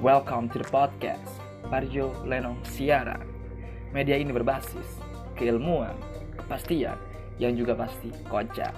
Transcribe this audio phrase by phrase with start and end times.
[0.00, 1.28] Welcome to the podcast
[1.68, 3.20] Parjo Lenong Siaran.
[3.92, 4.96] Media ini berbasis
[5.36, 5.92] keilmuan,
[6.40, 6.96] kepastian,
[7.36, 8.72] yang juga pasti kocak.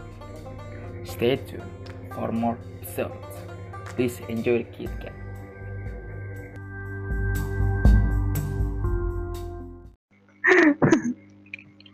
[1.06, 1.62] Stay tuned
[2.10, 3.38] for more episodes.
[3.94, 5.14] Please enjoy the KitKat.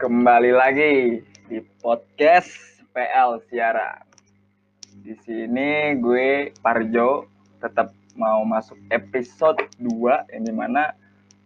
[0.01, 1.21] Kembali lagi
[1.53, 2.49] di podcast
[2.97, 4.09] PL Siaran.
[5.05, 7.29] Di sini gue Parjo
[7.61, 10.93] tetap mau masuk episode 2 yang di mana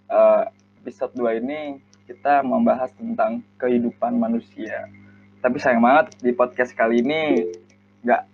[0.08, 0.48] eh,
[0.80, 1.76] episode 2 ini
[2.08, 4.88] kita membahas tentang kehidupan manusia.
[5.44, 7.52] Tapi sayang banget di podcast kali ini
[8.02, 8.24] nggak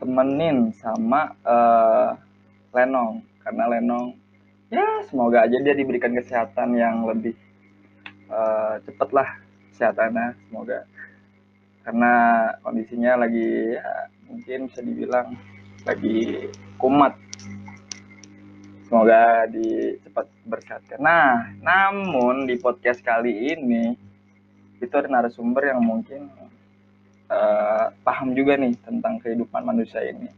[0.00, 2.16] ditemenin sama eh,
[2.72, 4.16] Lenong karena Lenong
[4.72, 7.36] ya semoga aja dia diberikan kesehatan yang lebih
[8.32, 9.28] eh, cepet lah
[9.70, 10.88] kesehatannya semoga
[11.82, 12.14] karena
[12.62, 15.34] kondisinya lagi ya, mungkin bisa dibilang
[15.82, 16.46] lagi
[16.78, 17.18] kumat
[18.86, 23.98] semoga di cepat bersehat nah namun di podcast kali ini
[24.78, 26.30] itu ada narasumber yang mungkin
[27.30, 30.30] eh, paham juga nih tentang kehidupan manusia ini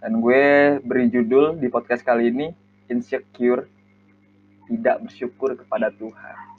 [0.00, 2.48] dan gue beri judul di podcast kali ini
[2.88, 3.68] insecure
[4.68, 6.52] tidak bersyukur kepada Tuhan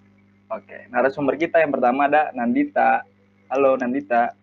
[0.54, 3.02] Oke, narasumber kita yang pertama ada Nandita.
[3.50, 4.38] Halo Nandita.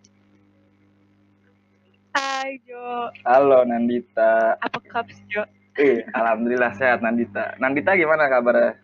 [2.41, 4.57] Hai Jo, Halo Nandita.
[4.57, 5.45] apa kabar Jo?
[5.77, 7.53] Eh, alhamdulillah sehat Nandita.
[7.61, 8.81] Nandita gimana kabarnya?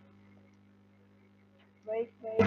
[1.81, 2.45] Baik baik.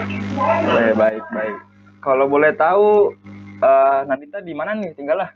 [0.70, 1.56] Eh, baik, baik.
[1.98, 3.10] Kalau boleh tahu
[3.58, 5.30] eh, Nandita di mana nih tinggal lah?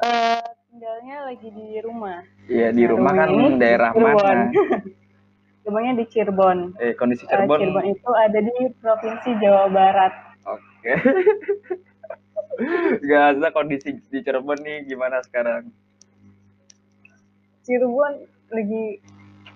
[0.00, 0.40] Eh
[0.72, 2.24] tinggalnya lagi di rumah.
[2.48, 4.16] Iya, di rumah kan Rumahnya di daerah Cirebon.
[4.16, 4.44] mana?
[5.68, 6.58] Rumahnya di Cirebon.
[6.80, 7.60] Eh, kondisi Eh, Cirebon.
[7.60, 10.12] Cirebon itu ada di provinsi Jawa Barat.
[10.48, 10.92] Oke.
[13.02, 15.68] Gaza kondisi di Cirebon nih gimana sekarang?
[17.64, 18.14] Cirebon
[18.52, 19.00] lagi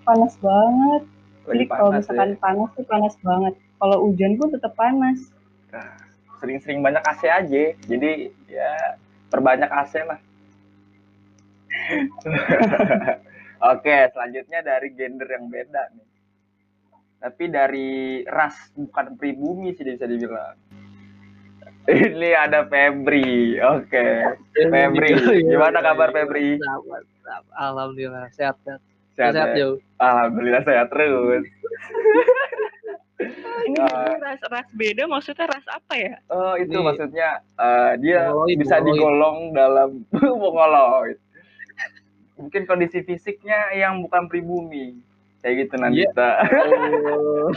[0.03, 1.03] panas banget.
[1.47, 2.37] Lagi Jadi kalau panas misalkan ya.
[2.41, 3.53] panas tuh panas banget.
[3.79, 5.19] Kalau hujan pun tetap panas.
[5.71, 5.95] Nah,
[6.39, 7.63] Sering-sering banyak AC aja.
[7.75, 8.11] Jadi
[8.47, 8.71] ya
[9.27, 10.19] perbanyak AC lah.
[13.75, 16.07] Oke, selanjutnya dari gender yang beda nih.
[17.19, 20.55] Tapi dari ras bukan pribumi sih bisa dibilang.
[21.89, 23.57] Ini ada Febri.
[23.57, 24.05] Oke.
[24.53, 25.09] Febri,
[25.41, 26.61] gimana kabar Febri?
[27.51, 28.81] Alhamdulillah sehat sehat.
[29.13, 29.67] Sehat, Sehat, ya?
[29.97, 31.43] Alhamdulillah sehat terus.
[33.19, 34.15] Ini Eh.
[34.17, 36.15] ras ras beda maksudnya ras apa ya?
[36.29, 38.95] Oh, itu Ini- maksudnya eh, dia Mongoloid, bisa mongoloid.
[38.95, 39.89] digolong dalam
[40.39, 41.17] mongoloid.
[42.39, 44.95] Mungkin kondisi fisiknya yang bukan pribumi.
[45.41, 46.29] Kayak gitu Nandita.
[47.11, 47.51] Oh.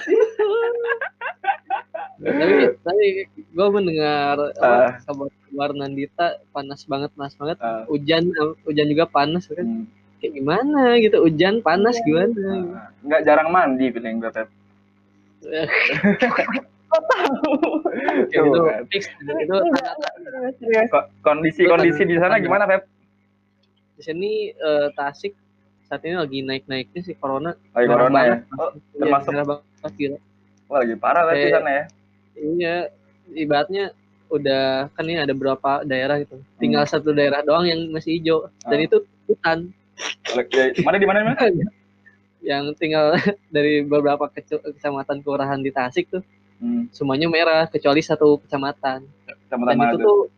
[2.23, 4.95] Tapi tapi gue mendengar Ah.
[4.95, 7.83] apa, kabar kabar Nandita panas banget panas banget Ah.
[7.85, 8.31] hujan
[8.63, 9.85] hujan juga panas kan Hmm.
[10.17, 12.05] kayak gimana gitu hujan panas Iya.
[12.05, 14.49] gimana Nah, nggak jarang mandi feeling gue Pep.
[16.87, 17.53] Kok tahu?
[18.29, 18.81] Kayak Tuh, gitu kan.
[18.87, 19.33] fix gitu.
[19.35, 20.89] itu Enggak, enggak, serius, serius.
[20.89, 22.85] Ko- Kondisi-kondisi di sana gimana Pep?
[23.93, 25.33] di sini eh, Tasik
[25.85, 28.37] saat ini lagi naik naiknya sih corona Lagi corona ya?
[28.55, 29.33] Oh, termasuk
[29.93, 30.19] gila.
[30.67, 31.85] wah lagi parah berarti sana ya?
[32.35, 32.91] Iya,
[33.31, 33.93] ibaratnya
[34.27, 36.41] udah kan ini ada beberapa daerah gitu.
[36.57, 36.93] Tinggal Hmm.
[36.93, 38.87] satu daerah doang yang masih hijau dan Ah.
[38.87, 39.59] itu hutan.
[40.81, 41.37] Mana di mana mana?
[42.43, 43.13] Yang tinggal
[43.55, 46.25] dari beberapa kecamatan kelurahan di Tasik tuh
[46.59, 49.03] Hmm, semuanya merah kecuali satu kecamatan.
[49.47, 50.31] sama Dan mana itu tuh?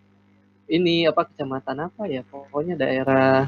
[0.67, 2.25] ini apa kecamatan apa ya?
[2.25, 3.45] Pokoknya daerah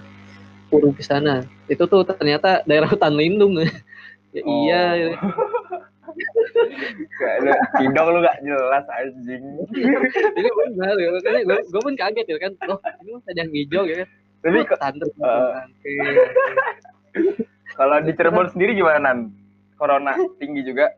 [0.66, 1.40] Puruk ke sana.
[1.64, 3.56] Itu tuh ternyata daerah hutan lindung.
[4.30, 4.60] ya Oh.
[4.62, 5.16] iya.
[7.16, 9.44] Kayak lu Kidong lu gak jelas anjing.
[10.32, 11.08] Itu benar ya.
[11.10, 12.52] Makanya gue, gue pun kaget ya kan.
[12.66, 14.08] Oh, ini ada yang hijau ya kan.
[14.38, 15.14] Tapi ko- Hutan terus.
[15.16, 15.52] Eh.
[17.72, 19.18] Kalau di Cirebon sendiri gimana Nan?
[19.74, 20.88] Corona tinggi juga?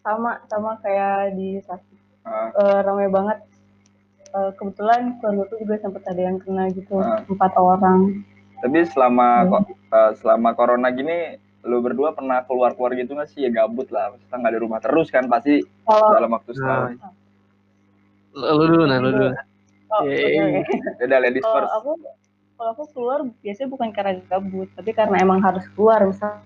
[0.00, 1.98] Sama sama kayak di Tasik.
[2.22, 3.38] Ah, Eh, ramai banget.
[4.30, 7.20] Eh, kebetulan keluarga juga sempat ada yang kena gitu Ah.
[7.24, 8.20] empat orang.
[8.60, 9.48] Tapi selama Hmm.
[9.50, 13.44] kok eh, selama corona gini lu berdua pernah keluar keluar gitu nggak sih?
[13.44, 16.90] Ya gabut lah kita nggak di rumah terus kan pasti Kalau dalam waktu setahun.
[18.30, 19.28] Lu dulu, nah, lu dulu.
[19.90, 20.38] oh, Yeay.
[20.38, 20.74] oke, oke.
[21.02, 21.72] beda ladies kalau first.
[21.76, 21.90] aku
[22.54, 26.00] kalau aku keluar biasanya bukan karena gabut tapi karena emang harus keluar.
[26.06, 26.40] Misalnya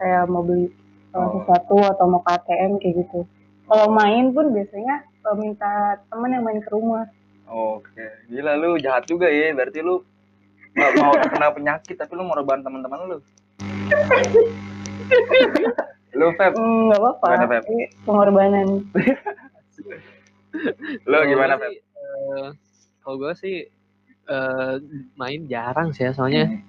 [0.00, 0.70] kayak mau beli
[1.12, 1.28] uh, Oh.
[1.42, 3.20] sesuatu atau mau ke ATM kayak gitu.
[3.64, 7.04] Kalau main pun biasanya uh, minta temen yang main ke rumah.
[7.44, 8.04] Oke.
[8.32, 9.52] Gila lu jahat juga ya.
[9.52, 10.00] Berarti lu
[10.74, 13.18] nggak mau terkena penyakit tapi lu mau rebahan teman-teman lu
[16.14, 17.62] lu Feb Hmm, nggak apa-apa Gimana, Feb?
[17.66, 18.68] ini pengorbanan
[21.04, 22.48] lu gimana gua Feb eh,
[23.00, 23.56] kalau gue sih
[24.26, 24.74] eh,
[25.14, 26.60] main jarang sih ya soalnya Hmm.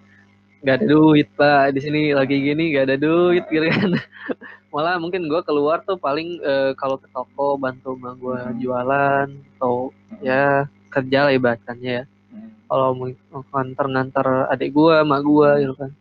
[0.61, 3.91] nggak ada duit pak di sini lagi gini nggak ada duit gitu kan
[4.73, 8.57] malah mungkin gue keluar tuh paling eh, kalau ke toko bantu emak gue Hmm.
[8.57, 12.49] jualan atau ya kerja lah ibaratnya ya Hmm.
[12.65, 13.13] kalau mau
[13.53, 15.91] nganter nganter adik gue emak gue gitu kan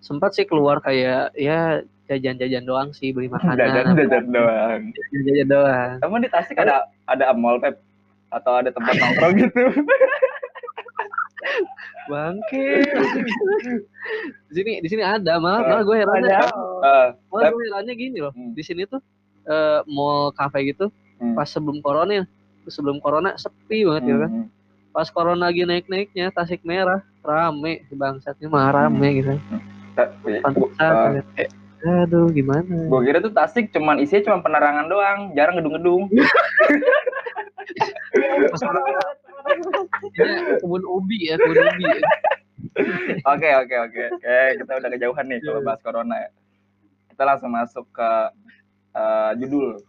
[0.00, 3.60] sempat sih keluar kayak ya jajan-jajan doang sih beli makanan.
[3.60, 4.80] Jajan apa- jajan doang.
[5.28, 5.90] jajan doang.
[6.02, 7.78] Emang di Tasik ada ada mall pep?
[8.34, 9.62] Atau ada tempat nongkrong gitu?
[12.10, 12.84] bangke
[14.50, 16.50] di sini di sini ada malah malah gue heran Ada.
[16.50, 18.34] Eh, malah gue herannya gini loh.
[18.34, 18.50] Hmm.
[18.52, 18.98] di sini tuh
[19.46, 20.90] eh, mall cafe gitu
[21.22, 21.38] hmm.
[21.38, 22.24] pas sebelum corona ya.
[22.68, 24.30] Sebelum corona sepi banget gitu kan.
[24.30, 24.46] Hmm.
[24.90, 29.38] pas corona lagi naik naiknya tasik merah rame bangsatnya mah rame gitu
[29.94, 31.50] Tapi, pantesan eh, kayak
[31.80, 36.12] aduh gimana Gue kira tuh Tasik cuman isinya cuma penerangan doang, jarang gedung-gedung.
[40.60, 42.00] Kebun ubi ya kebun ubi ya.
[43.26, 46.30] Oke oke oke oke kita udah kejauhan nih kalau bahas corona ya.
[47.10, 48.10] Kita langsung masuk ke
[48.94, 49.80] eh, judul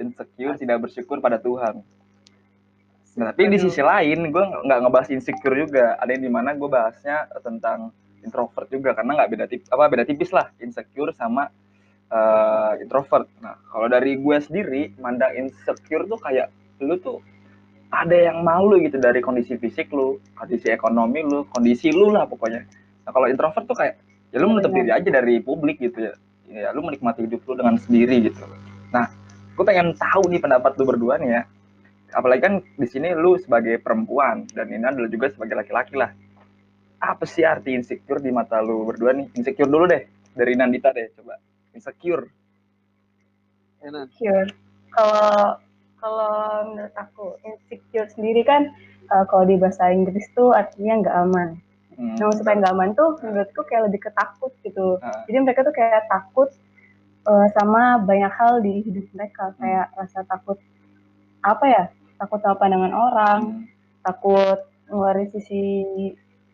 [0.00, 1.84] insecure tidak bersyukur pada Tuhan.
[3.18, 5.98] Nah, tapi di sisi lain gue nggak ngebahas insecure juga.
[5.98, 10.04] Ada yang di mana gue bahasnya tentang introvert juga karena nggak beda tip apa beda
[10.04, 11.48] tipis lah insecure sama
[12.10, 13.26] eh, introvert.
[13.40, 17.20] Nah kalau dari gue sendiri mandang insecure tuh kayak lu tuh
[17.90, 22.62] ada yang malu gitu dari kondisi fisik lu, kondisi ekonomi lu, kondisi lu lah pokoknya.
[23.06, 23.98] Nah kalau introvert tuh kayak
[24.30, 26.14] ya lu menutup diri aja dari publik gitu ya.
[26.50, 28.42] Ya lu menikmati hidup lu dengan sendiri gitu.
[28.90, 29.06] Nah,
[29.54, 31.42] gue pengen tahu nih pendapat lu berdua nih ya.
[32.10, 36.10] Apalagi kan di sini lu sebagai perempuan dan ini adalah juga sebagai laki-laki lah.
[37.00, 39.32] Apa sih arti insecure di mata lu berdua nih?
[39.32, 40.04] Insecure dulu deh
[40.36, 41.40] dari Nandita deh coba.
[41.72, 42.28] Insecure.
[43.80, 44.12] Enak.
[44.12, 44.52] insecure.
[44.92, 45.56] Kalau
[46.00, 46.32] kalau
[46.72, 48.68] menurut aku insecure sendiri kan
[49.08, 51.48] eh, kalau di bahasa Inggris tuh artinya nggak aman.
[51.96, 52.16] Hmm.
[52.16, 55.00] Nah supaya nggak aman tuh menurutku kayak lebih ketakut gitu.
[55.00, 55.24] Ah.
[55.24, 56.48] Jadi mereka tuh kayak takut
[57.28, 60.60] eh, sama banyak hal di hidup mereka kayak rasa takut
[61.40, 61.84] apa ya?
[62.20, 63.64] Takut sama pandangan orang, Hmm.
[64.04, 64.60] takut
[64.92, 65.62] ngeluarin sisi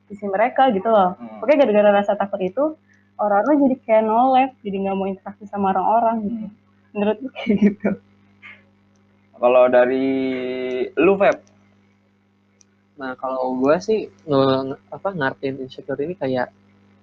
[0.07, 1.15] sisi mereka gitu loh.
[1.15, 1.43] Hmm.
[1.43, 2.75] Oke gara-gara rasa takut itu
[3.17, 6.37] orang-orang jadi kayak nolep, jadi nggak mau interaksi sama orang-orang gitu.
[6.43, 6.53] Hmm.
[6.93, 7.89] Menurutku kayak gitu.
[9.37, 10.07] Kalau dari
[10.97, 11.39] lu Feb,
[12.97, 16.49] Nah kalau gue sih nge- apa ngartiin insecure ini kayak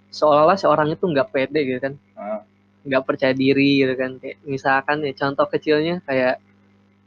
[0.10, 2.42] seolah-olah seorang itu nggak pede gitu kan, Ah.
[2.82, 4.18] nggak percaya diri gitu kan.
[4.18, 6.42] Kayak misalkan ya contoh kecilnya kayak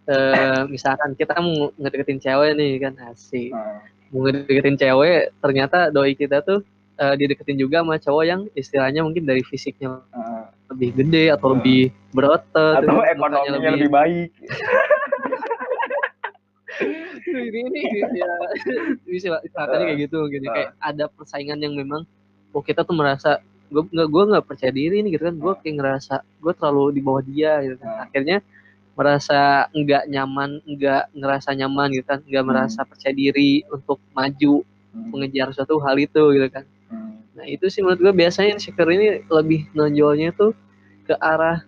[0.06, 3.82] eh, misalkan kita mau ngedeketin cewek nih kan asik, Ah.
[4.08, 6.62] Ngedeketin cewek ternyata doi kita tuh
[6.96, 10.48] eh, dideketin juga sama cowok yang istilahnya mungkin dari fisiknya Ah.
[10.66, 11.54] lebih gede atau Hmm.
[11.58, 11.80] lebih
[12.10, 14.28] berotot, atau ekonominya lebih baik.
[17.26, 17.80] ini ini
[18.14, 18.30] ya
[19.04, 20.54] bisa istilahnya kayak gitu gitu Ah.
[20.54, 22.04] kayak ada persaingan yang memang
[22.50, 25.58] oh kita tuh merasa gue nggak gue nggak percaya diri nih gitu kan gue Ah.
[25.58, 28.04] kayak ngerasa gue terlalu di bawah dia gitu kan Ah.
[28.06, 28.36] akhirnya
[28.96, 32.50] merasa nggak nyaman nggak ngerasa nyaman gitu kan nggak Hmm.
[32.50, 35.12] merasa percaya diri untuk maju Hmm.
[35.12, 37.20] mengejar suatu hal itu gitu kan Hmm.
[37.36, 40.56] nah itu sih menurut gue biasanya insecure ini lebih nonjolnya tuh
[41.04, 41.60] ke arah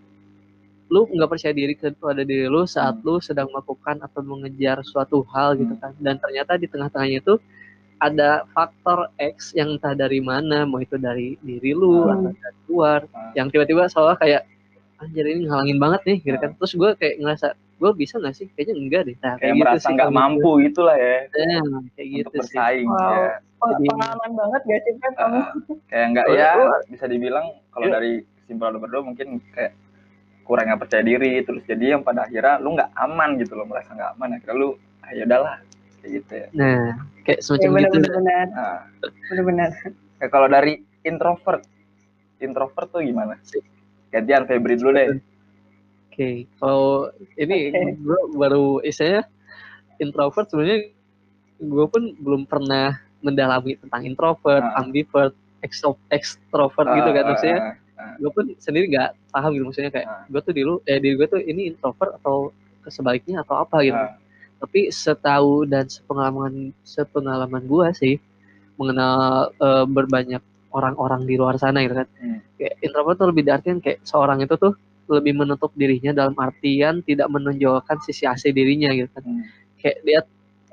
[0.89, 3.05] lu nggak percaya diri kepada diri lu saat Hmm.
[3.05, 7.37] lu sedang melakukan atau mengejar suatu hal gitu kan dan ternyata di tengah-tengahnya itu
[7.99, 12.13] ada faktor X yang entah dari mana mau itu dari diri lu Hmm.
[12.17, 13.37] atau dari luar Hmm.
[13.37, 14.49] yang tiba-tiba seolah kayak
[14.99, 18.47] anjir ini ngalangin banget nih gitu kan terus gue kayak ngerasa gue bisa nggak sih?
[18.53, 19.17] Kayaknya enggak deh.
[19.23, 21.17] Nah, Kayak gitu merasa sih nggak mampu gitulah ya.
[21.31, 21.63] Nah,
[21.95, 22.39] kayak gitu untuk sih.
[22.43, 22.99] bersaing Wow.
[22.99, 23.31] ya.
[23.59, 25.19] Oh, Jadi- pengalaman banget gak sih kamu?
[25.19, 25.47] Ah,
[25.87, 26.51] kayak nggak Kalau ya
[26.87, 27.95] bisa dibilang kalau Iya.
[27.95, 29.73] dari kesimpulan berdua mungkin kayak
[30.43, 33.93] kurang nggak percaya diri terus jadi yang pada akhirnya lu nggak aman gitu loh merasa
[33.93, 34.69] nggak aman akhirnya lu
[35.01, 35.55] ah, ya udahlah
[35.99, 36.47] kayak gitu ya.
[36.53, 36.83] Nah
[37.23, 37.75] kayak Ya semacam gitu.
[37.95, 38.47] benar-benar.
[38.49, 38.79] Nah,
[39.29, 39.71] benar-benar.
[40.17, 41.63] kayak kalau dari introvert
[42.39, 43.39] introvert tuh gimana
[44.09, 45.09] gantian Febri dulu deh
[46.09, 47.71] Oke, kalau ini
[48.05, 49.23] gue baru istilahnya
[49.97, 50.91] introvert sebenarnya
[51.59, 54.79] gue pun belum pernah mendalami tentang introvert, Ah.
[54.79, 57.59] ambivert, extro extrovert gitu kan Ah, maksudnya.
[57.95, 60.23] ah, Gue pun sendiri nggak paham gitu maksudnya kayak Ah.
[60.25, 62.51] gue tuh dulu eh diri gue tuh ini introvert atau
[62.87, 63.95] sebaliknya atau apa gitu.
[63.95, 64.15] ah,
[64.59, 68.15] Tapi setahu dan sepengalaman sepengalaman gue sih
[68.75, 70.43] mengenal eh, berbanyak
[70.79, 72.09] orang-orang di luar sana gitu kan.
[72.23, 72.39] Hmm.
[72.59, 74.73] Kayak introvert tuh lebih diartikan kayak seorang itu tuh
[75.09, 79.25] lebih menutup dirinya dalam artian tidak menonjolkan sisi asli dirinya gitu kan.
[79.27, 79.43] Hmm.
[79.81, 80.21] Kayak dia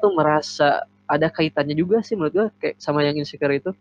[0.01, 0.69] tuh merasa
[1.05, 3.71] ada kaitannya juga sih menurut gue kayak sama yang insecure itu.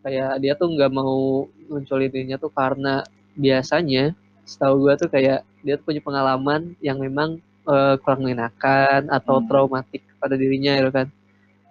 [0.00, 3.04] Kayak dia tuh nggak mau munculin dirinya tuh karena
[3.36, 4.16] biasanya
[4.48, 7.36] setahu gue tuh kayak dia tuh punya pengalaman yang memang
[7.68, 9.46] eh, kurang mengenakan atau Hmm.
[9.48, 11.06] traumatik pada dirinya gitu kan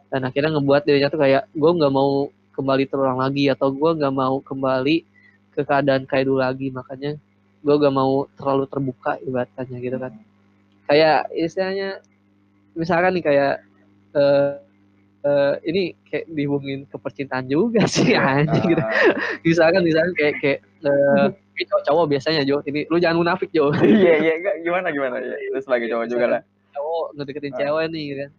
[0.10, 4.12] dan akhirnya ngebuat dirinya tuh kayak gue nggak mau kembali terulang lagi atau gue nggak
[4.12, 5.08] mau kembali
[5.56, 7.16] ke keadaan kayak dulu lagi makanya
[7.60, 10.16] gue gak mau terlalu terbuka ibaratnya gitu kan.
[10.88, 12.00] Kayak istilahnya
[12.72, 13.54] misalkan nih kayak
[14.16, 14.51] eh
[15.28, 18.80] eh, ini kayak dihubungin ke percintaan juga sih anjing gitu.
[18.80, 19.12] Ah,
[19.48, 22.63] misalkan misalkan kayak kayak eh, kayak cowok-cowok biasanya Jo.
[22.63, 23.75] Ini lu jangan munafik Jo.
[23.84, 25.20] Iya iya gimana gimana?
[25.20, 26.42] Ya lu sebagai cowok juga lah.
[26.72, 27.58] Cowok ngedeketin Ah.
[27.60, 28.32] cewek nih gitu kan.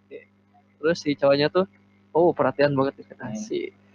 [0.80, 1.68] Terus si cowoknya tuh
[2.16, 3.36] oh perhatian banget gitu Hmm.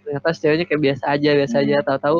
[0.06, 1.76] Ternyata si ceweknya kayak biasa aja biasa aja.
[1.82, 2.18] Tahu-tahu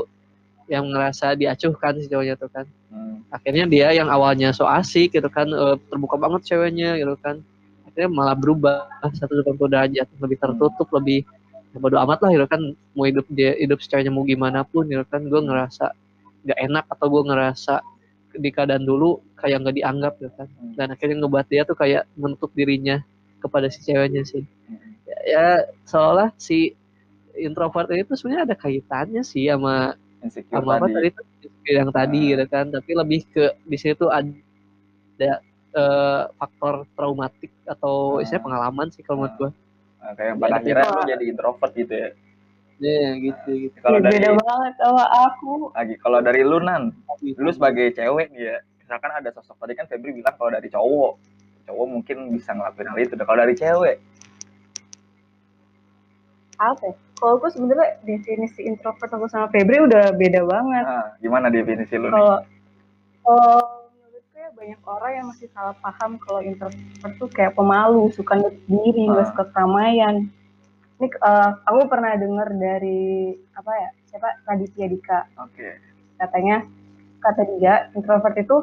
[0.67, 2.67] yang ngerasa diacuhkan si cowoknya tuh kan.
[2.91, 3.23] Hmm.
[3.35, 7.39] akhirnya dia yang awalnya so asik gitu kan eh, terbuka banget ceweknya gitu kan.
[7.87, 11.23] Akhirnya malah berubah 180 derajat lebih tertutup lebih
[11.71, 12.63] ya bodo amat lah gitu kan
[12.97, 15.23] mau hidup dia hidup secawanya mau gimana pun gitu kan.
[15.31, 15.95] Gue ngerasa
[16.47, 17.75] nggak enak atau gue ngerasa
[18.37, 20.49] di keadaan dulu kayak nggak dianggap gitu kan.
[20.51, 20.75] Hmm.
[20.75, 23.01] dan akhirnya ngebuat dia tuh kayak menutup dirinya
[23.41, 24.43] kepada si ceweknya sih.
[24.43, 24.99] Hmm.
[25.07, 25.47] ya, ya
[25.87, 26.75] seolah si
[27.39, 31.09] introvert ini tuh sebenarnya ada kaitannya sih sama insecure sama apa tadi
[31.69, 32.29] yang tadi Ah.
[32.33, 35.33] gitu kan tapi lebih ke di situ ada
[35.73, 38.23] eh, faktor traumatik atau Ah.
[38.23, 39.39] istilah pengalaman sih kalau menurut Ah.
[39.39, 39.51] gua
[39.97, 42.09] Nah, kayak pada Ada akhirnya lu jadi introvert gitu ya
[42.77, 45.53] ya gitu gitu kalau Ya, dari beda banget sama aku.
[45.73, 49.85] lagi kalau dari lu nan lu sebagai cewek nih ya misalkan ada sosok tadi kan
[49.85, 51.13] Febri bilang kalau dari cowok
[51.65, 53.97] cowok mungkin bisa ngelakuin hal itu Nah, kalau dari cewek
[56.57, 56.89] Apa?
[57.17, 60.85] Kalau aku sebenarnya definisi introvert aku sama Febri udah beda banget.
[60.85, 62.37] nah, gimana definisi lu nih Kalau
[63.23, 66.77] kalau menurutku ya banyak orang yang masih salah paham kalau introvert
[67.17, 69.31] tuh kayak pemalu, suka nutup diri, nggak Ah.
[69.33, 70.29] suka keramaian.
[70.97, 73.91] Ini eh, aku pernah dengar dari apa ya?
[74.07, 74.29] Siapa?
[74.45, 75.21] Raditya Dika.
[75.37, 75.69] oke
[76.17, 76.65] katanya
[77.19, 78.57] kata dia introvert itu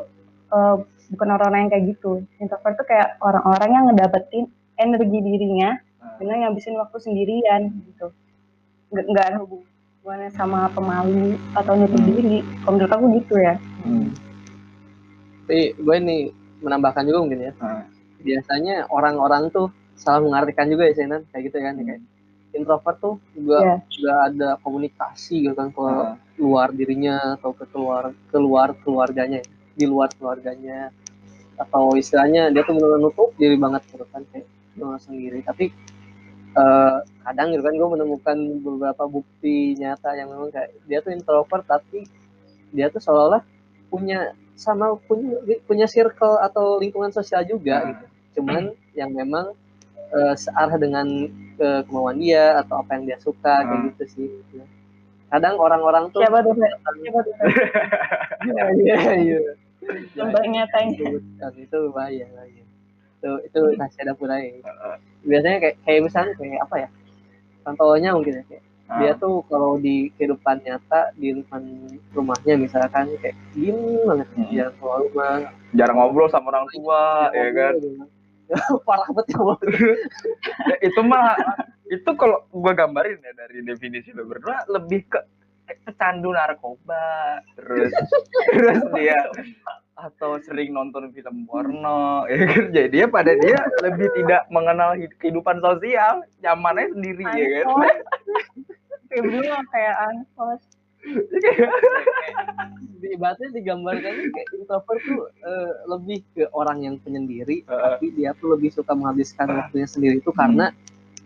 [0.49, 0.75] eh,
[1.09, 4.45] bukan orang-orang yang kayak gitu introvert itu kayak orang-orang yang ngedapetin
[4.75, 6.17] energi dirinya Ah.
[6.17, 8.09] dengan ngabisin waktu sendirian gitu
[8.93, 12.07] nggak nggak ada hubungannya sama pemalu atau nutup Hmm.
[12.07, 14.07] diri kalau menurut aku gitu ya Hmm.
[15.43, 16.17] tapi gue ini
[16.59, 17.83] menambahkan juga mungkin ya Ah.
[18.19, 21.99] biasanya orang-orang tuh salah mengartikan juga ya Senan kayak gitu kan kayak
[22.53, 26.15] introvert tuh juga nggak ada komunikasi gitu kan ke Ah.
[26.35, 29.47] luar dirinya atau ke keluar keluar keluarganya ya.
[29.73, 30.93] di luar keluarganya
[31.55, 35.69] atau istilahnya dia tuh benar nutup diri banget gitu kan kayak cuma sendiri tapi
[36.53, 41.65] eh, kadang gitu kan gue menemukan beberapa bukti nyata yang memang kayak dia tuh introvert
[41.65, 42.05] tapi
[42.73, 43.41] dia tuh seolah-olah
[43.89, 48.05] punya sama punya punya circle atau lingkungan sosial juga gitu
[48.41, 49.53] cuman yang memang
[50.13, 51.07] eh, searah dengan
[51.57, 53.83] eh, kemauan dia atau apa yang dia suka kayak Ah.
[53.93, 54.27] gitu sih
[55.33, 57.33] kadang orang-orang tuh siapa tuh siapa tuh?
[58.43, 59.39] Iya, iya, iya.
[61.57, 62.63] itu bahaya, bahaya.
[63.23, 64.51] Itu itu rahasia dapur aja.
[64.67, 64.97] Ah.
[65.23, 66.89] Biasanya kayak kayak misalnya kayak apa ya?
[67.63, 68.99] Contohnya mungkin ya kayak Ah.
[68.99, 74.47] dia tuh kalau di kehidupan nyata di lingkungan rumahnya misalkan kayak diem banget Hmm.
[74.51, 75.35] dia keluar rumah
[75.71, 77.73] jarang ngobrol sama orang tua ya kan
[78.85, 79.39] parah banget ya.
[80.67, 81.31] Ya, itu mah
[81.87, 85.19] itu kalau gua gambarin ya dari definisi lo berdua lebih ke
[85.87, 87.87] pecandu narkoba terus
[88.51, 89.15] terus dia
[89.93, 92.63] atau sering nonton film porno ya kan?
[92.73, 97.65] Jadi dia pada dia lebih tidak mengenal hid- kehidupan sosial nyamannya sendiri ya kan?
[99.09, 100.61] Febri mah kayak ansos
[103.03, 107.81] di ibaratnya digambarkan kayak introvert tuh eh, lebih ke orang yang penyendiri Heeh.
[107.83, 110.71] tapi dia tuh lebih suka menghabiskan waktunya sendiri itu karena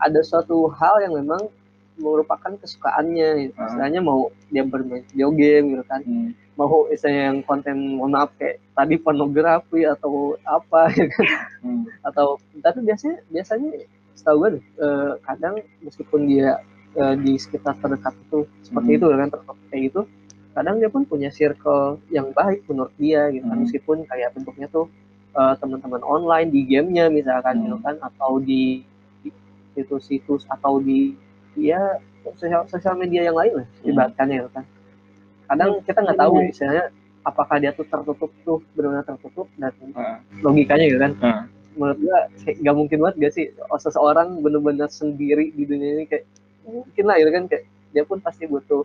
[0.01, 1.45] ada suatu hal yang memang
[1.97, 3.49] merupakan kesukaannya.
[3.49, 3.57] Gitu.
[3.57, 6.01] Istilahnya mau dia bermain video game gitu kan.
[6.05, 6.31] Hmm.
[6.57, 11.29] Mau istilahnya yang konten mohon maaf kayak tadi pornografi atau apa gitu kan.
[11.61, 11.85] Hmm.
[12.01, 13.69] atau tapi biasanya biasanya
[14.17, 16.57] setahu gue eh, kadang meskipun dia
[16.97, 18.97] eh, di sekitar terdekat itu seperti Hmm.
[18.97, 19.29] itu kan
[19.69, 20.01] kayak gitu
[20.57, 23.63] kadang dia pun punya circle yang baik menurut dia gitu kan Hmm.
[23.63, 24.89] meskipun kayak bentuknya tuh
[25.37, 27.63] eh, teman-teman online di gamenya misalkan Hmm.
[27.69, 28.81] gitu kan atau di
[29.77, 31.13] situs-situs atau di
[31.53, 33.89] ya sosial sosial media yang lain lah Hmm.
[33.93, 34.65] ibaratkannya gitu kan
[35.47, 36.49] kadang kita nggak tahu Iya.
[36.49, 36.85] istilahnya
[37.23, 40.19] apakah dia tuh tertutup tuh benar-benar tertutup dan Ah.
[40.39, 41.13] logikanya gitu kan.
[41.19, 41.43] Ah.
[41.73, 46.05] menurut gua kayak gak mungkin banget gak sih oh, seseorang bener-bener sendiri di dunia ini
[46.05, 46.25] kayak
[46.63, 48.81] mungkin lah gitu kan kayak dia pun pasti butuh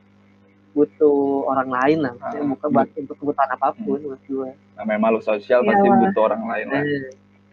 [0.73, 1.17] butuh
[1.47, 4.53] orang lain lah Ah, bukan buat untuk kebutuhan apa pun menurut gua.
[4.77, 6.83] Namanya makhluk sosial Iya, pasti butuh orang lain lah.
[6.83, 7.09] Nah,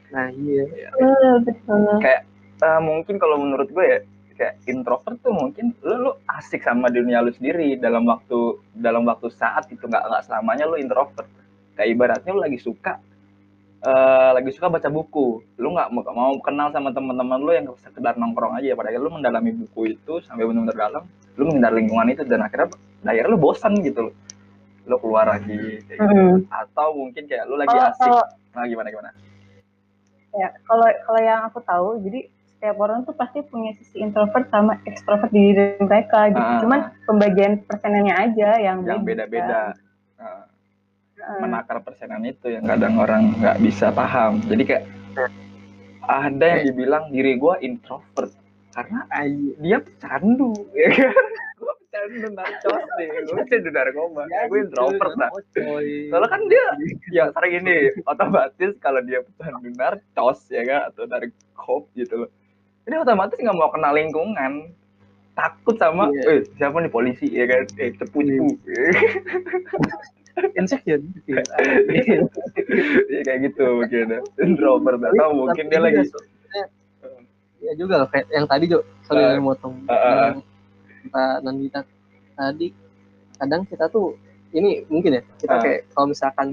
[0.10, 0.64] nah iya.
[0.92, 1.80] Eh, betul
[2.60, 4.00] Eh, mungkin kalau menurut gue ya
[4.40, 9.28] kayak introvert tuh mungkin lu, lu asik sama dunia lu sendiri dalam waktu dalam waktu
[9.36, 11.28] saat itu nggak nggak selamanya lu introvert.
[11.76, 13.04] Kayak ibaratnya lu lagi suka
[13.84, 15.44] eh, lagi suka baca buku.
[15.60, 18.80] Lu nggak mau, mau kenal sama teman-teman lu yang sekedar nongkrong aja.
[18.80, 21.04] Padahal lu mendalami buku itu sampai benar-benar dalam
[21.36, 22.72] lu menghindari lingkungan itu dan akhirnya
[23.04, 24.16] daerah lu bosan gitu loh.
[24.88, 26.16] Lu keluar lagi kayak gitu.
[26.16, 26.48] Mm.
[26.48, 28.08] atau mungkin kayak lu lagi Kalau asik.
[28.08, 28.24] kalau
[28.56, 29.10] nah gimana gimana?
[30.30, 34.84] Ya kalau kalau yang aku tahu jadi setiap orang tuh pasti punya sisi introvert sama
[34.84, 36.44] ekstrovert di diri mereka gitu.
[36.44, 36.60] Ah.
[36.60, 39.80] Cuman pembagian persenannya aja yang, yang beda-beda.
[40.20, 40.44] Nah,
[41.16, 41.40] Heeh.
[41.40, 44.44] menakar persenan itu yang kadang orang nggak bisa paham.
[44.44, 44.84] Jadi kayak
[46.04, 48.36] ada yang dibilang diri gue introvert
[48.76, 51.16] karena ay- dia pecandu ya kan?
[51.60, 54.24] Gue pecandu narkos nih gue pecandu narkoba.
[54.48, 55.32] Gue introvert lah.
[56.12, 56.66] soalnya kan dia
[57.12, 60.92] ya sering ini otomatis kalau dia pecandu narkos ya kan?
[60.92, 62.32] Atau narkop gitu loh
[62.90, 64.74] ini otomatis nggak mau kenal lingkungan.
[65.38, 66.24] Takut sama Iya.
[66.28, 67.30] eh siapa nih polisi?
[67.32, 67.64] Ya kan?
[67.80, 68.48] Eh cepu cepu
[70.58, 71.04] insecure.
[73.08, 74.20] Iya kayak gitu mungkin ya.
[74.44, 76.04] introvert atau mungkin dia lagi
[77.60, 79.84] ya juga kayak yang tadi Jo sorry yang motong.
[79.88, 80.44] Yang
[81.12, 81.82] Mbak Nandita
[82.36, 82.68] tadi
[83.40, 84.16] kadang kita tuh
[84.50, 85.62] ini mungkin ya kita Ah.
[85.62, 86.48] kayak kalau misalkan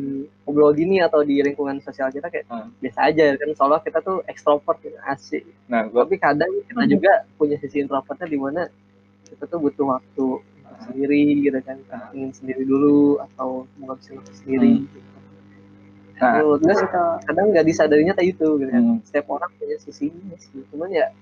[0.44, 2.68] ngobrol gini atau di lingkungan sosial kita kayak Ah.
[2.78, 6.92] biasa aja kan soalnya kita tuh ekstrovert gitu, asik nah gua tapi kadang kita Hmm.
[6.92, 8.68] juga punya sisi introvertnya di mana
[9.24, 12.12] kita tuh butuh waktu untuk sendiri gitu kan Ah.
[12.12, 15.08] ingin sendiri dulu atau waktu sendiri gitu.
[16.16, 16.32] Nah.
[16.40, 17.00] Menurut gue Gitu.
[17.28, 19.00] kadang nggak disadarinya kayak gitu gitu kan Hmm.
[19.04, 21.12] setiap orang punya sisinya sih cuman ya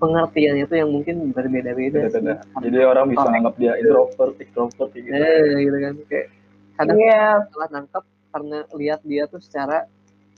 [0.00, 2.18] pengertiannya itu yang mungkin berbeda-beda sih.
[2.18, 3.32] beda-beda jadi orang bisa Oh.
[3.32, 6.26] anggap dia introvert extrovert gitu eh gitu kan kayak
[6.74, 9.84] kadang Iya, salah nangkep karena lihat dia tuh secara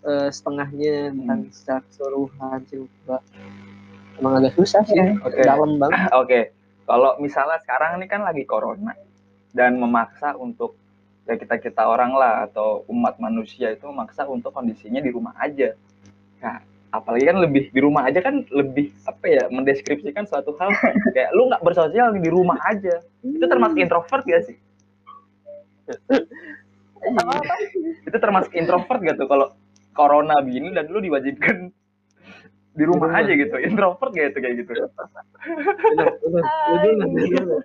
[0.02, 1.50] eh, setengahnya bukan Hmm.
[1.50, 3.22] secara keseluruhan sih Mbak.
[4.18, 5.14] emang agak susah sih Iya.
[5.20, 5.40] Oke.
[5.40, 6.40] dalam banget oke
[6.82, 8.92] kalau misalnya sekarang ini kan lagi corona
[9.50, 10.74] dan memaksa untuk
[11.22, 15.70] ya kita kita orang lah atau umat manusia itu memaksa untuk kondisinya di rumah aja
[16.38, 16.58] nah
[16.92, 20.68] apalagi kan lebih di rumah aja kan lebih apa ya mendeskripsikan suatu hal.
[21.16, 23.00] Kayak lu nggak bersosial di rumah aja.
[23.24, 24.56] Itu termasuk introvert gak sih?
[28.06, 29.56] Itu termasuk introvert gak tuh kalau
[29.96, 31.72] corona begini dan lu diwajibkan
[32.72, 33.56] di rumah aja gitu?
[33.56, 34.72] Introvert gak itu kayak gitu?
[34.76, 36.44] Bener, bener.
[36.44, 37.60] Bener, bener, bener.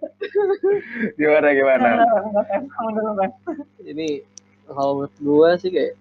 [1.19, 1.87] gimana gimana?
[3.83, 4.23] Ini
[4.67, 5.95] kalau menurut gua sih kayak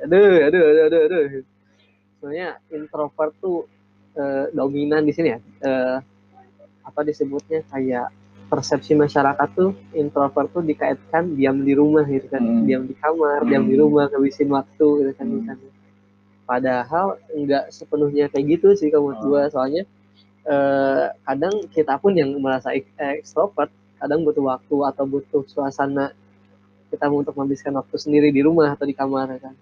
[0.00, 1.44] aduh aduh aduh aduh aduh
[2.20, 3.64] sebenarnya introvert tuh
[4.12, 5.96] eh, dominan di sini ya Eh,
[6.80, 8.12] apa disebutnya kayak
[8.50, 12.66] persepsi masyarakat tuh introvert tuh dikaitkan diam di rumah gitu kan Hmm.
[12.66, 13.82] diam di kamar diam di Hmm.
[13.86, 15.56] rumah ngabisin waktu gitu kan Hmm.
[16.44, 19.26] padahal enggak sepenuhnya kayak gitu sih menurut Hmm.
[19.26, 19.86] gua soalnya
[20.42, 26.10] eh, kadang kita pun yang merasa ek- ekstrovert kadang butuh waktu atau butuh suasana
[26.90, 29.54] kita untuk menghabiskan waktu sendiri di rumah atau di kamar ya kan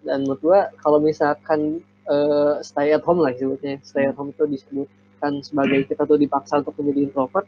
[0.00, 4.44] dan menurut gua kalau misalkan eh, stay at home lah sebutnya stay at home itu
[4.48, 7.46] disebutkan sebagai kita tuh dipaksa untuk menjadi introvert.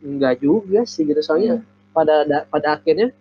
[0.00, 1.20] Enggak juga sih gitu.
[1.20, 3.12] Soalnya pada da- pada akhirnya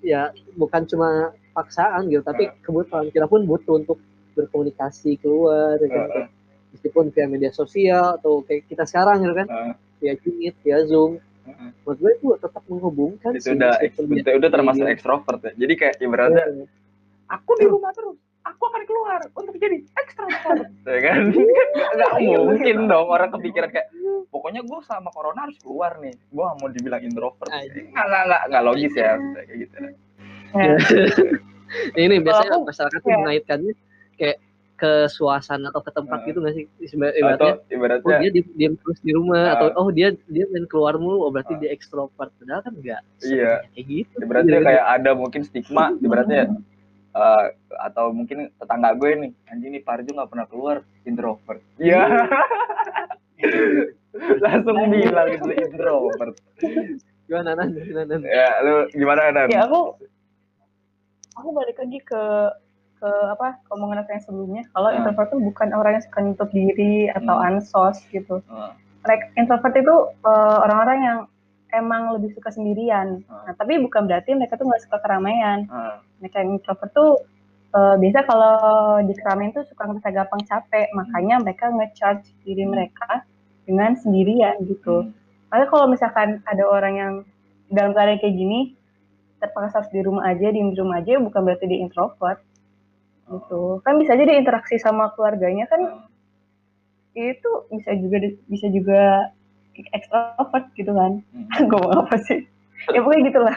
[0.00, 3.96] ya bukan cuma paksaan gitu tapi kebutuhan kita pun butuh untuk
[4.36, 5.90] berkomunikasi keluar kan Heeh.
[5.90, 6.28] Kayak
[6.74, 9.72] meskipun via media sosial atau kayak kita sekarang gitu kan Heeh.
[9.98, 11.16] via Meet via Zoom.
[11.46, 11.70] Heeh.
[11.86, 14.02] menurut gue itu tetap menghubungkan itu sih, udah itu
[14.34, 15.52] udah termasuk ekstrovert ya.
[15.54, 16.64] Jadi kayak ibaratnya Iya.
[17.28, 18.14] Aku di rumah terus.
[18.46, 21.18] Aku akan keluar untuk jadi ekstrovert ya kan?
[21.28, 23.90] Nggak nggak mungkin dong orang kepikiran kayak
[24.28, 26.14] pokoknya gue sama corona harus keluar nih.
[26.28, 27.48] Gue nggak mau dibilang introvert.
[27.48, 29.18] Nggak nggak nggak nggak logis ya.
[29.18, 29.74] Kayak gitu
[30.54, 30.72] Ya.
[31.98, 33.18] ini biasanya aku, masyarakat tuh ya.
[33.18, 33.72] mengaitkannya
[34.14, 34.38] kayak
[34.76, 36.64] ke suasana atau ke tempat gitu nggak sih?
[37.18, 39.54] Atau ibaratnya oh dia di- diam terus di rumah Ah.
[39.58, 41.24] atau oh dia dia main keluar mulu.
[41.24, 42.30] Oh berarti dia ekstrovert.
[42.30, 43.66] Padahal kan enggak Iya.
[43.66, 44.14] kayak gitu.
[44.22, 46.54] Ibaratnya Iya, kayak ada mungkin stigma ibaratnya
[47.16, 47.44] eh,
[47.80, 51.60] atau mungkin tetangga gue nih anjing nih Parjo nggak pernah keluar introvert.
[51.76, 52.02] Iya.
[54.44, 56.36] Langsung bilang itu introvert.
[57.26, 57.68] Gimana nan?
[57.74, 58.22] Gimana nan?
[58.24, 59.48] Ya lu gimana Nan?
[59.50, 59.98] ya aku
[61.36, 62.22] aku balik lagi ke
[62.96, 64.62] ke apa omongan aku yang sebelumnya.
[64.72, 64.96] Kalau Hmm.
[64.96, 67.46] introvert tuh bukan orang yang suka nutup diri atau Hmm.
[67.52, 68.40] ansos gitu.
[68.48, 68.72] Ah,
[69.04, 71.18] like introvert itu eh, orang-orang yang
[71.72, 73.42] emang lebih suka sendirian Hmm.
[73.46, 77.10] nah tapi bukan berarti mereka tuh nggak suka keramaian ah, mereka yang introvert tuh
[77.74, 78.54] eh, biasa kalau
[79.04, 82.72] di keramaian tuh suka ngerasa gampang capek makanya mereka nge-charge diri Hmm.
[82.72, 83.26] mereka
[83.66, 85.12] dengan sendirian gitu hmm.
[85.46, 87.12] Makanya kalau misalkan ada orang yang
[87.70, 88.74] dalam keadaan kayak gini,
[89.38, 92.42] terpaksa harus di rumah aja, di rumah aja, bukan berarti dia introvert.
[93.30, 93.78] Gitu.
[93.86, 96.02] Kan bisa aja dia interaksi sama keluarganya kan Ah.
[97.14, 99.30] itu bisa juga bisa juga
[99.92, 101.20] ekstrovert gitu kan.
[101.32, 101.66] Hmm.
[101.70, 102.44] Gue mau apa sih?
[102.92, 103.56] Ya pokoknya gitulah.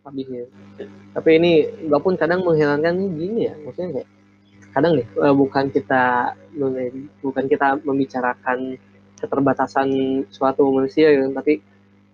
[0.00, 0.48] habisin
[1.12, 1.52] tapi ini
[1.84, 4.08] gua pun kadang menghilangkan gini ya maksudnya kayak
[4.72, 6.32] kadang nih eh, bukan kita
[7.20, 8.80] bukan kita membicarakan
[9.20, 9.88] keterbatasan
[10.32, 11.60] suatu manusia gitu tapi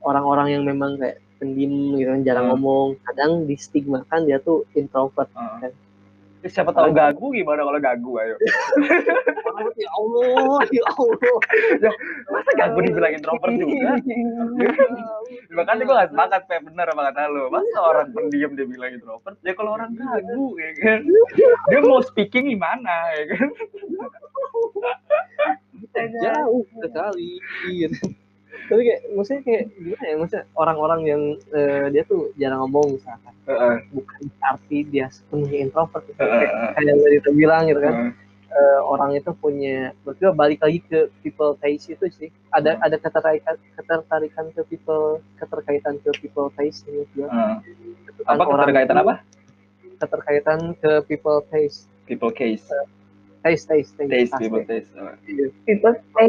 [0.03, 2.53] orang-orang yang memang kayak pendiam gitu kan jarang Hmm.
[2.59, 5.71] ngomong kadang distigmakan dia tuh introvert Heeh.
[5.71, 5.77] Terus
[6.51, 8.37] siapa tahu gagu gimana kalau gagu ayo.
[9.83, 11.37] ya Allah ya Allah
[12.29, 13.97] Masa gagu dibilang introvert juga?
[15.55, 17.49] Makanya gue gak sepakat Pep bener sama kata lu.
[17.49, 19.37] Masa orang pendiam dia bilang introvert?
[19.47, 21.01] Ya kalau orang gagu ya kan.
[21.73, 23.49] Dia mau speaking gimana ya kan.
[25.97, 27.41] jauh sekali.
[28.67, 33.35] Tapi kayak maksudnya kayak gimana ya maksudnya orang-orang yang eh, dia tuh jarang ngomong misalkan
[33.45, 33.77] Heeh.
[33.91, 36.19] bukan berarti dia sepenuhnya introvert gitu.
[36.19, 36.71] Kayak, heeh.
[36.73, 38.11] kayak yang tadi bilang gitu kan Heeh.
[38.51, 42.85] eh, orang itu punya gue balik lagi ke people taste itu sih ada Hmm.
[42.85, 46.83] ada ketertarikan ketertarikan ke people keterkaitan ke people taste.
[46.85, 47.61] Gitu kan,
[48.25, 49.15] Apa orang keterkaitan itu apa?
[49.97, 52.65] keterkaitan ke people taste People case.
[53.43, 54.43] taste taste taste, Taste, taste.
[54.43, 54.91] people taste.
[55.27, 55.47] Iya.
[55.65, 56.29] People say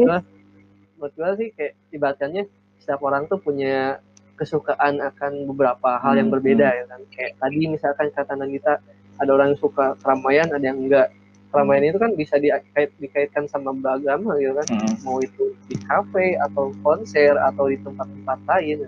[0.98, 2.42] menurut gue sih kayak ibaratnya
[2.82, 4.02] setiap orang tuh punya
[4.34, 7.00] kesukaan akan beberapa hal yang Hmm, berbeda ya kan.
[7.10, 8.82] Kayak tadi misalkan kata Nandita
[9.18, 11.10] ada orang yang suka keramaian ada yang enggak.
[11.48, 14.66] Keramaian itu kan bisa dikait, dikaitkan sama beragama gitu kan.
[14.68, 14.94] Hmm.
[15.02, 18.86] mau itu di kafe atau konser atau di tempat-tempat lain.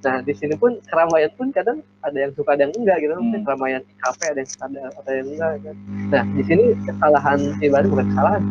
[0.00, 3.12] Nah di sini pun keramaian pun kadang ada yang suka ada yang enggak gitu.
[3.14, 3.46] Maksudnya Hmm.
[3.46, 5.76] keramaian di kafe ada yang suka ada, ada yang enggak kan.
[6.10, 8.42] Nah di sini kesalahan ibaratnya bukan kesalahan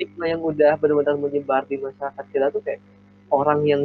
[0.00, 2.80] stigma yang udah benar-benar menyebar di masyarakat kita tuh kayak
[3.28, 3.82] orang yang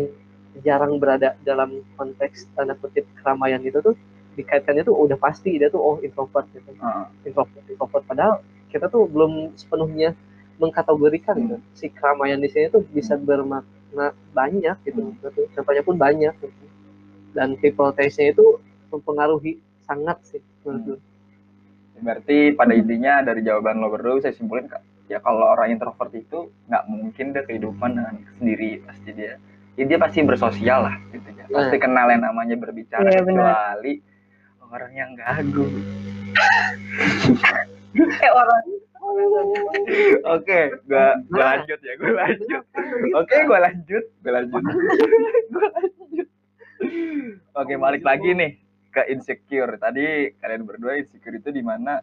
[0.63, 3.99] jarang berada dalam konteks tanda kutip keramaian itu tuh
[4.39, 7.27] dikaitkannya tuh udah pasti dia tuh oh introvert gitu Heeh.
[7.27, 8.39] introvert introvert padahal
[8.71, 10.15] kita tuh belum sepenuhnya
[10.55, 15.51] mengkategorikan gitu si keramaian di sini tuh bisa bermakna banyak gitu gitu.
[15.51, 16.65] contohnya pun banyak gitu.
[17.35, 20.99] dan people taste-nya itu mempengaruhi sangat sih menurut gue.
[21.95, 26.49] Berarti pada intinya dari jawaban lo berdua saya simpulin Kak, ya kalau orang introvert itu
[26.69, 29.37] nggak mungkin deh kehidupan dengan sendiri pasti dia
[29.75, 31.45] ya dia pasti bersosial lah gitu ya.
[31.51, 33.23] Pasti kenal yang namanya berbicara benar.
[33.23, 33.93] kecuali
[34.71, 35.67] orang yang gagu.
[37.95, 38.63] kayak orang
[40.25, 42.63] Oke, gua gua lanjut ya, gua lanjut.
[43.13, 44.63] Oke, gua lanjut, gua lanjut.
[45.53, 46.27] Gua lanjut.
[47.55, 48.51] Oke, balik lagi nih
[48.89, 49.77] ke insecure.
[49.77, 52.01] Tadi kalian berdua insecure itu di mana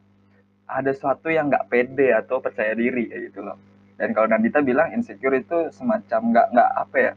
[0.79, 3.57] ada sesuatu yang nggak pede atau percaya diri kayak gitu loh.
[4.01, 7.13] Dan kalau Nandita bilang insecure itu semacam nggak nggak apa ya?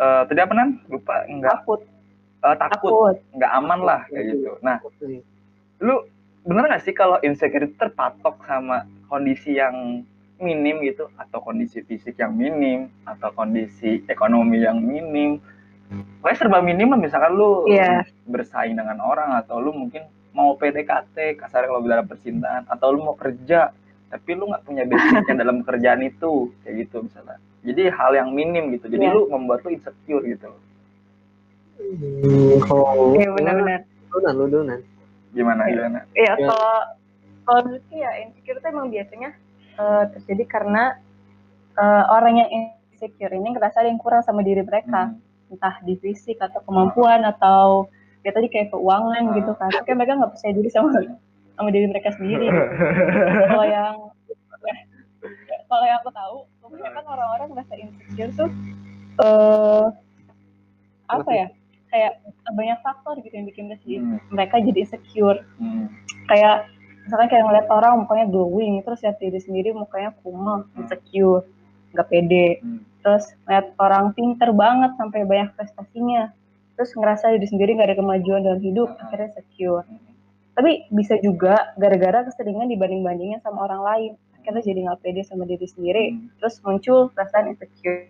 [0.00, 0.68] Eh tadi apa nan?
[0.90, 1.80] Lupa nggak takut
[2.40, 4.50] eh, takut, nggak aman lah kayak gitu.
[4.64, 4.80] Nah,
[5.80, 5.94] lu
[6.40, 10.00] bener gak sih kalau insecure itu terpatok sama kondisi yang
[10.40, 15.36] minim gitu atau kondisi fisik yang minim atau kondisi ekonomi yang minim
[16.20, 18.08] pokoknya serba minim lah misalkan lu Iya.
[18.24, 23.14] bersaing dengan orang atau lu mungkin mau PDKT kasarnya kalau dalam percintaan atau lu mau
[23.14, 23.74] kerja
[24.06, 28.70] tapi lu nggak punya basicnya dalam pekerjaan itu kayak gitu misalnya jadi hal yang minim
[28.70, 29.12] gitu jadi Iya.
[29.12, 30.50] lu membuat lu insecure gitu
[31.80, 34.80] Hmm, kalau iya benar-benar lu nan lu dulu nan
[35.30, 35.72] gimana Iya.
[35.72, 36.46] gimana Iya, Ya.
[36.46, 36.74] kalau
[37.40, 39.30] kalau menurutku ya insecure itu emang biasanya
[39.72, 40.82] eh, terjadi karena
[41.72, 45.50] eh, orang yang insecure ini ngerasa ada yang kurang sama diri mereka, Hmm.
[45.50, 47.88] entah di fisik atau kemampuan atau
[48.20, 49.34] ya tadi kayak keuangan Ah.
[49.34, 49.70] gitu kan.
[49.80, 50.88] Kayak mereka nggak percaya diri sama
[51.56, 52.46] sama diri mereka sendiri.
[53.46, 53.94] kalau yang
[54.60, 54.74] ya,
[55.68, 58.50] kalau yang aku tahu, kebanyakan orang-orang merasa insecure tuh
[59.18, 59.84] eh
[61.06, 61.46] apa ya?
[61.86, 62.12] Kayak
[62.48, 64.18] banyak faktor gitu yang bikin mereka jadi- Hmm.
[64.30, 65.90] mereka jadi insecure Hmm.
[66.24, 71.42] kayak misalkan kayak ngeliat orang mukanya glowing terus lihat diri sendiri mukanya kumel insecure
[71.90, 72.86] nggak pede Hmm.
[73.02, 76.30] terus ngeliat orang pinter banget sampai banyak prestasinya
[76.80, 79.84] terus ngerasa diri sendiri nggak ada kemajuan dalam hidup akhirnya insecure
[80.56, 85.68] tapi bisa juga gara-gara keseringan dibanding-bandingin sama orang lain akhirnya jadi nggak pede sama diri
[85.68, 86.32] sendiri Hmm.
[86.40, 88.08] terus muncul perasaan insecure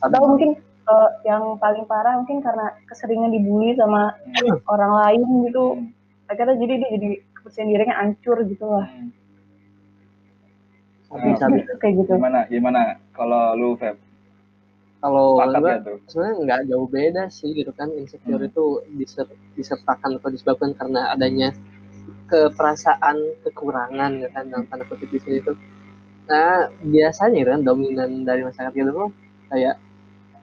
[0.00, 0.56] atau mungkin
[0.88, 4.56] eh, yang paling parah mungkin karena keseringan dibully sama Hmm.
[4.64, 5.92] orang lain gitu Hmm.
[6.26, 9.12] akhirnya jadi dia jadi kepercayaan dirinya hancur gitu lah Hmm.
[11.12, 11.60] bisa Hmm.
[11.60, 12.40] bisa kayak gitu Gimana?
[12.48, 12.80] Gimana?
[13.12, 14.00] Kalau lu Feb,
[14.98, 15.78] kalau gue ya
[16.10, 18.50] sebenarnya nggak jauh beda sih gitu kan insecure Hmm.
[18.50, 18.64] itu
[18.98, 21.54] diser- disertakan atau disebabkan karena adanya
[22.26, 25.52] keperasaan kekurangan ya kan dalam tanda kutip di sini itu
[26.28, 29.10] nah biasanya kan dominan dari masyarakat kita tuh
[29.48, 29.76] kayak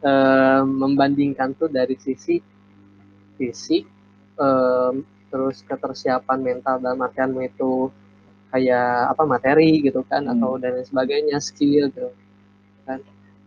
[0.02, 2.40] eh, membandingkan tuh dari sisi
[3.36, 3.84] fisik
[4.36, 7.92] em, terus ketersiapan mental dalam artianmu itu
[8.50, 10.40] kayak apa materi gitu kan Hmm.
[10.40, 12.10] atau dan lain sebagainya skill gitu
[12.88, 13.04] kan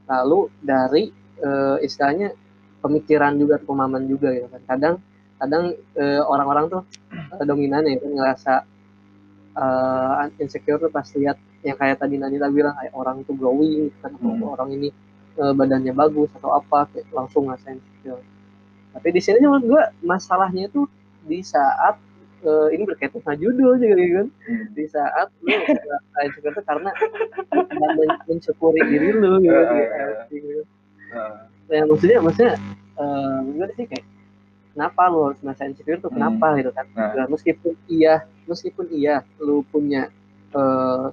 [0.09, 2.33] lalu dari eh, istilahnya
[2.81, 4.95] pemikiran juga pemahaman juga gitu kan kadang
[5.39, 8.55] kadang eh, orang-orang tuh eh, dominan ya kan ngerasa
[9.57, 14.15] eh, insecure tuh pas lihat yang kayak tadi Nanita bilang kayak orang tuh glowing kan
[14.15, 14.55] atau Hmm.
[14.55, 14.89] orang ini
[15.39, 18.23] eh, badannya bagus atau apa kayak langsung ngerasa insecure
[18.95, 20.89] tapi di sini menurut gua masalahnya tuh
[21.29, 22.01] di saat
[22.41, 24.29] eh, ini berkaitan sama judul juga gitu kan.
[24.73, 26.91] Di saat lu ngerasa insecure tuh karena
[27.97, 30.63] men- mensyukuri diri lu gitu, Eh, gitu, gitu.
[31.09, 32.55] Nah, ya maksudnya maksudnya
[32.99, 34.05] eh gimana sih kayak
[34.73, 36.17] kenapa lu harus merasa insecure tuh Hmm.
[36.17, 36.87] kenapa gitu kan?
[36.93, 37.11] Nah.
[37.15, 40.09] Ya, meskipun iya meskipun iya lu punya
[40.53, 41.07] eh,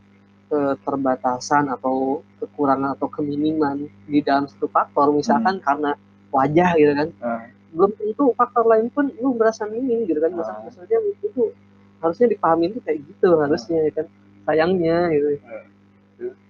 [0.46, 5.98] keterbatasan atau kekurangan atau keminiman di dalam satu faktor misalkan karena
[6.30, 7.10] wajah gitu kan.
[7.18, 7.42] Nah,
[7.76, 10.32] belum tentu faktor lain pun lu merasa minim gitu kan.
[10.32, 10.64] Maksud- Ah.
[10.64, 11.52] maksudnya itu
[12.00, 14.06] harusnya dipahami tuh kayak gitu harusnya ya kan.
[14.44, 15.28] Sayangnya gitu.
[15.44, 15.66] Ah.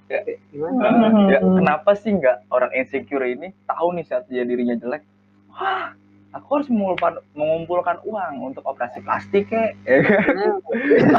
[0.06, 0.78] Kayak gimana?
[0.78, 1.58] Nah, ya, Hmm.
[1.58, 5.02] kenapa sih nggak orang insecure ini tahu nih saat dia dirinya jelek?
[5.50, 5.98] Wah
[6.30, 9.74] aku harus mengumpulkan, mengumpulkan uang untuk operasi plastik kek.
[9.90, 10.62] Ya kan?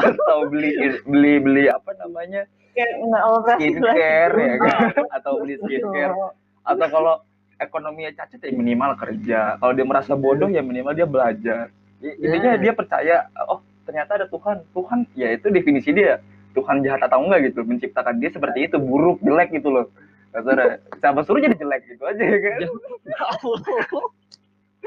[0.07, 0.71] Atau beli
[1.03, 2.47] beli beli apa namanya?
[2.77, 5.05] Skincare ya kan?
[5.11, 6.15] atau beli skincare.
[6.63, 7.15] Atau kalau
[7.57, 9.57] ekonominya cacat ya minimal kerja.
[9.57, 11.73] Kalau dia merasa bodoh ya minimal dia belajar.
[12.05, 12.61] I- intinya Ya.
[12.61, 13.17] dia percaya
[13.49, 14.61] oh ternyata ada Tuhan.
[14.73, 16.21] Tuhan ya itu definisi dia.
[16.53, 19.87] Tuhan jahat atau enggak gitu menciptakan dia seperti itu buruk jelek gitu loh.
[20.33, 22.61] Kasar siapa suruh jadi jelek gitu aja ya kan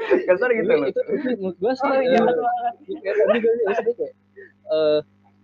[0.30, 0.86] kasar gitu loh.
[0.88, 2.20] itu, itu menurut gue sih Oh eh, iya.
[2.24, 2.74] Banget.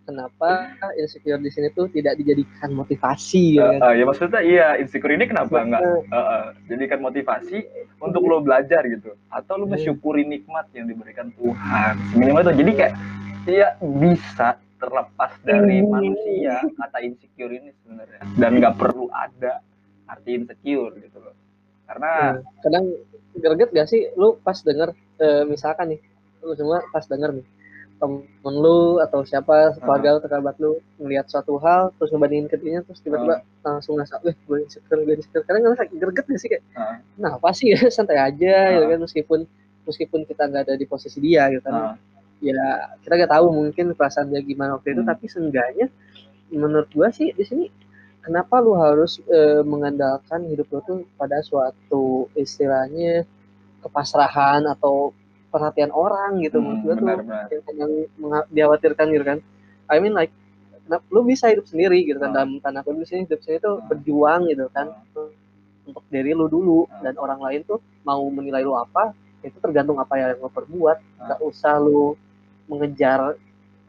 [0.06, 3.90] Kenapa insecure di sini tuh tidak dijadikan motivasi ya Eh, kan?
[3.90, 7.58] eh, ya maksudnya iya insecure ini kenapa enggak Eh, eh, jadikan motivasi
[7.98, 9.74] untuk lo belajar gitu atau lo Hmm.
[9.74, 12.94] mensyukuri nikmat yang diberikan Tuhan minimal itu jadi kayak
[13.44, 15.90] ya bisa terlepas dari Hmm.
[15.90, 19.58] manusia kata insecure ini sebenarnya dan nggak perlu ada
[20.06, 21.34] arti insecure gitu loh
[21.84, 22.62] karena Hmm.
[22.62, 22.84] kadang
[23.34, 26.00] greget gak sih lu pas denger eh, misalkan nih
[26.40, 27.46] lu semua pas denger nih
[27.96, 28.22] temen
[28.60, 33.00] lu atau siapa keluarga lu kerabat lu ngelihat suatu hal terus ngebandingin ke dirinya terus
[33.00, 37.00] tiba-tiba langsung ngerasa weh gue insecure gue insecure kadang ngerasa greget gak sih kayak Ah.
[37.16, 38.68] nah apa sih ya santai aja Ah.
[38.76, 39.40] gitu kan meskipun
[39.88, 41.94] meskipun kita nggak ada di posisi dia gitu kan ah,
[42.44, 42.60] ya
[43.00, 45.10] kita nggak tahu mungkin perasaan dia gimana waktu itu Hmm.
[45.10, 45.86] tapi seenggaknya
[46.52, 47.64] menurut gua sih di sini
[48.20, 53.24] kenapa lu harus eh, mengandalkan hidup lu tuh pada suatu istilahnya
[53.80, 55.16] kepasrahan atau
[55.56, 57.06] perhatian orang gitu menurut gua tuh
[57.72, 57.90] yang,
[58.52, 59.38] dikhawatirkan gitu kan.
[59.88, 60.28] I mean like
[60.84, 62.44] kenapa- lu bisa hidup sendiri gitu kan Ah.
[62.60, 63.84] dalam di sini hidup sendiri tuh Ah.
[63.88, 64.92] berjuang gitu kan.
[65.86, 67.00] Untuk diri lu dulu Ah.
[67.00, 71.24] dan orang lain tuh mau menilai lu apa itu tergantung apa yang lo perbuat.
[71.24, 72.12] Nggak usah lu
[72.66, 73.38] mengejar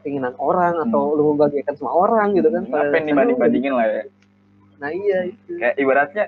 [0.00, 1.16] keinginan orang atau Hmm.
[1.18, 4.02] lu membagikan sama orang gitu kan apa yang dibanding lu- bandingin lah ya.
[4.78, 5.58] Nah iya itu.
[5.58, 6.24] Kayak ibaratnya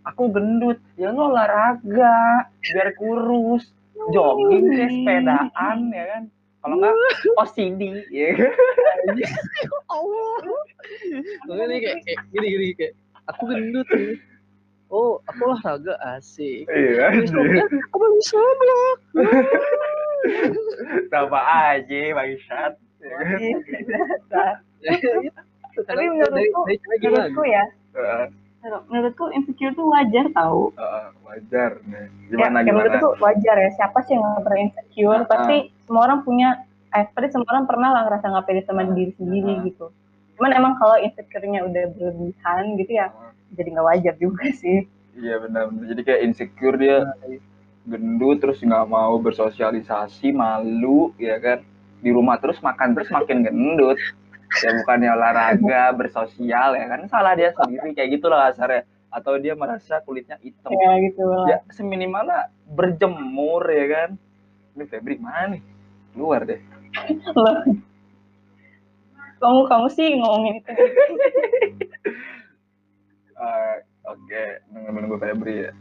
[0.00, 2.12] aku gendut ya lo olahraga
[2.60, 3.64] biar kurus
[4.12, 6.22] jogging kayak sepedaan ya kan?
[6.60, 6.92] Kalau enggak
[7.40, 7.82] OCD
[8.12, 8.52] ya kan?
[9.88, 10.36] Allah.
[11.48, 12.92] Nih kayak, kayak gini gini kayak
[13.28, 14.16] aku gendut nih.
[14.90, 16.66] Oh aku olahraga asik.
[16.66, 17.14] Iya.
[17.94, 18.98] Apa bisa blok
[21.14, 21.40] sama
[21.78, 23.38] aja bangsat ya kan?
[25.86, 26.66] Tapi menurutku-?
[27.00, 27.64] Menurutku ya,
[28.62, 30.70] menurutku insecure tuh wajar tahu.
[30.74, 33.70] heeh, wajar nih gimana ya gimana menurutku wajar ya.
[33.74, 35.22] Siapa sih yang nggak pernah insecure?
[35.22, 35.26] Ah.
[35.26, 36.48] Pasti semua orang punya,
[36.90, 39.62] eh pasti semua orang pernah lah ngerasa nggak pede sama diri sendiri Ah.
[39.64, 39.86] gitu.
[40.36, 44.84] Cuman emang kalau insecure-nya udah berlebihan gitu ya, Heeh, jadi nggak wajar juga sih.
[45.12, 45.84] iya benar benar.
[45.90, 47.02] jadi kayak insecure dia
[47.82, 51.58] gendut terus nggak mau bersosialisasi malu ya kan
[51.98, 53.98] di rumah terus makan terus makin gendut
[54.58, 57.00] ya bukannya olahraga bersosial ya kan?
[57.06, 58.82] Salah dia sendiri kayak gitulah kasarnya.
[59.10, 60.70] Atau dia merasa kulitnya hitam.
[60.70, 61.46] Ya gitu lah.
[61.50, 64.10] ya seminimalnya berjemur ya kan?
[64.74, 65.62] Ini Febri mana nih?
[66.14, 66.62] Luar deh.
[67.34, 67.62] Loh.
[69.40, 70.70] Kamu kamu sih ngomongin itu.
[73.34, 73.76] Eh,
[74.14, 74.42] oke.
[74.70, 75.72] Nunggu nunggu Febri ya.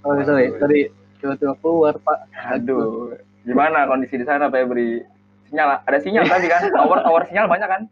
[0.00, 2.18] Oh sorry, tadi tiba-tiba keluar pak.
[2.54, 3.18] aduh.
[3.42, 5.02] Gimana kondisi di sana Febri?
[5.50, 6.70] Sinyal ada sinyal tadi kan?
[6.70, 7.82] Tower tower sinyal banyak kan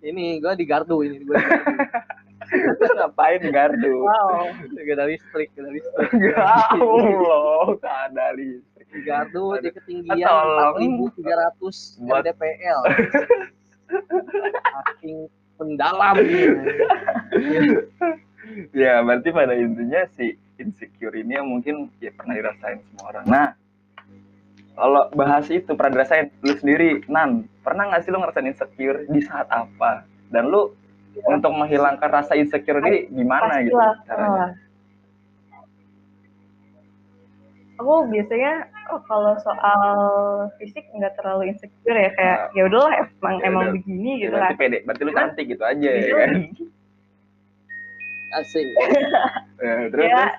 [0.00, 1.20] Ini gua di gardu ini.
[1.22, 1.44] Gardu.
[2.98, 4.50] ngapain di gardu Wow.
[4.74, 6.10] Gak ada listrik, gak ada listrik.
[6.34, 8.86] Allah, tak ada listrik.
[8.90, 10.74] Di gardu di ketinggian Tolong.
[11.14, 12.80] 4300 Buat- mdpl.
[14.50, 15.18] Saking
[15.60, 16.48] mendalam nih.
[18.72, 23.24] Ya, berarti pada intinya si insecure ini yang mungkin ya pernah dirasain semua orang.
[23.28, 23.46] Nah,
[24.80, 29.20] kalau bahas itu pernah dirasain lu sendiri, Nan, pernah nggak sih lu ngerasain insecure di
[29.20, 30.02] saat apa?
[30.26, 30.72] Dan lu
[31.22, 33.94] untuk menghilangkan rasa insecure ini gimana gitu Pastilah.
[34.06, 34.46] caranya?
[34.48, 34.50] pernah.
[37.78, 38.52] Aku biasanya
[38.90, 39.80] Oh, kalau soal
[40.58, 44.50] fisik nggak terlalu insecure ya kayak ya udahlah emang Ya emang begini Ya, gitu berarti
[44.50, 44.58] kan.
[44.58, 46.14] pede berarti lu cantik gitu aja ya Iya.
[46.16, 46.30] kan
[48.40, 48.66] asing
[49.62, 50.32] Ya, terus ya terus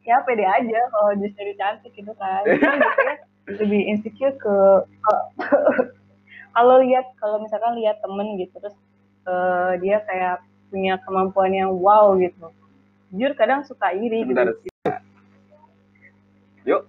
[0.00, 2.42] ya pede aja kalau just jadi cantik gitu kan.
[2.48, 3.14] Biasanya
[3.58, 4.54] lebih insecure ke
[6.54, 8.76] kalau lihat kalau misalkan lihat temen gitu terus
[9.26, 12.50] eh, dia kayak punya kemampuan yang wow gitu.
[13.10, 14.38] Jujur kadang suka iri gitu.
[14.38, 14.54] Bentar.
[16.68, 16.84] Yuk.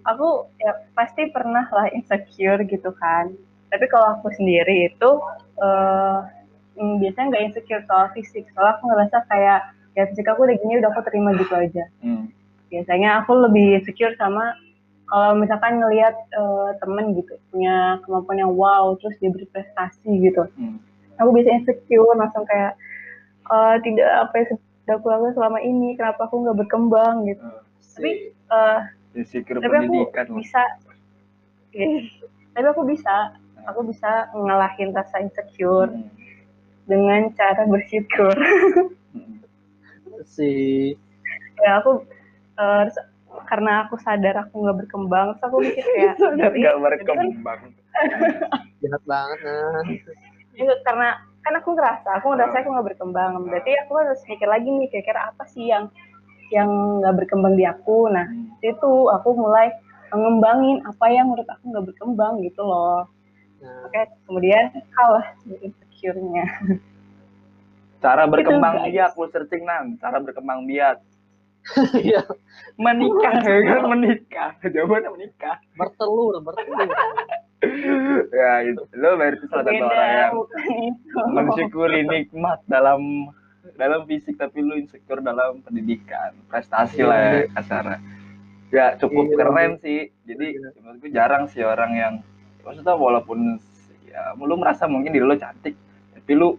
[0.00, 3.28] aku ya pasti pernah lah insecure gitu kan
[3.68, 5.10] tapi kalau aku sendiri itu
[5.60, 9.60] mm, biasanya nggak insecure soal fisik soalnya aku ngerasa kayak
[9.92, 12.32] ya fisik aku udah gini udah aku terima gitu aja Hmm.
[12.72, 14.56] biasanya aku lebih insecure sama
[15.10, 20.78] kalau misalkan ngelihat eh, temen gitu punya kemampuan yang wow terus dia berprestasi gitu Hmm.
[21.18, 22.78] aku bisa insecure langsung kayak
[23.50, 27.46] eh, tidak apa yang sudah aku lakukan selama ini kenapa aku nggak berkembang gitu
[27.98, 28.80] tapi eh,
[29.18, 30.62] insecure tapi aku bisa
[32.54, 33.14] tapi aku bisa
[33.66, 36.08] aku bisa ngalahin rasa insecure Hmm.
[36.86, 38.34] dengan cara bersyukur
[39.10, 39.42] Hmm.
[40.22, 40.50] si
[41.60, 42.06] ya aku
[42.56, 42.98] eh, terus
[43.50, 47.60] karena aku sadar aku nggak berkembang terus aku mikir kayak Sadar "Ih, gak kan- berkembang.
[48.80, 49.38] Jahat banget.
[49.42, 49.82] Nah
[50.56, 51.08] ya, karena
[51.40, 53.30] kan aku ngerasa aku ngerasa aku nggak berkembang.
[53.44, 55.90] Berarti aku harus mikir lagi nih kira-kira apa sih yang
[56.48, 56.70] yang
[57.02, 58.06] nggak berkembang di aku?
[58.08, 58.54] Nah Hmm.
[58.62, 59.74] itu aku mulai
[60.10, 63.10] ngembangin apa yang menurut aku nggak berkembang gitu loh.
[63.60, 66.46] Nah, oke kemudian kalah insecure-nya.
[68.00, 71.04] Cara berkembang biak lu searching nan cara berkembang biak
[72.06, 72.22] iya.
[72.80, 73.80] Menikah ya kan?
[73.92, 74.50] Menikah.
[74.64, 75.56] Jawabannya menikah.
[75.76, 76.88] Bertelur bertelur.
[78.32, 80.32] Ya itu lo berarti salah satu orang yang
[81.28, 83.28] mensyukuri nikmat dalam
[83.76, 86.32] dalam fisik tapi lu insecure dalam pendidikan.
[86.48, 87.98] Prestasi lah ya kasarnya.
[88.72, 89.36] Ya cukup Iya.
[89.36, 90.08] keren sih.
[90.24, 92.14] Jadi menurut gue jarang sih orang yang
[92.64, 93.60] maksudnya walaupun
[94.08, 95.76] ya lu merasa mungkin diri lu cantik
[96.16, 96.56] tapi lu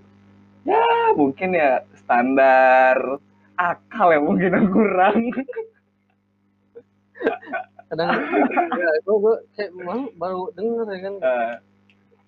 [0.70, 0.86] ya
[1.18, 3.18] mungkin ya standar
[3.62, 5.18] akal yang mungkin yang kurang.
[7.92, 8.10] Kadang
[8.74, 11.16] ya, gue gue kayak mau baru denger ya kan.
[11.22, 11.56] Eh,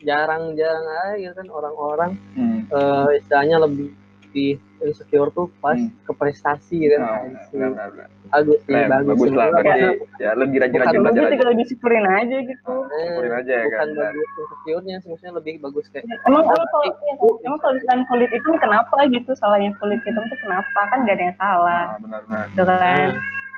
[0.04, 2.68] jarang-jarang aja gitu kan orang-orang hmm.
[2.70, 3.96] eh, istilahnya lebih
[4.36, 5.90] di insecure tuh pas Hmm.
[6.02, 8.08] ke prestasi gitu Nah, kan benar, benar, benar.
[8.26, 8.60] bagus
[9.06, 9.82] bagus, lah Bukan- berarti
[10.18, 12.74] ya lebih rajin-rajin Bukan belajar aja tinggal disyukurin aja gitu.
[12.84, 13.88] Eh, syukurin aja ya bukan kan.
[13.96, 18.56] bagus insecure-nya maksudnya lebih bagus kayak emang emang kalau iya, emang kalau misalkan kulit hitam
[18.58, 19.32] kenapa gitu?
[19.34, 20.80] Salahnya kulit hitam tuh kenapa?
[20.88, 21.84] Kan gak ada yang salah.
[21.86, 23.08] Ah, benar-benar gitu kan.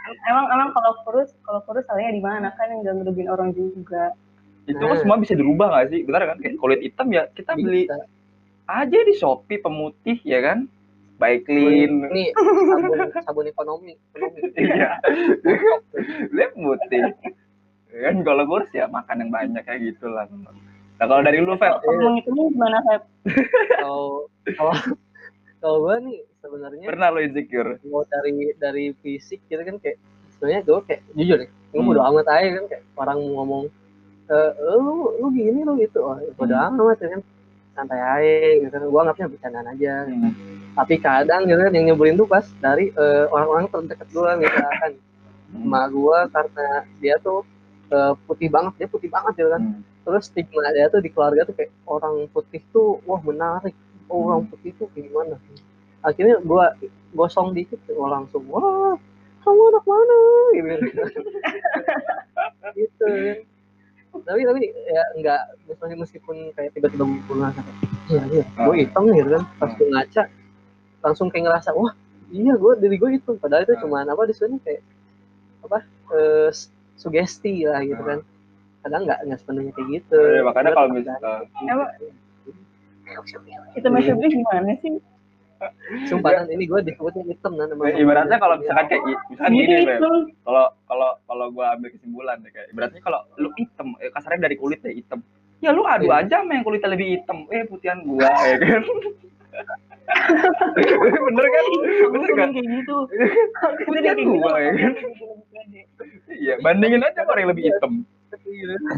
[0.05, 2.47] Nah, emang emang kalau kurus kalau kurus salahnya di mana?
[2.51, 4.13] Kan yang gak ngerugiin orang juga.
[4.63, 4.89] Itu Nah.
[4.89, 6.01] kan semua bisa dirubah gak sih?
[6.01, 8.01] Benar kan kayak kulit hitam ya kita beli bisa.
[8.67, 10.65] aja di shopee pemutih ya kan
[11.15, 13.93] by clean ini sabun sabun ekonomi
[14.55, 14.99] iya.
[16.29, 17.03] Lihat putih
[17.95, 20.27] kan kalau kurus ya makan yang banyak kayak gitu lah.
[20.27, 20.51] Nah
[21.01, 23.01] kalau dari lu Feb kalau kamu ngitungnya gimana Feb?
[23.77, 24.73] kalau kalau
[25.59, 27.79] kalau gue nih sebenarnya pernah lo insecure?
[27.87, 29.97] mau dari dari fisik gitu kan kayak
[30.35, 31.87] sebenarnya gue kayak jujur ya gue Hmm.
[31.87, 33.63] bodo amat aja kan kayak orang ngomong
[34.25, 34.49] eh
[34.81, 35.99] lu lu gini lu gitu.
[36.01, 36.75] Oh, bodo Hmm.
[36.75, 37.21] amat ya kan.
[37.71, 38.81] Santai aja gitu kan.
[38.83, 40.31] Gue anggapnya bercandaan aja Hmm.
[40.75, 44.91] Tapi kadang gitu kan yang nyebelin tuh pas dari eh, orang-orang terdekat gue misalkan
[45.45, 45.61] Hmm.
[45.63, 46.67] emak gue karena
[46.99, 47.45] dia tuh
[47.87, 49.81] eh, putih banget dia putih banget gitu kan Hmm.
[50.03, 53.71] terus stigma dia tuh di keluarga tuh kayak orang putih tuh wah menarik
[54.05, 54.27] oh Hmm.
[54.27, 55.37] orang putih tuh gimana
[56.01, 56.75] akhirnya gua
[57.11, 58.97] gosong dikit gua langsung wah
[59.41, 60.17] kamu anak mana
[60.51, 60.73] gitu
[62.75, 63.37] gitu kan
[64.23, 67.65] tapi tapi ya enggak misalnya meskipun kayak tiba-tiba gue kayak
[68.07, 68.77] iya iya gue Ah.
[68.77, 70.23] hitam gitu kan pas gue ngaca
[71.05, 71.93] langsung kayak ngerasa wah
[72.27, 73.79] iya gue diri gue hitam padahal itu Ah.
[73.79, 74.81] cuman apa di sini kayak
[75.61, 75.77] apa
[76.11, 76.49] eh,
[76.95, 78.07] sugesti lah gitu Ah.
[78.07, 78.19] kan.
[78.81, 80.17] Kadang nggak nggak sepenuhnya kayak gitu.
[80.17, 81.29] Ya, makanya kalau misalnya
[81.63, 81.89] Emang
[83.71, 84.93] itu masih beli gimana sih?
[86.05, 90.09] Sumpah kan ini gue disebutnya hitam kan Ya, ibaratnya kalau misalkan kayak misalkan gini itu.
[90.43, 94.55] Kalau kalau kalau gua ambil kesimpulan deh kayak ibaratnya kalau lu hitam eh, kasarnya dari
[94.55, 95.21] kulit deh hitam.
[95.61, 96.27] Ya lu adu Iya.
[96.27, 97.37] aja sama yang kulitnya lebih hitam.
[97.49, 98.81] Eh putihan gua ya kan
[101.25, 101.65] bener kan?
[102.13, 102.97] Bener kan kayak gitu.
[104.25, 104.93] gua ya kan
[106.35, 107.93] iya bandingin aja sama orang yang lebih hitam.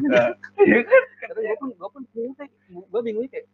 [0.07, 0.27] Nah,
[0.59, 1.03] iya kan?
[1.29, 3.45] Gue pun gue pun bingung kayak gue bingung kayak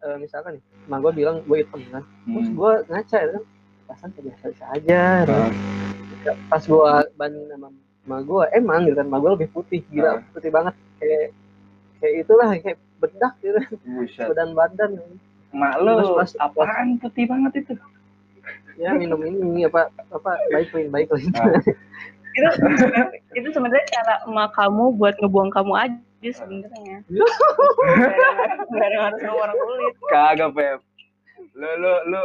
[0.00, 2.56] eh, misalkan nih, mah gue bilang gue hitam kan, terus Hmm.
[2.56, 3.42] gue ngaca ya kan,
[3.84, 5.02] pasan kayak biasa aja.
[5.20, 5.32] gitu.
[5.32, 6.84] Nah, Pas gue
[7.16, 7.68] banding sama
[8.00, 9.92] sama gue, emang gitu kan, mah gue lebih putih, Nah.
[9.92, 11.26] gila putih banget, kayak
[12.00, 13.60] kayak itulah kayak bedak gitu,
[14.16, 14.90] badan badan.
[15.50, 17.74] Mak lu pas- apaan putih banget itu
[18.74, 21.28] Ya minum ini apa apa baik clean baik clean.
[21.36, 21.52] Ah.
[22.30, 22.48] Itu
[23.34, 27.04] itu sebenarnya cara emak kamu buat ngebuang kamu aja sebenarnya
[28.70, 30.78] ada yang harus orang kulit Kagak, Pep.
[31.52, 32.20] Lu lu lu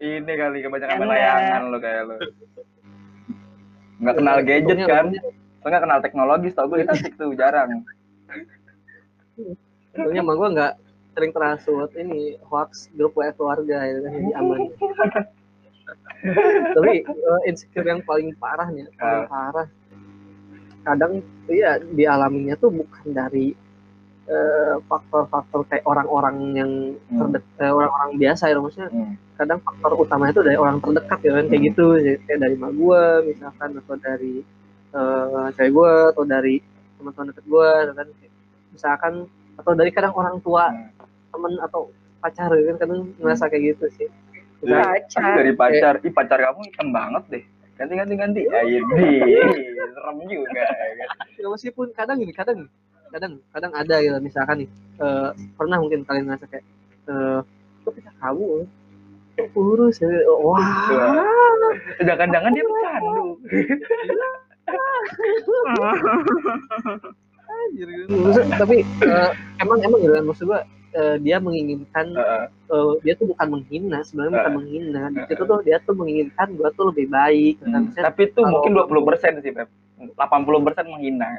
[0.00, 1.14] ini kali kebanyakan main Enggak.
[1.14, 2.16] layangan lu kayak lu.
[4.00, 5.06] Nggak kenal gadget Untungnya- kan?
[5.62, 7.86] nggak kenal teknologi, tau gue di tasik tuh jarang.
[9.92, 10.72] Untungnya emang gue nggak
[11.12, 14.60] sering terhasut ini hoax grup WA keluarga ya kan jadi aman.
[16.72, 19.66] Tapi eh, insecure yang paling parah nih, paling parah.
[20.82, 21.12] Kadang
[21.46, 23.54] iya dialaminya tuh bukan dari
[24.24, 26.72] eh, faktor-faktor kayak orang-orang yang
[27.10, 27.26] Hmm.
[27.26, 29.14] terdek eh, orang-orang biasa ya maksudnya Hmm.
[29.34, 31.68] kadang faktor utamanya itu dari orang terdekat ya kan kayak Hmm.
[31.68, 31.84] gitu
[32.22, 34.34] kayak dari mak gue misalkan atau dari
[34.92, 36.54] eh cewek gue atau dari
[36.94, 38.08] teman-teman deket gue kan
[38.70, 39.12] misalkan
[39.58, 40.86] atau dari kadang orang tua Hmm.
[41.32, 44.08] Temen atau pacar ya kan kadang ngerasa kayak gitu sih
[44.62, 44.78] Iya.
[44.78, 47.42] Pacar dari pacar, ih pacar kamu hitam banget deh.
[47.74, 48.40] Ganti ganti ganti.
[48.46, 49.10] Ya ini
[49.90, 50.54] serem juga.
[50.54, 51.26] ya kan?
[51.34, 52.70] ya meskipun kadang gini kadang
[53.10, 56.62] kadang kadang ada gitu misalkan nih eh, pernah mungkin kalian ngerasa kayak
[57.04, 57.38] eh
[57.82, 58.62] kok pacar kamu
[59.34, 60.62] kok kurus ya wah
[61.98, 63.26] Jangan-jangan dia pecandu.
[67.52, 68.14] anjir gitu.
[68.16, 70.60] Maksud- tapi eh, emang emang gitu kan maksud gua
[70.92, 72.44] eh, dia menginginkan Heeh.
[72.68, 74.56] eh, dia tuh bukan menghina sebenarnya bukan Eh.
[74.56, 75.26] menghina di Eh.
[75.26, 77.82] situ tuh dia tuh menginginkan gua tuh lebih baik kan Hmm.
[77.86, 79.68] Maksudnya, Tapi itu kalau- mungkin 20% sih, Pep.
[80.14, 81.30] 80% menghina.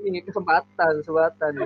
[0.00, 1.52] ini kesempatan kesempatan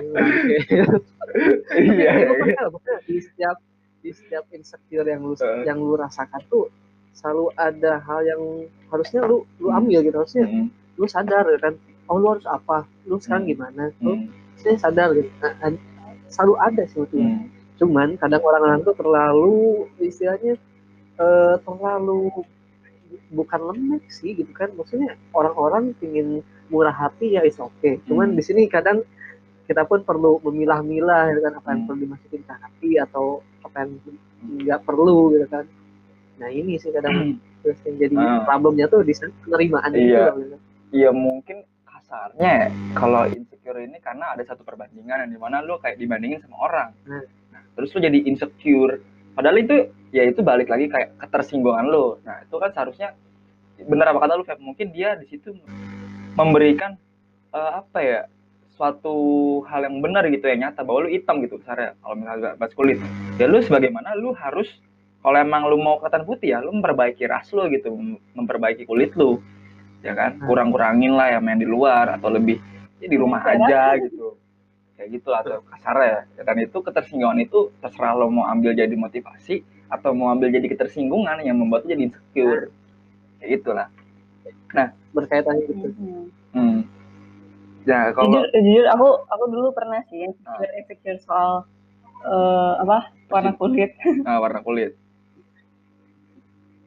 [1.75, 2.11] Iya.
[2.29, 3.57] Maksudnya di setiap
[3.99, 5.65] di setiap insecure yang lu Eh.
[5.65, 6.71] yang lu rasakan tuh
[7.11, 8.41] selalu ada hal yang
[8.87, 10.67] harusnya lu lu ambil gitu harusnya Hmm.
[10.95, 11.75] lu sadar kan
[12.05, 13.51] oh lu harus apa lu sekarang Hmm.
[13.51, 14.25] gimana lu Hmm.
[14.59, 15.73] Saya sadar gitu Nah,
[16.27, 17.47] selalu ada sebetulnya Hmm.
[17.79, 19.57] cuman kadang orang-orang tuh terlalu
[19.97, 20.59] istilahnya
[21.17, 22.31] eh, terlalu
[23.31, 26.39] bukan lembek sih gitu kan maksudnya orang-orang ingin
[26.69, 27.73] murah hati ya is oke
[28.05, 28.37] cuman Hmm.
[28.37, 29.01] di sini kadang
[29.65, 31.87] kita pun perlu memilah-milah gitu kan apa yang Hmm.
[31.87, 33.25] perlu dimasukin ke hati atau
[33.61, 33.91] apa yang
[34.59, 35.65] nggak perlu gitu kan
[36.37, 38.45] nah ini sih kadang terus yang jadi Ah.
[38.45, 40.23] problemnya tuh di sana penerimaan itu Iya.
[40.23, 40.57] loh, gitu.
[40.89, 41.57] Iya mungkin
[42.09, 46.41] kasarnya ya, kalau insecure ini karena ada satu perbandingan yang di mana lu kayak dibandingin
[46.41, 46.89] sama orang.
[47.05, 47.21] Hmm.
[47.53, 48.97] Nah, terus lu jadi insecure.
[49.37, 52.17] Padahal itu ya itu balik lagi kayak ketersinggungan lu.
[52.25, 53.13] Nah itu kan seharusnya
[53.77, 55.53] bener apa kata lu Feb, mungkin dia di situ
[56.33, 56.97] memberikan
[57.53, 58.19] eh, apa ya
[58.73, 59.15] suatu
[59.69, 62.97] hal yang benar gitu ya nyata bahwa lu hitam gitu misalnya kalau misalnya bahas kulit
[63.35, 64.71] ya lu sebagaimana lu harus
[65.19, 69.11] kalau emang lu mau kelihatan putih ya lu memperbaiki ras lu gitu mem- memperbaiki kulit
[69.19, 69.43] lu
[69.99, 70.47] ya kan Hmm.
[70.47, 72.57] kurang-kurangin lah yang main di luar atau lebih
[72.97, 74.35] ya di rumah aja gitu
[74.95, 79.59] kayak gitu atau kasar ya dan itu ketersinggungan itu terserah lo mau ambil jadi motivasi
[79.87, 82.71] atau mau ambil jadi ketersinggungan yang membuat jadi insecure
[83.37, 83.87] kayak gitulah
[85.11, 86.23] berkaitan gitu Mhm.
[86.53, 86.79] hmm.
[87.83, 90.27] ya kalau jujur jujur aku aku dulu pernah sih Ah.
[90.27, 91.51] insecure insecure soal
[92.21, 92.97] eh, apa
[93.27, 93.91] warna kulit
[94.23, 94.93] ah, warna kulit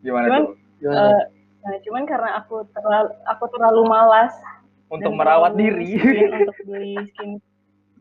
[0.00, 0.98] gimana Cuman, tuh Gimana?
[0.98, 1.22] Eh,
[1.62, 4.34] nah cuman karena aku terlalu aku terlalu malas
[4.92, 5.96] untuk merawat diri.
[5.96, 7.30] miskin untuk beli skin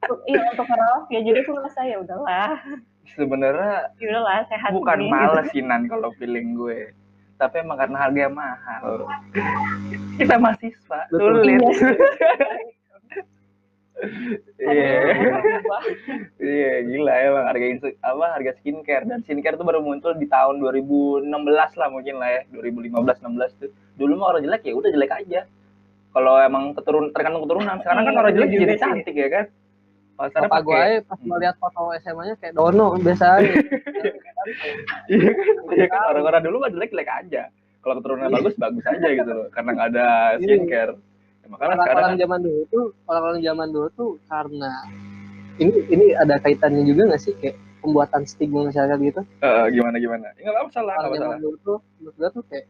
[0.02, 2.58] untuk, iya untuk merawat ya jadi aku merasa ya udahlah.
[3.14, 6.92] Sebenarnya ya udahlah sehat bukan ini, males sih Nan kalau feeling gue.
[7.38, 9.10] Tapi emang karena harganya mahal.
[10.18, 11.00] Kita mahasiswa.
[11.10, 11.58] Sulit.
[11.58, 11.90] Iya.
[14.58, 15.00] iya.
[16.42, 19.06] Iya gila emang harga insu- apa harga skincare.
[19.06, 23.70] Dan skincare tuh baru muncul di tahun 2016 lah mungkin lah ya 2015 16 tuh.
[23.96, 25.42] Dulu mah orang jelek ya udah jelek aja.
[26.12, 27.78] Kalau emang keturun tergantung keturunan.
[27.80, 28.82] Sekarang kan Iya, orang jelek juga jadi sih.
[28.82, 29.46] cantik ya kan?
[30.22, 33.52] Bapak gue aja pas melihat foto SMA-nya kayak Dono biasa aja.
[35.08, 35.46] iya kan?
[35.72, 36.02] Iya kan?
[36.12, 37.44] Orang-orang dulu mah jelek jelek aja.
[37.82, 38.36] Kalau keturunan Iya.
[38.36, 39.48] bagus bagus aja gitu loh.
[39.50, 40.46] Karena nggak ada Iya.
[40.48, 40.94] skincare
[41.52, 44.72] Ya, makanya sekarang Orang-orang zaman dulu tuh, orang-orang zaman dulu tuh karena
[45.58, 49.22] ini ini ada kaitannya juga nggak sih kayak pembuatan stigma masyarakat gitu.
[49.42, 52.66] Eh, gimana gimana Ya, nggak apa salah Orang zaman dulu tuh menurut gue tuh kayak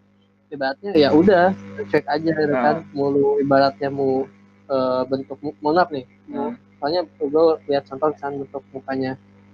[0.49, 1.45] ibaratnya ya udah
[1.85, 4.25] cek aja gitu kan mau lu ibaratnya mau
[4.67, 6.57] eh, bentuk mohon maaf nih mau Hmm.
[6.75, 9.11] soalnya gue lihat contoh misalnya bentuk mukanya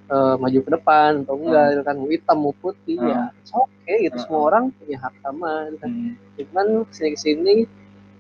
[0.08, 1.72] eh, maju ke depan atau enggak Hmm.
[1.74, 3.10] gitu kan mau hitam mau putih Hmm.
[3.12, 3.22] ya
[3.52, 4.24] oke gitu Hmm.
[4.26, 6.14] semua orang punya hak sama gitu kan Hmm.
[6.34, 7.54] cuman ke sini ke sini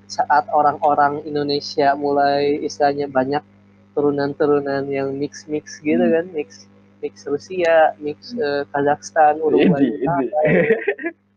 [0.07, 3.43] saat orang-orang Indonesia mulai istilahnya banyak
[3.91, 6.13] turunan-turunan yang mix mix gitu Hmm.
[6.15, 6.65] kan mix
[6.99, 10.27] mix Rusia mix eh, Kazakhstan Uruguay Ini, ini.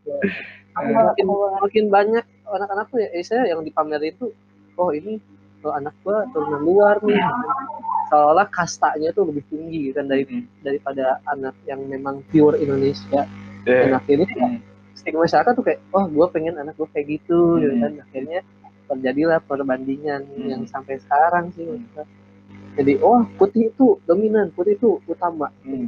[0.71, 1.25] makin
[1.59, 4.31] makin banyak anak-anak tuh ya istilahnya yang dipamerin tuh
[4.79, 5.19] oh ini
[5.61, 7.19] oh, anak gua turunan luar nih
[8.07, 10.47] seolah kastanya tuh lebih tinggi kan dari Hmm.
[10.63, 13.27] daripada anak yang memang pure Indonesia
[13.61, 14.57] Eh, anak ini hmm.
[14.97, 17.81] stigma masyarakat tuh kayak wah gue pengen anak gue kayak gitu gitu Hmm.
[17.83, 18.39] kan akhirnya
[18.91, 20.47] terjadilah perbandingan Hmm.
[20.47, 22.05] yang sampai sekarang sih maksudnya.
[22.71, 25.87] jadi oh putih itu dominan putih itu utama Hmm.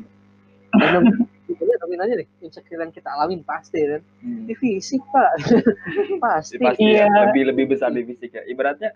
[0.73, 1.03] dan
[1.43, 4.43] sebetulnya dominannya nih insecure yang kita alamin pasti kan Hmm.
[4.43, 5.31] di fisik pak
[6.23, 7.05] pasti pasti Iya.
[7.05, 8.91] ya, lebih lebih besar di fisik ya ibaratnya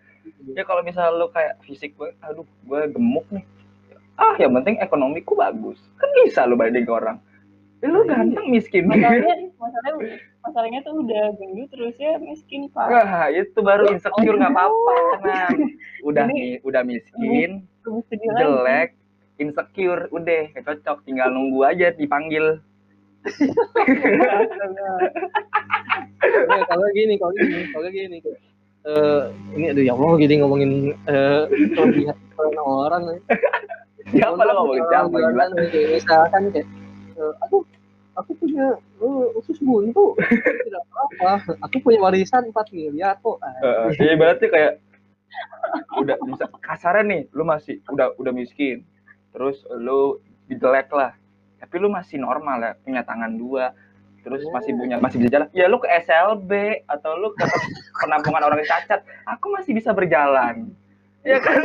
[0.50, 3.44] ya kalau misalnya lu kayak fisik gue aduh gue gemuk nih
[4.18, 7.22] ah yang penting ekonomiku bagus kan bisa lu banding ke orang
[7.78, 8.10] lu Iya.
[8.10, 8.84] ganteng miskin.
[8.90, 12.90] Masalahnya masalahnya masalahnya tuh udah gendut terus ya miskin pak.
[12.90, 15.58] Wah, itu baru insecure nggak apa-apa tenang.
[16.02, 17.68] Udah Ini- nih udah miskin
[18.34, 18.98] jelek
[19.38, 22.58] insecure udah nggak cocok tinggal nunggu aja dipanggil.
[26.48, 28.18] Nah, kalau gini kalau gini kalau gini.
[28.88, 29.22] Eh
[29.54, 30.72] ini aduh ya Allah gini ngomongin
[31.06, 31.44] eh
[31.76, 32.16] kelebihan
[32.56, 33.04] orang
[34.08, 34.84] siapa lo ngomongin?
[34.88, 36.68] Siapa gila Misalkan, kayak misalkan kayak
[37.20, 37.64] eh, aduh
[38.18, 40.18] aku punya eh, usus buntu.
[40.66, 43.38] Tidak apa aku punya warisan 4 miliar kok.
[43.40, 44.74] Ah, Eh, ya ibaratnya kayak
[46.02, 48.82] udah bisa kasarnya nih lu masih udah udah miskin.
[49.32, 50.18] Terus lu
[50.50, 51.14] jelek lah.
[51.62, 53.72] Tapi lu masih normal ya punya tangan dua.
[54.26, 55.48] Terus masih punya masih bisa jalan.
[55.56, 57.46] Ya lu ke SLB atau lu ke
[58.04, 60.68] penampungan orang yang cacat aku masih bisa berjalan
[61.28, 61.60] ya kan?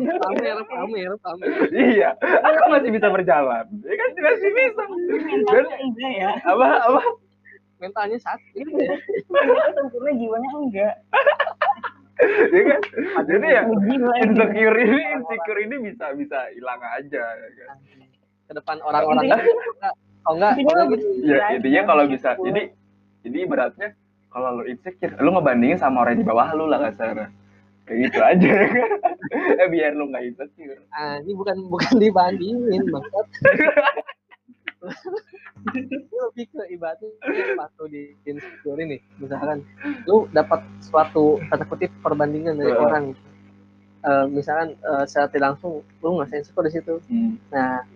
[0.00, 1.48] Pamer pamer pamer.
[1.68, 2.16] Iya.
[2.18, 3.68] Aku masih bisa berjalan.
[3.84, 4.08] Ya kan?
[4.16, 4.82] Masih bisa.
[4.88, 6.30] Enggak ya?
[6.48, 7.02] Apa apa?
[7.84, 8.66] Mentalnya sakit.
[8.72, 8.96] Ya.
[9.76, 10.94] Sempurna jiwanya enggak.
[12.48, 12.80] Ya kan?
[13.28, 13.62] Jadi ya
[14.24, 17.76] insecure ini insecure ini bisa bisa hilang aja ya kan?
[18.48, 19.28] Ke depan orang-orang
[20.22, 20.70] oh enggak gitu.
[21.26, 22.38] Iya, ya intinya kalau bisa.
[22.38, 22.72] Jadi
[23.26, 23.88] jadi ibaratnya
[24.32, 27.28] kalau lu insecure lu ngebandingin sama orang di bawah lu lah kasarnya
[27.98, 28.52] gitu aja.
[29.62, 30.82] Eh biar lu nggak insecure.
[30.92, 33.26] Ah ini bukan bukan dibandingin maksud.
[35.72, 37.08] Ini lebih ke ibaratnya
[37.54, 39.62] pas lu di insecure ini misalkan
[40.10, 42.82] lu dapat suatu tanda kutip perbandingan dari Heeh.
[42.82, 43.04] orang.
[44.02, 46.94] Eh, misalkan eh, secara tidak langsung lu nggak insecure di situ.
[47.06, 47.38] Hmm.
[47.54, 47.86] nah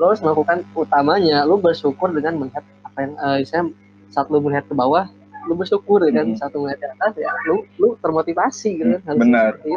[0.00, 3.66] lu harus melakukan utamanya lu bersyukur dengan melihat apa yang eh, misalnya
[4.08, 5.04] saat lu melihat ke bawah
[5.42, 6.38] lu bersyukur Hmm.
[6.38, 9.52] satu melihat ke atas ya lu lu termotivasi gitu kan harus Benar.
[9.58, 9.74] itu.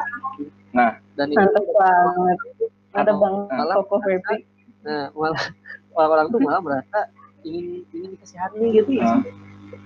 [0.71, 0.91] Nah.
[1.13, 2.37] dan itu mantap banget.
[2.91, 4.37] mantap banget malah Koko Febri.
[4.81, 5.43] Nah malah
[5.91, 6.99] orang-orang tuh malah merasa
[7.41, 9.05] ingin ingin dikasih hati gitu ya.
[9.05, 9.21] Nah,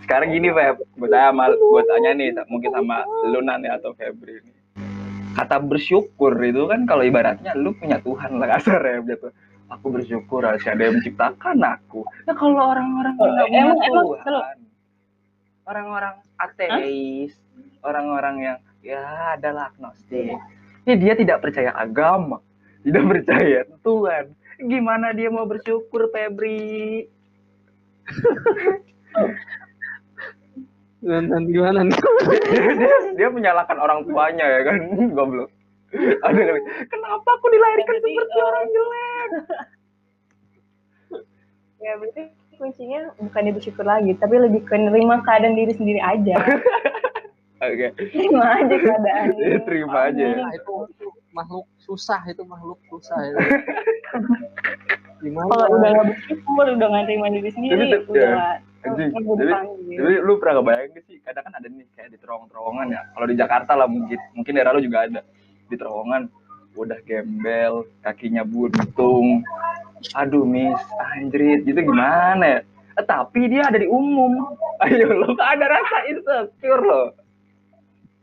[0.01, 0.75] sekarang gini Feb.
[0.95, 4.55] Buat saya mal buat tanya nih mungkin sama lu Nan ya atau Febri nih.
[5.31, 9.29] Kata bersyukur itu kan kalau ibaratnya lu punya Tuhan lah kasar ya gitu.
[9.69, 12.01] Aku bersyukur harus ada yang menciptakan aku.
[12.25, 14.57] Ya kalau orang-orang Oh, emang- emang Tuhan
[15.69, 17.37] orang-orang ateis
[17.85, 20.41] orang-orang yang ya adalah agnostik.
[20.89, 22.41] Ya dia tidak percaya agama
[22.83, 24.25] tidak percaya Tuhan.
[24.59, 27.07] Gimana dia mau bersyukur Febri?
[30.99, 31.95] Dan, gimana nih?
[32.75, 34.77] Dia, dia menyalahkan orang tuanya ya kan?
[35.15, 35.51] Goblok.
[35.95, 39.29] Ada bilang, kenapa aku dilahirkan Berarti, seperti eh, orang jelek?
[41.79, 42.27] Ya berarti
[42.59, 46.35] kuncinya bukan dia bersyukur lagi tapi lebih ke nerima keadaan diri sendiri aja
[47.65, 50.35] oke terima aja keadaan Ya, terima aja ya.
[50.37, 53.39] Nah, itu, itu makhluk susah itu makhluk susah itu.
[55.19, 58.55] gimana kalau udah gak bersyukur udah gak terima diri sendiri Tapi tuh, udah ya, nggak
[58.81, 59.09] anjing.
[59.09, 59.97] nggak Jadi- dipanggil.
[59.97, 63.25] jadi lu pernah kebayang gak sih kadang kan ada nih kayak di terowongan-terowongan ya kalau
[63.25, 65.21] di Jakarta lah mungkin mungkin daerah lu juga ada
[65.65, 66.21] di terowongan
[66.79, 69.43] udah gembel kakinya buntung.
[70.15, 70.79] Aduh miss
[71.19, 72.59] anjrit gitu gimana ya?
[72.95, 74.55] Eh, tapi dia ada di umum.
[74.87, 77.11] Ayo lo ada rasa insecure lo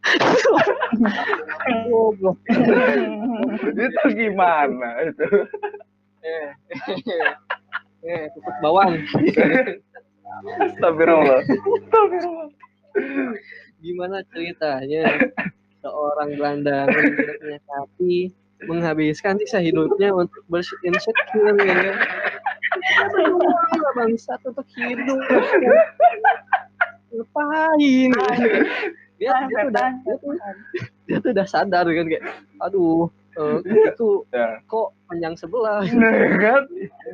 [3.74, 5.26] itu gimana itu?
[6.22, 6.54] Eh
[8.06, 8.94] eh tutup bawang
[10.62, 11.42] Astagfirullah.
[11.42, 12.48] Astagfirullah.
[13.82, 15.02] Gimana ceritanya?
[15.82, 18.34] Seorang tidak punya kaki
[18.64, 21.96] menghabiskan sisa hidupnya untuk berinsecure ya kan?
[23.96, 25.20] Bangsat untuk hidup
[27.12, 28.10] ngapain?
[29.16, 30.32] Dia, dia tuh udah dia tuh,
[31.08, 32.06] dia tuh udah sadar kan?
[32.08, 32.24] Kayak
[32.60, 35.80] aduh eh, kaki tuh ya kok panjang sebelah?
[36.36, 36.62] Kan?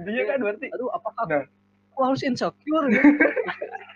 [0.07, 1.45] Dia kan berarti aduh apakah Nah.
[2.03, 3.07] Aku harus insecure gitu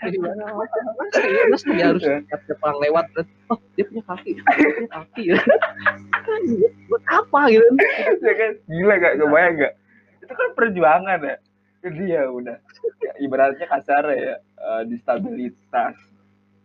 [0.15, 0.55] gimana?
[0.55, 4.91] Masa ya masa dia harus tiap orang lewat kan oh dia punya kaki dia punya
[4.95, 5.39] kaki ya.
[6.23, 6.41] Kan
[6.87, 7.67] buat apa gitu.
[8.23, 8.51] Ya kan?
[8.71, 9.75] Gila gak kebayang gak
[10.23, 11.37] itu kan perjuangan ya.
[11.83, 12.59] Jadi ya udah.
[13.03, 15.99] Ya, ibaratnya kasar ya eh, distabilitas.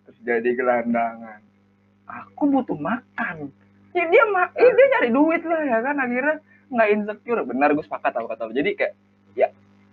[0.06, 1.42] Terus jadi gelandangan.
[2.06, 3.50] Aku butuh makan.
[3.98, 5.98] Ya dia ma ya, dia nyari duit lah ya kan?
[5.98, 6.38] Akhirnya
[6.70, 7.42] nggak insecure.
[7.42, 8.94] Benar gue sepakat tau kata jadi kayak
[9.34, 9.50] ya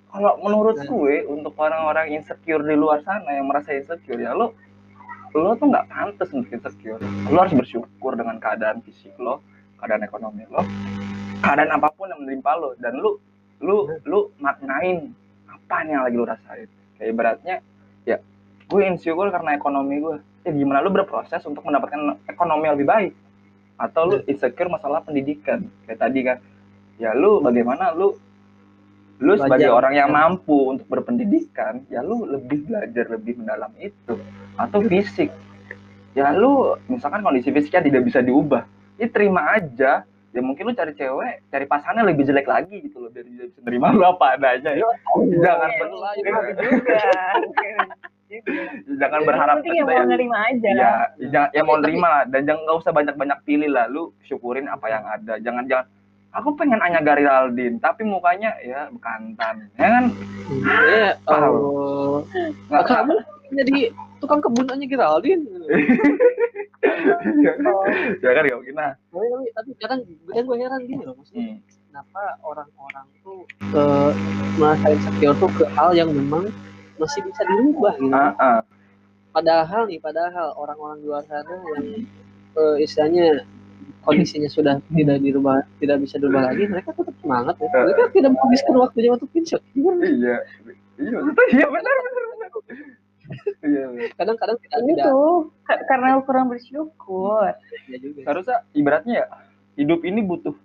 [0.08, 4.56] kalau menurut gue untuk orang-orang insecure di luar sana yang merasa insecure ya lo
[5.36, 7.00] lo tuh nggak pantas untuk insecure.
[7.28, 9.44] Lo harus bersyukur dengan keadaan fisik lo
[9.76, 10.64] keadaan ekonomi lo
[11.44, 12.72] keadaan apa pun yang menimpa lo.
[12.80, 13.20] Dan lu
[13.60, 15.12] lu lu maknain
[15.44, 16.68] apa yang lagi lo rasain.
[16.96, 17.56] Kayak ibaratnya
[18.08, 18.16] ya
[18.64, 20.16] gue insecure karena ekonomi gue.
[20.48, 23.12] Ya gimana lu berproses untuk mendapatkan ekonomi yang lebih baik?
[23.76, 25.68] Atau lu insecure masalah pendidikan?
[25.84, 26.38] Kayak tadi kan
[26.96, 28.16] ya lu bagaimana lu
[29.18, 29.74] lu sebagai Belajar.
[29.76, 34.14] orang yang mampu untuk berpendidikan ya lu lebih belajar lebih mendalam itu.
[34.54, 35.34] Atau fisik.
[36.12, 36.52] Ya lu
[36.86, 38.62] misalkan kondisi fisiknya tidak bisa diubah
[38.94, 40.06] ya terima aja.
[40.28, 44.04] Ya mungkin lu cari cewek cari pasangan lebih jelek lagi gitu loh bisa nerima lu
[44.04, 44.70] apa adanya.
[44.72, 44.86] Ya
[45.36, 45.90] jangan ber-
[46.62, 47.00] juga.
[48.94, 50.68] jangan berharap penting yang kita mau yang- nerima aja.
[50.70, 50.92] Ya
[51.26, 52.06] jangan ya mau nerima.
[52.08, 53.88] Lah dan jangan nggak usah banyak banyak pilih lah.
[53.88, 55.34] Lu syukurin apa yang ada.
[55.40, 55.86] Jangan jangan
[56.30, 60.04] aku pengen Anya Gariraldin tapi mukanya ya bekantan ya kan
[61.24, 61.52] Paham.
[61.52, 62.18] oh.
[62.68, 63.14] nggak kamu
[63.48, 63.78] jadi
[64.20, 65.46] tukang kebun aja Geraldine.
[68.24, 71.58] ya kan ya mungkin nah Tapi, tapi, kadang kadang gue heran gini loh, maksudnya Hmm.
[71.88, 73.40] kenapa orang-orang tuh
[73.72, 74.10] eh,
[74.60, 76.52] merasa insecure tuh ke hal yang memang
[76.98, 78.12] masih bisa dirubah gitu.
[78.12, 78.60] Ah, ah.
[79.30, 82.04] Padahal nih, padahal orang-orang luar sana yang
[82.58, 83.46] eh, istilahnya
[84.08, 87.68] kondisinya sudah tidak dirubah, tidak bisa dirubah lagi, mereka tetap semangat ya.
[87.68, 89.96] Mereka tidak menghabiskan waktunya untuk insecure.
[90.02, 90.36] iya.
[90.98, 91.18] Iya.
[91.22, 92.48] Maksudnya iya benar benar benar.
[93.62, 94.08] Iya benar.
[94.18, 95.12] Kadang-kadang tidak itu tidak.
[95.68, 97.52] Ka- karena kurang bersyukur.
[97.86, 98.20] Ya juga.
[98.26, 99.26] harusnya ibaratnya ya
[99.78, 100.56] hidup ini butuh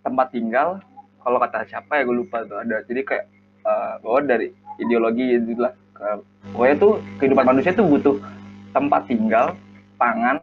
[0.00, 0.80] tempat tinggal.
[1.18, 2.80] Kalau kata siapa ya gue lupa tuh ada.
[2.88, 3.24] Jadi kayak
[3.66, 4.48] eh, bahwa dari
[4.80, 6.08] ideologi itulah ke
[6.54, 8.16] pokoknya tuh kehidupan manusia tuh butuh
[8.70, 9.52] tempat tinggal
[9.98, 10.38] pangan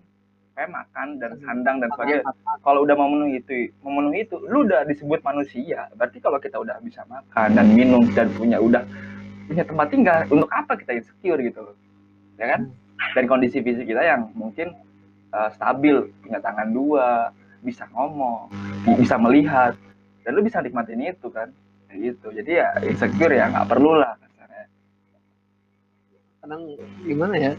[0.56, 2.24] kayak makan dan sandang dan sebagainya.
[2.64, 5.92] Kalau udah memenuhi itu memenuhi itu lu udah disebut manusia.
[6.00, 8.82] Berarti kalau kita udah bisa makan dan minum dan punya udah
[9.52, 11.76] punya tempat tinggal untuk apa kita insecure gitu loh?
[12.40, 12.72] Ya kan?
[13.14, 14.72] Dan kondisi fisik kita yang mungkin
[15.36, 17.30] uh, stabil punya tangan dua
[17.60, 18.48] bisa ngomong
[18.88, 19.76] bi- bisa melihat.
[20.24, 21.52] Dan lu bisa nikmatin itu kan?
[21.92, 22.28] Kayak gitu.
[22.32, 24.16] Jadi ya insecure ya nggak perlu lah.
[26.46, 26.62] Kadang
[27.02, 27.54] gimana ya?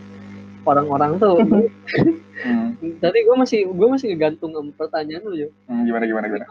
[0.67, 1.39] Orang-orang tuh
[2.43, 2.99] hmm.
[2.99, 5.49] tadi gue masih gue masih ngegantung sama pertanyaan lu ya.
[5.71, 6.47] Hmm, gimana gimana gimana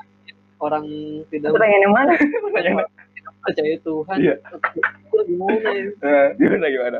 [0.55, 0.85] Orang
[1.29, 2.89] tidak pertanyaan yang mana Pertanyaan-
[3.45, 4.17] percaya Tuhan.
[4.17, 4.35] Iya.
[5.05, 5.85] Itu gimana ya?
[6.01, 6.99] Eh, gimana gimana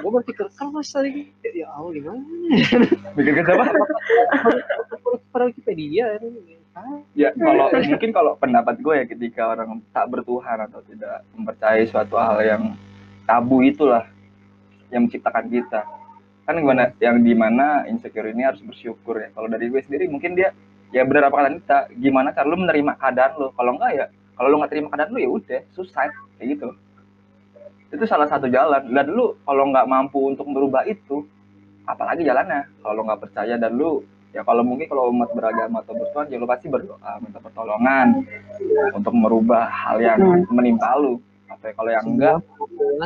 [0.00, 2.20] Gue berpikir kalau mas tadi ya Allah gimana?
[3.14, 3.64] mikir ke siapa
[5.28, 6.18] Pada Wikipedia ya.
[7.14, 12.16] ya kalau mungkin kalau pendapat gue ya ketika orang tak bertuhan atau tidak mempercayai suatu
[12.18, 12.62] hal yang
[13.28, 14.08] tabu itulah
[14.88, 15.84] yang menciptakan kita
[16.44, 19.28] kan gimana yang di mana insecure ini harus bersyukur ya.
[19.32, 20.52] Kalau dari gue sendiri mungkin dia
[20.92, 24.48] ya benar apa kata Nita gimana cara lu menerima keadaan lo kalau enggak ya kalau
[24.52, 26.68] lu nggak terima keadaan lu ya udah suicide kayak gitu.
[27.90, 28.92] Itu salah satu jalan.
[28.92, 31.24] Dan lu kalau nggak mampu untuk merubah itu
[31.88, 32.68] apalagi jalannya.
[32.84, 36.36] Kalau lu nggak percaya dan lu ya kalau mungkin kalau umat beragama atau bertuhan ya
[36.42, 38.26] lu pasti berdoa minta pertolongan
[38.92, 40.20] untuk merubah hal yang
[40.52, 41.16] menimpa lu.
[41.64, 42.44] Ya, kalau yang enggak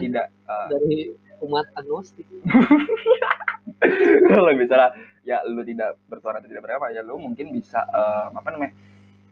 [0.03, 0.26] tidak
[0.66, 1.14] dari
[1.45, 2.26] umat agnostik.
[4.32, 4.91] kalau misalnya
[5.22, 8.72] ya lu tidak bertuhan atau tidak beragama ya lu mungkin bisa eh, apa namanya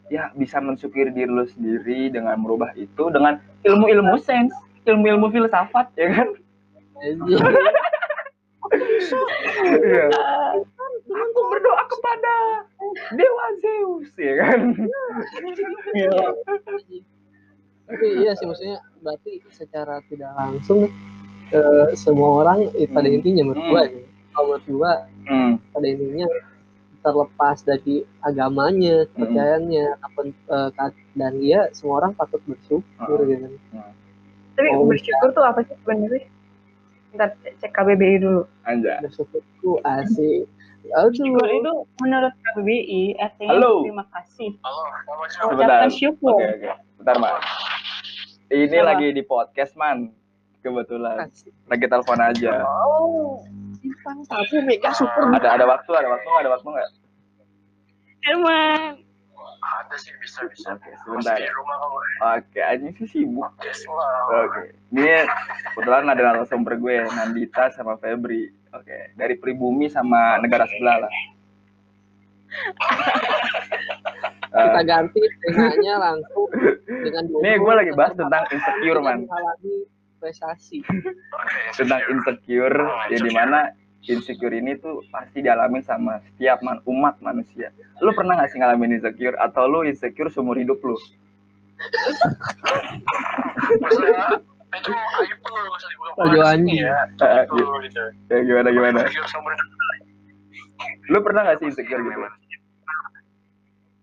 [0.07, 4.53] ya bisa mensyukuri diri lu sendiri dengan merubah itu dengan ilmu-ilmu sains
[4.87, 6.29] ilmu-ilmu filsafat ya kan
[6.97, 7.37] Iya.
[11.07, 12.35] aku berdoa kepada
[13.13, 14.61] dewa Zeus ya kan
[17.87, 20.91] Tapi iya sih maksudnya berarti secara tidak langsung
[21.49, 23.15] eh, semua orang eh, pada Hmm.
[23.15, 23.71] intinya menurut Hmm.
[23.71, 24.91] gua ya, kalau menurut gua
[25.25, 25.51] hmm.
[25.71, 26.27] pada intinya
[26.99, 29.09] terlepas dari agamanya, Hmm.
[29.09, 32.83] kepercayaannya, apa eh, ka- dan dia semua orang patut bersyukur
[33.19, 33.29] Hmm.
[33.29, 33.47] gitu.
[34.53, 36.25] tapi Oh, bersyukur tuh apa sih sebenarnya
[37.13, 40.49] ntar cek KBBI dulu Anja Bersyukur tuh asik.
[40.89, 43.85] Aduh, syukur itu menurut KBBI artinya Halo.
[43.85, 47.33] terima kasih sebentar mengucapkan syukur oke oke bentar man
[48.49, 48.87] ini Apa?
[48.89, 50.09] lagi di podcast man
[50.67, 51.17] kebetulan
[51.65, 52.53] lagi telepon aja
[52.83, 53.39] oh
[53.77, 55.29] Simpang sabu mega super.
[55.31, 56.89] ada ada waktu ada waktu nggak ada waktu nggak
[58.23, 58.93] Herman
[59.57, 60.73] Ada sih bisa bisa.
[60.73, 61.97] oke sebentar Di rumah kamu.
[62.37, 63.51] oke anjing sih sibuk.
[64.29, 65.27] Oke, ini
[65.71, 68.47] kebetulan ada narasumber gue, Nandita sama Febri.
[68.71, 71.11] Oke, dari pribumi sama negara sebelah lah.
[74.47, 76.47] Kita ganti temanya langsung
[76.87, 79.27] dengan Nih, gue lagi bahas tentang insecure, man.
[80.17, 80.81] Prestasi.
[80.81, 81.61] Oke.
[81.77, 82.73] tentang insecure,
[83.07, 83.69] ya di mana
[84.03, 87.69] insecure ini tuh pasti dialami sama setiap man, umat manusia.
[87.99, 89.37] Lu pernah gak sih ngalamin insecure?
[89.37, 90.97] Atau lu insecure seumur hidup lu?
[93.77, 94.41] Maksudnya
[94.73, 95.39] itu aib
[96.17, 96.81] lu nggak anjing.
[96.81, 96.97] ya.
[97.19, 98.03] Ah, Itu gitu.
[98.27, 98.99] Ya gimana gimana?
[101.07, 102.19] Lu pernah gak sih insecure gitu?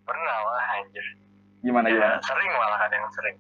[0.05, 1.05] Pernah lah anjir.
[1.61, 2.17] Gimana Ya, gimana?
[2.23, 3.37] sering malah kadang sering.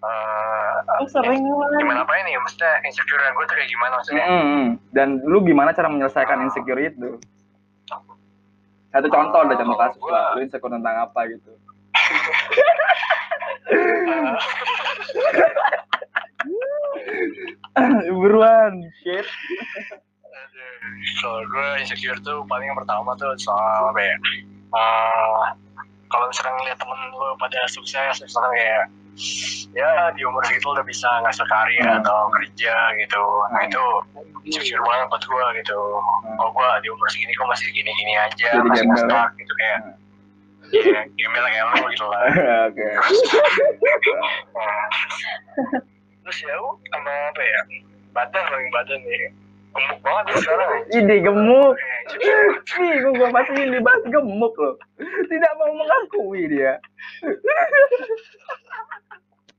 [0.00, 2.32] Eh, Oh, sering gimana apa ini?
[2.40, 4.26] Maksudnya insecure gue tuh kayak gimana maksudnya?
[4.26, 4.66] Mm-mm.
[4.92, 7.20] Dan lu gimana cara menyelesaikan insecure itu?
[8.90, 10.34] Satu contoh deh contoh kasus lah.
[10.34, 11.52] Lu insecure tentang apa gitu?
[18.10, 18.72] Buruan,
[19.02, 19.26] shit.
[21.20, 24.16] Kalau gue insecure tuh paling yang pertama tuh soal apa ya?
[24.70, 25.44] Eh,
[26.10, 28.84] kalau misalkan ngeliat temen lu pada sukses, misalkan kayak
[29.70, 31.98] ya di umur segitu udah bisa ngasih karya Hmm.
[32.00, 33.22] atau kerja gitu.
[33.52, 33.82] Nah itu
[34.44, 35.78] insecure banget buat gue gitu.
[36.36, 38.96] Oh gue di umur segini kok masih gini-gini aja, Jadi masih ya?
[38.98, 39.80] stuck gitu kayak.
[40.70, 42.22] Iya, gembel kayak lu gitu lah.
[42.70, 42.86] Oke.
[44.54, 44.86] Nah,
[46.22, 46.54] Terus ya
[46.86, 47.60] sama apa ya?
[48.14, 49.34] Badan paling badan nih.
[49.70, 50.70] Gemuk banget nih sekarang.
[50.90, 51.74] Ini gemuk.
[51.74, 52.54] Eh, insecure banget.
[52.74, 54.74] Bingung gua pasti ini dibahas gemuk loh.
[55.26, 56.74] Tidak mau mengakui dia.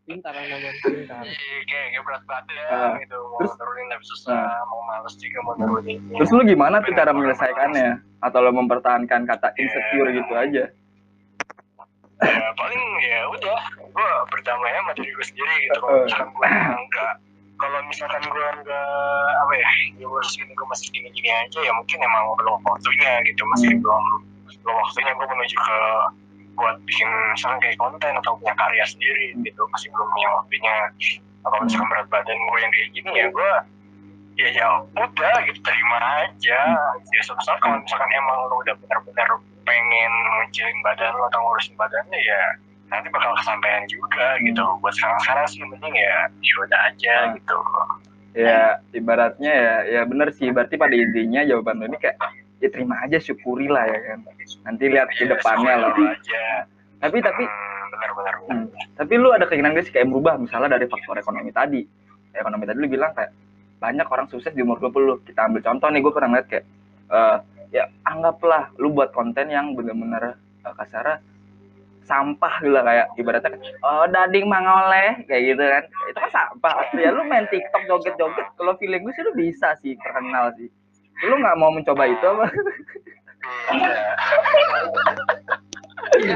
[0.02, 1.24] Pintar pintar.
[1.24, 3.16] Iya, kayak kayak berat badan Ah, gitu.
[3.16, 5.98] Mau terus- nurunin tapi susah mau males juga mau nurunin.
[6.12, 7.90] Terus lu gimana tuh cara menyelesaikannya?
[8.20, 10.66] Atau lo mempertahankan kata insecure gitu aja?
[12.22, 15.78] ya, paling ya udah gue berdamai sama diri gue sendiri gitu.
[15.80, 17.14] Kalau misalkan gue enggak
[17.58, 18.90] kalau misalkan gue enggak
[19.38, 23.12] apa ya di umur segini gue masih gini gini aja ya mungkin emang belum waktunya
[23.26, 23.42] gitu.
[23.48, 23.82] Masih Hmm.
[23.82, 24.04] belum
[24.62, 25.78] belum waktunya gue menuju ke
[26.56, 29.62] buat bikin misalkan kayak konten atau punya karya sendiri gitu.
[29.72, 30.76] Masih belum punya waktunya
[31.42, 33.52] kalau misalkan berat badan gue yang kayak gini ya gue
[34.40, 36.60] ya ya udah gitu terima aja.
[37.12, 39.30] Ya suatu saat kalau misalkan emang lo udah benar-benar
[39.66, 42.42] pengen ngecilin badan lo atau ngurusin badannya ya
[42.92, 44.66] nanti bakal kesampaian juga gitu.
[44.84, 47.34] Buat sekarang-sekarang sih mending ya ya udah aja Hmm.
[47.40, 47.58] gitu.
[48.32, 50.48] Ya ibaratnya ya ya bener sih.
[50.52, 52.16] Berarti pada intinya jawaban lo ini kayak
[52.62, 54.20] ya terima aja syukuri lah ya kan.
[54.64, 55.92] Nanti lihat ke Ya, depannya lah.
[55.92, 56.44] syukur aja
[57.02, 58.66] Tapi tapi Hmm, benar-benar Hmm.
[58.94, 61.82] Tapi lu ada keinginan gak sih kayak berubah misalnya dari faktor ekonomi tadi.
[62.32, 63.34] Ekonomi tadi lu bilang kayak
[63.82, 65.26] banyak orang sukses di umur 20.
[65.26, 66.66] Kita ambil contoh nih gue pernah ngeliat kayak
[67.10, 67.38] eh,
[67.72, 71.24] ya anggaplah lu buat konten yang bener-bener uh, kasarnya
[72.04, 77.16] sampah gitu lah kayak ibaratnya oh dading mangoleh kayak gitu kan itu kan sampah ya
[77.16, 80.68] lu main tiktok joget-joget kalau feeling gue sih lu bisa sih terkenal sih
[81.22, 82.46] lu nggak mau mencoba itu apa?
[83.72, 83.98] Iya.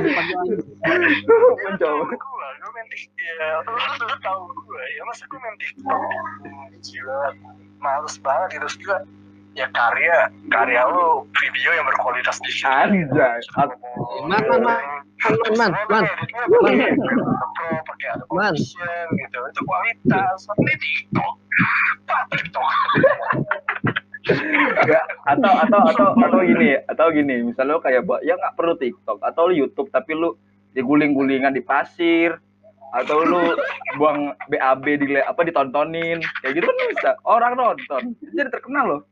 [1.65, 2.03] mencoba.
[2.05, 2.17] Gue
[2.65, 6.01] gue main TikTok ya lu tahu gue ya masa gue main TikTok
[6.81, 7.21] gila
[7.81, 8.65] males banget gitu.
[8.65, 8.97] Terus juga
[9.55, 13.41] ya karya karya lu video yang berkualitas di sini anjay.
[14.25, 14.83] Man, man, man.
[15.55, 16.05] Man, man, man.
[16.65, 18.53] Man.
[18.53, 19.37] option gitu.
[19.53, 20.39] Itu kualitas.
[20.49, 21.33] Tapi TikTok
[22.33, 22.67] TikTok
[24.85, 28.73] ya, atau atau atau atau gini atau gini misalnya lu kayak buat ya nggak perlu
[28.75, 30.33] TikTok atau lu YouTube tapi lu
[30.73, 32.35] diguling-gulingan di pasir
[32.91, 33.41] atau lu
[33.95, 38.01] buang BAB di apa ditontonin kayak gitu kan bisa orang nonton
[38.33, 39.03] jadi terkenal loh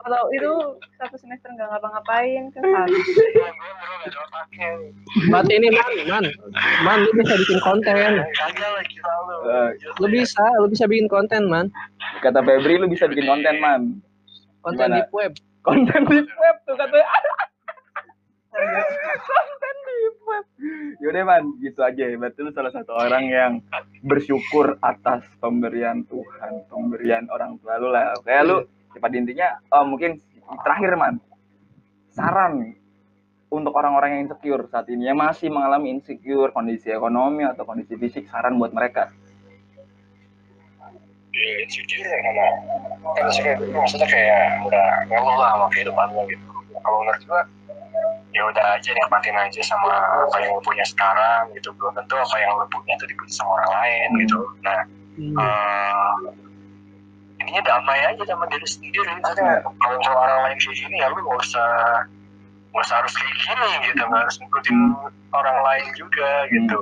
[0.00, 0.48] Kalau itu
[0.96, 2.64] satu semester nggak ngapa-ngapain kan
[5.28, 6.24] Berarti ini man, man,
[6.80, 8.24] man lu bisa bikin konten.
[8.24, 9.68] Eh,
[10.00, 11.68] Lu bisa, lu bisa bikin konten man.
[12.24, 14.00] kata Febri lu bisa bikin konten man
[14.60, 14.96] Konten Gimana?
[15.00, 15.32] di web.
[15.60, 17.06] konten di web tuh katanya.
[19.24, 19.96] Konten di
[20.28, 20.44] web.
[21.00, 21.44] Yaudah man.
[21.60, 22.04] Gitu aja.
[22.08, 23.52] Ya berarti lu salah satu orang yang
[24.04, 28.16] bersyukur atas pemberian Tuhan pemberian orang tua lu lah.
[28.24, 28.56] Kayak lu
[29.00, 30.20] pada intinya oh, mungkin
[30.64, 31.16] terakhir man.
[32.12, 32.76] Saran
[33.50, 38.30] untuk orang-orang yang insecure saat ini yang masih mengalami insecure kondisi ekonomi atau kondisi fisik
[38.30, 39.10] saran buat mereka
[41.30, 42.46] ya insecure ya karena
[43.14, 46.44] kan maksudnya, maksudnya kayak udah ngeluh lah sama kehidupan lo gitu.
[46.80, 47.42] Kalau menurut gua
[48.30, 49.90] ya udah aja nikmatin aja sama
[50.26, 51.70] apa yang lo punya sekarang gitu.
[51.74, 54.40] Belum tentu apa yang lo punya itu dipuji sama orang lain gitu.
[54.62, 54.78] Nah
[55.20, 55.36] Hmm.
[55.36, 56.14] eh
[57.42, 59.04] ininya damai aja sama diri sendiri.
[59.20, 61.70] Maksudnya kalau misalnya orang lain kayak gini ya lu gak usah
[62.70, 64.02] gak usah harus kayak gini gitu.
[64.06, 64.78] Gak harus ngikutin
[65.34, 66.80] orang lain juga gitu.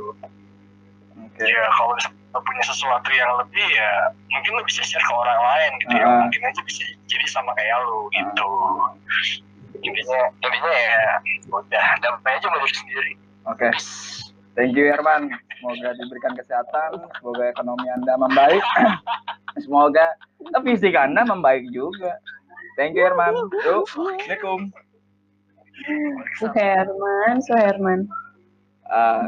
[1.18, 1.42] Oke.
[1.42, 3.90] Ya kalau misalnya lo punya sesuatu yang lebih ya
[4.28, 6.20] mungkin lo bisa share ke orang lain gitu ya Ah.
[6.24, 8.50] mungkin aja bisa jadi sama kayak lo gitu
[9.78, 11.02] intinya intinya ya
[11.48, 13.12] udah damai aja diri sendiri
[13.48, 13.70] oke
[14.58, 15.30] Thank you Herman.
[15.54, 18.58] Semoga diberikan kesehatan, semoga ekonomi Anda membaik.
[19.62, 20.18] semoga
[20.66, 22.18] fisik Anda membaik juga.
[22.74, 23.38] Thank you Herman.
[23.38, 24.74] Assalamualaikum.
[26.42, 28.10] Su Herman, Su Herman.
[28.90, 29.24] Eh,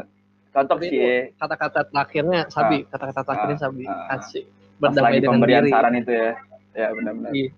[0.51, 1.31] cocok Tapi sih.
[1.35, 2.83] kata-kata terakhirnya sabi.
[2.85, 3.83] Kata-kata terakhirnya Ah, sabi.
[3.87, 4.15] Ah, ah.
[4.19, 4.45] asik
[4.81, 5.71] berdamai lagi dengan pemberian diri.
[5.71, 6.29] saran itu ya.
[6.71, 7.31] Ya benar-benar.
[7.31, 7.49] Iya.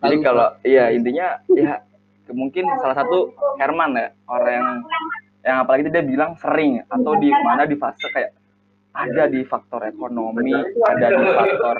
[0.00, 1.72] jadi kalau iya intinya ya
[2.32, 4.68] mungkin salah satu Herman ya orang yang
[5.42, 8.32] yang apalagi dia bilang sering atau di mana di fase kayak
[8.96, 10.56] ada di faktor ekonomi
[10.88, 11.76] ada di faktor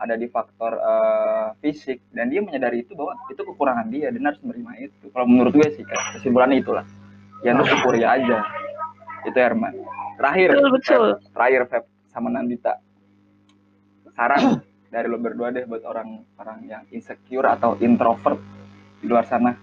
[0.00, 2.00] ada di faktor eh, fisik.
[2.10, 5.06] Dan dia menyadari itu bahwa itu kekurangan dia dan harus menerima itu.
[5.12, 5.84] Kalau menurut gue sih
[6.16, 6.84] kesimpulannya itulah.
[7.44, 8.40] Ya lu syukuri aja
[9.22, 9.74] itu Herman
[10.16, 11.04] terakhir Betul, betul.
[11.16, 11.32] Feb.
[11.32, 12.72] terakhir Feb sama Nandita
[14.12, 14.58] saran
[14.92, 18.38] dari lo berdua deh buat orang-orang yang insecure atau introvert
[18.98, 19.54] di luar sana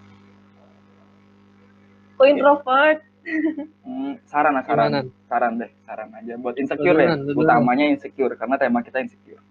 [2.13, 2.99] Aku introvert.
[3.83, 5.03] Hmm, saran lah saran Gimana?
[5.27, 9.43] saran deh saran aja buat insecure Duluan, deh utamanya insecure karena tema kita insecure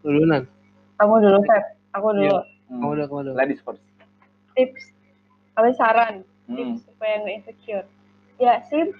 [0.00, 0.46] duluan
[0.94, 1.64] Kamu dulu, Feb.
[1.94, 2.30] Aku dulu.
[2.30, 2.38] Iya.
[2.68, 3.82] Hmm, kamu udah kamu udah ladies first
[4.54, 4.94] Tips.
[5.54, 6.14] Apa saran?
[6.46, 6.78] hmm.
[6.78, 7.86] Tips supaya nggak insecure.
[8.38, 8.96] Ya, simple.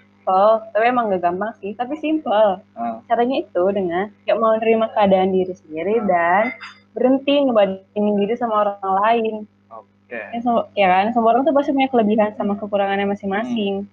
[0.69, 1.73] Tapi emang gak gampang sih.
[1.73, 2.61] Tapi simple.
[2.75, 6.53] ah, Caranya itu dengan ya mau nerima keadaan diri sendiri dan
[6.93, 9.35] berhenti ngebandingin diri sama orang lain.
[9.71, 13.87] oke Ya, semua- ya kan, semua orang tuh pasti punya kelebihan sama kekurangannya masing-masing.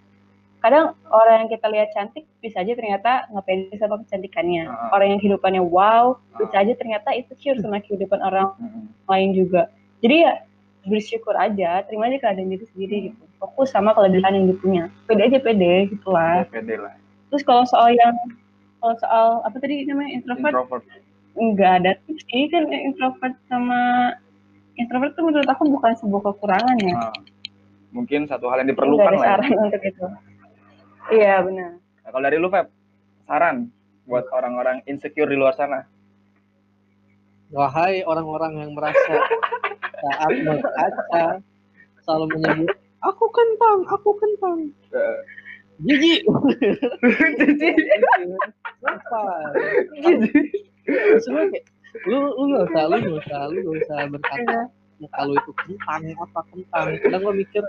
[0.58, 4.66] Kadang orang yang kita lihat cantik bisa aja ternyata pede sama kecantikannya.
[4.66, 4.89] Ah.
[4.91, 6.41] Orang yang kehidupannya wow Ah.
[6.41, 9.70] bisa aja ternyata insecure sama kehidupan orang Hmm, lain juga.
[10.02, 10.41] Jadi ya
[10.84, 13.22] bersyukur aja, terima aja keadaan diri sendiri gitu.
[13.46, 14.84] Fokus sama kelebihan yang dia punya.
[15.06, 16.41] Pede aja pede gitu lah.
[16.41, 16.93] ya, pede lah
[17.30, 18.16] Terus kalau soal yang
[18.82, 20.84] kalau soal apa tadi namanya introvert introvert
[21.36, 24.14] nggak ada tips sih kan introvert sama
[24.76, 26.96] introvert tuh menurut aku bukan sebuah kekurangan ya.
[26.96, 27.16] Ah,
[27.91, 29.30] mungkin satu hal yang Nggak diperlukan ada lah ya.
[29.36, 30.06] saran untuk itu.
[31.12, 31.72] Iya benar.
[31.78, 32.68] Nah, kalau dari lu Feb
[33.26, 33.68] saran
[34.06, 35.84] buat orang-orang insecure di luar sana
[37.50, 39.14] wahai orang-orang yang merasa
[40.02, 41.26] saat berkaca
[42.06, 42.70] selalu menyebut
[43.06, 44.60] aku kentang aku kentang.
[44.91, 45.18] Eh,
[45.86, 46.22] jijik
[47.38, 47.70] Cici.
[48.86, 49.22] apa
[51.22, 51.66] sebenarnya kayak
[52.06, 54.60] lu lu gak usah lu gak usah lu gak usah berkata
[55.01, 56.88] muka lu itu kentang apa kentang?
[57.03, 57.64] Kadang gua mikir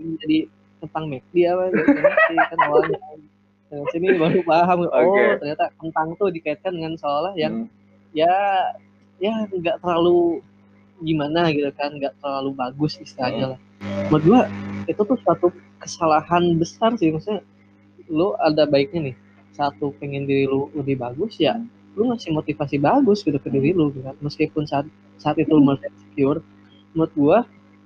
[0.00, 0.38] lu jadi
[0.84, 1.62] kentang McD apa?
[1.72, 1.92] Gitu
[2.34, 2.98] kan awalnya.
[3.72, 4.86] Dari sini baru paham.
[4.86, 5.40] Oh Oke.
[5.42, 7.70] ternyata kentang tuh dikaitkan dengan seolah yang Hmm,
[8.14, 8.30] ya
[9.18, 10.38] ya nggak terlalu
[11.02, 13.60] gimana gitu kan nggak terlalu bagus istilahnya lah.
[14.12, 14.40] Menurut gua
[14.86, 15.48] itu tuh suatu
[15.80, 17.40] kesalahan besar sih maksudnya
[18.06, 19.16] lu ada baiknya nih
[19.56, 21.56] satu pengen diri lu lebih bagus ya
[21.94, 24.16] lu ngasih motivasi bagus gitu ke diri lu gitu kan.
[24.20, 24.86] Meskipun saat
[25.18, 26.44] saat itu lu merasa insecure
[26.94, 27.38] menurut gua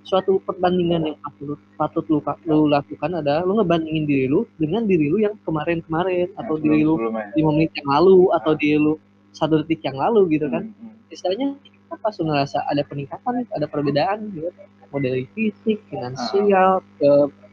[0.09, 5.13] suatu perbandingan yang patut patut lu, lu lakukan adalah lu ngebandingin diri lu dengan diri
[5.13, 6.95] lu yang kemarin-kemarin atau sebelum- diri lu
[7.37, 8.97] lima menit yang lalu atau diri lu
[9.37, 10.65] satu detik yang lalu gitu kan.
[10.65, 11.13] Hmm, hmm.
[11.13, 11.49] istilahnya
[11.97, 14.53] pas lu ngerasa ada peningkatan ada perbedaan gitu.
[14.89, 17.11] Mau dari fisik finansial ke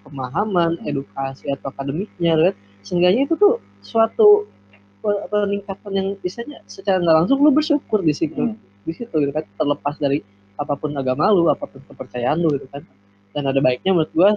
[0.07, 2.53] pemahaman edukasi atau akademiknya kan.
[2.83, 4.47] Seenggaknya itu tuh suatu
[5.03, 8.57] pe- peningkatan yang biasanya secara nggak langsung lu bersyukur di situ Hmm.
[8.87, 9.43] di situ gitu kan.
[9.59, 10.23] Terlepas dari
[10.55, 12.87] apa pun agama lu apa pun kepercayaan lu gitu kan.
[13.35, 14.29] Dan ada baiknya menurut gua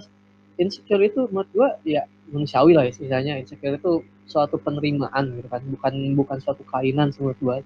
[0.59, 2.03] insecure itu menurut gua ya
[2.35, 5.63] manusiawi lah istilahnya insecure itu suatu penerimaan gitu kan.
[5.71, 7.57] Bukan bukan suatu kelainan sih menurut gua.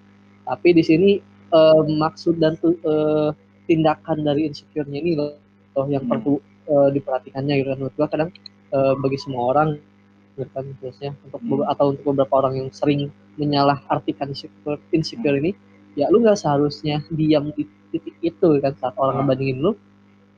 [0.46, 1.10] Tapi di sini
[1.54, 3.30] eh, maksud dan tu- eh,
[3.70, 5.38] tindakan dari insecure-nya ini loh
[5.74, 6.12] loh yang Hmm.
[6.20, 6.34] perlu
[6.64, 8.30] eh, diperhatikannya gitu kan menurut gua kadang
[8.74, 9.70] eh, bagi semua orang
[10.34, 11.72] gitu kan biasanya untuk Hmm.
[11.72, 15.52] atau untuk beberapa orang yang sering menyalahartikan insecure, insecure ini
[15.94, 19.30] ya lu nggak seharusnya diam di titik itu kan saat orang Hmm.
[19.30, 19.72] ngebandingin lu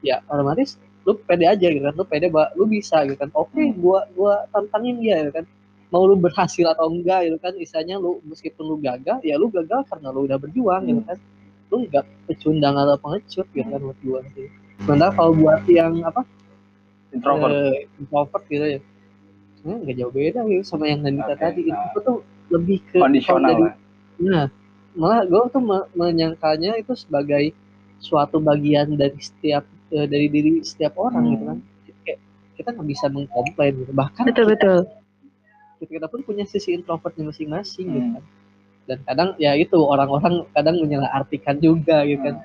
[0.04, 3.56] ya otomatis lu pede aja gitu kan lu pede bahwa lu bisa gitu kan oke
[3.56, 3.72] Hmm.
[3.80, 5.46] gua gua tantangin dia gitu kan
[5.90, 7.54] mau lu berhasil atau enggak gitu kan.
[7.56, 11.08] Istilahnya lu meskipun lu gagal ya lu gagal karena lu udah berjuang gitu Hmm.
[11.08, 11.18] kan.
[11.70, 14.48] Lu nggak pecundang atau pengecut gitu kan buat gua sih.
[14.82, 16.22] Sementara kalau buat yang apa
[17.10, 17.52] introvert.
[17.54, 18.80] eh, introvert gitu ya.
[19.56, 21.64] Sebenarnya nggak jauh beda gitu sama yang Nandita Oke, tadi.
[21.68, 21.80] Nah.
[21.88, 23.78] itu tuh lebih ke kondisional dari-
[24.16, 24.46] nah
[24.94, 27.52] malah gue tuh me- menyangkanya itu sebagai
[27.98, 31.32] suatu bagian dari setiap eh, dari diri setiap orang Hmm.
[31.32, 31.58] gitu kan.
[32.04, 32.20] Kayak
[32.56, 33.92] kita nggak bisa mengkomplain gitu.
[33.92, 34.78] Bahkan Betul betul.
[35.78, 38.16] Kita, kita pun punya sisi introvertnya masing-masing gitu Hmm.
[38.18, 38.24] kan
[38.86, 42.38] dan kadang ya itu orang-orang kadang menyalahartikan juga gitu kan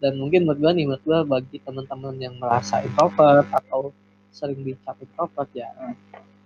[0.00, 3.90] dan mungkin menurut gua nih menurut gua bagi teman-teman yang merasa introvert atau
[4.30, 5.94] sering dicap introvert ya Hmm.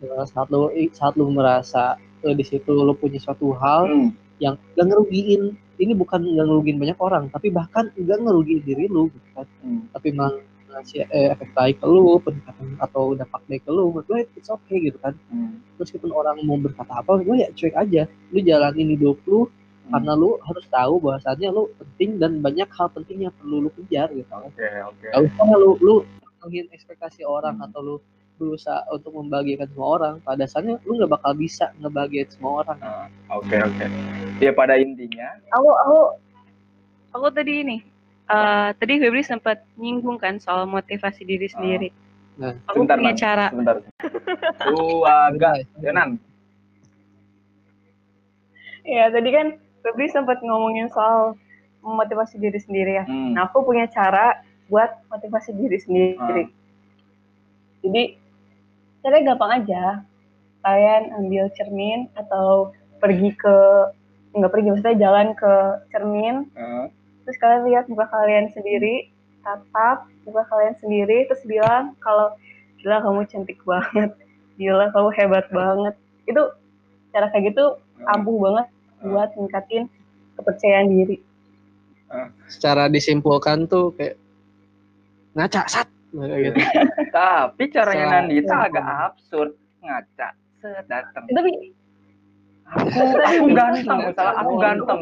[0.00, 4.10] eh, saat lu saat lu merasa eh, di situ lu punya suatu hal Hmm.
[4.40, 9.12] yang gak ngerugiin ini bukan gak ngerugiin banyak orang tapi bahkan gak ngerugiin diri lu
[9.12, 9.86] gitu kan Hmm.
[9.92, 10.40] tapi malah
[10.74, 14.48] ngasih eh, efek baik ke lu peningkatan atau dampak baik ke lu menurut gue it's
[14.48, 15.62] okay gitu kan Hmm.
[15.76, 19.46] meskipun orang mau berkata apa gue ya cuek aja lu jalanin hidup lu
[19.84, 19.92] Hmm.
[19.92, 24.08] karena lu harus tahu bahwasannya lu penting dan banyak hal penting yang perlu lu kejar
[24.10, 25.06] gitu kan Oke, oke.
[25.06, 25.94] gak usah lu lu
[26.44, 27.66] ngin ekspektasi orang Hmm.
[27.68, 27.96] atau lu
[28.34, 33.06] berusaha untuk membahagiakan semua orang pada dasarnya lu nggak bakal bisa ngebahagiain semua orang Ah,
[33.30, 33.86] Oke oke.
[34.42, 35.38] Ya pada intinya.
[35.54, 35.98] Aku aku
[37.12, 37.76] aku tadi ini
[38.24, 41.88] eh tadi Febri sempat nyinggung kan soal motivasi diri sendiri.
[42.34, 43.20] Nah, aku sebentar, punya Nan.
[43.20, 43.46] cara.
[43.52, 43.76] Sebentar.
[44.64, 45.52] Suaga.
[45.78, 46.10] Ya Nan.
[48.84, 49.46] Ya tadi kan
[49.84, 51.36] Febri sempat ngomongin soal
[51.84, 53.04] motivasi diri sendiri ya.
[53.04, 53.36] Hmm.
[53.36, 54.40] Nah, aku punya cara
[54.72, 56.48] buat motivasi diri sendiri.
[57.84, 58.16] Jadi,
[59.04, 59.84] caranya gampang aja.
[60.64, 62.72] Kalian ambil cermin atau
[63.04, 63.56] pergi ke
[64.32, 65.52] nggak pergi maksudnya jalan ke
[65.92, 66.88] cermin Ah,
[67.24, 69.08] terus kalian lihat muka kalian sendiri
[69.44, 72.32] tatap muka kalian sendiri terus bilang kalau
[72.80, 74.10] gila kamu cantik banget
[74.60, 75.94] gila kamu hebat banget
[76.24, 76.42] itu
[77.12, 77.64] cara kayak gitu
[78.08, 78.66] ampuh banget
[79.04, 79.88] buat ningkatin
[80.40, 81.16] kepercayaan diri
[82.48, 84.16] secara disimpulkan tuh kayak
[85.34, 86.54] ngaca sat Nah, gitu
[87.16, 88.22] Tapi caranya Salah.
[88.22, 89.50] Nandita agak absurd.
[89.82, 90.28] Ngaca.
[90.62, 91.24] Set datang.
[91.26, 91.50] tapi
[92.64, 92.86] Aku,
[93.18, 93.98] aku ganteng.
[94.08, 95.00] Misalnya aku ganteng.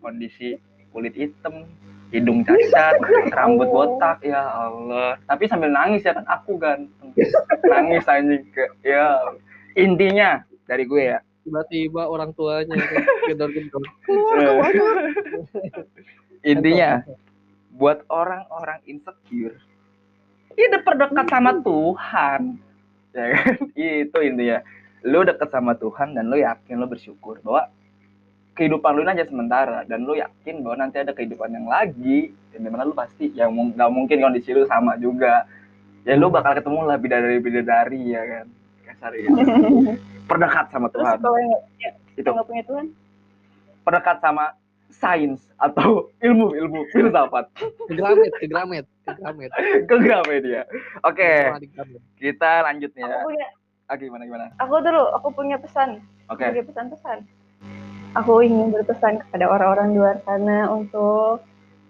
[0.00, 0.56] Kondisi
[0.92, 1.66] kulit hitam,
[2.12, 3.00] hidung cacat,
[3.32, 4.22] rambut botak.
[4.22, 5.18] Ya Allah.
[5.26, 7.10] Tapi sambil nangis ya kan aku ganteng.
[7.66, 9.18] Nangis anjing ke ya.
[9.74, 11.20] Intinya dari gue ya.
[11.42, 12.78] tiba-tiba orang tuanya
[13.26, 13.82] gedor-gedor
[16.54, 17.02] Intinya
[17.74, 19.58] buat orang-orang insecure
[20.56, 22.40] ya dekat dekat sama Tuhan
[23.12, 24.58] ya kan itu intinya
[25.04, 27.68] lu dekat sama Tuhan dan lu yakin lu bersyukur bahwa
[28.52, 32.60] kehidupan lu ini aja sementara dan lu yakin bahwa nanti ada kehidupan yang lagi dan
[32.60, 35.48] di mana lu pasti ya mung- nggak mungkin kondisi lu sama juga.
[36.02, 38.46] Ya lu bakal ketemu lah bidadari bidadari ya kan?
[38.84, 39.38] Kasar gitu
[40.30, 41.18] perdekat sama terus Tuhan.
[41.20, 42.86] kalau yang nggak itu nggak punya Tuhan?
[43.82, 44.44] Perdekat sama
[44.92, 47.48] sains atau ilmu ilmu filsafat.
[47.88, 49.50] Ke Gramet ke Gramet ke Gramet
[49.88, 50.62] ke Gramedia
[51.02, 52.00] oke Semua di Gramet.
[52.20, 53.10] kita lanjut nih ya.
[53.10, 53.46] aku punya
[53.90, 54.44] ah, gimana gimana?
[54.60, 55.98] aku dulu aku punya pesan.
[56.30, 56.44] Oke.
[56.46, 57.18] Sebagai pesan-pesan.
[58.12, 61.40] Aku ingin berpesan kepada orang-orang di luar sana untuk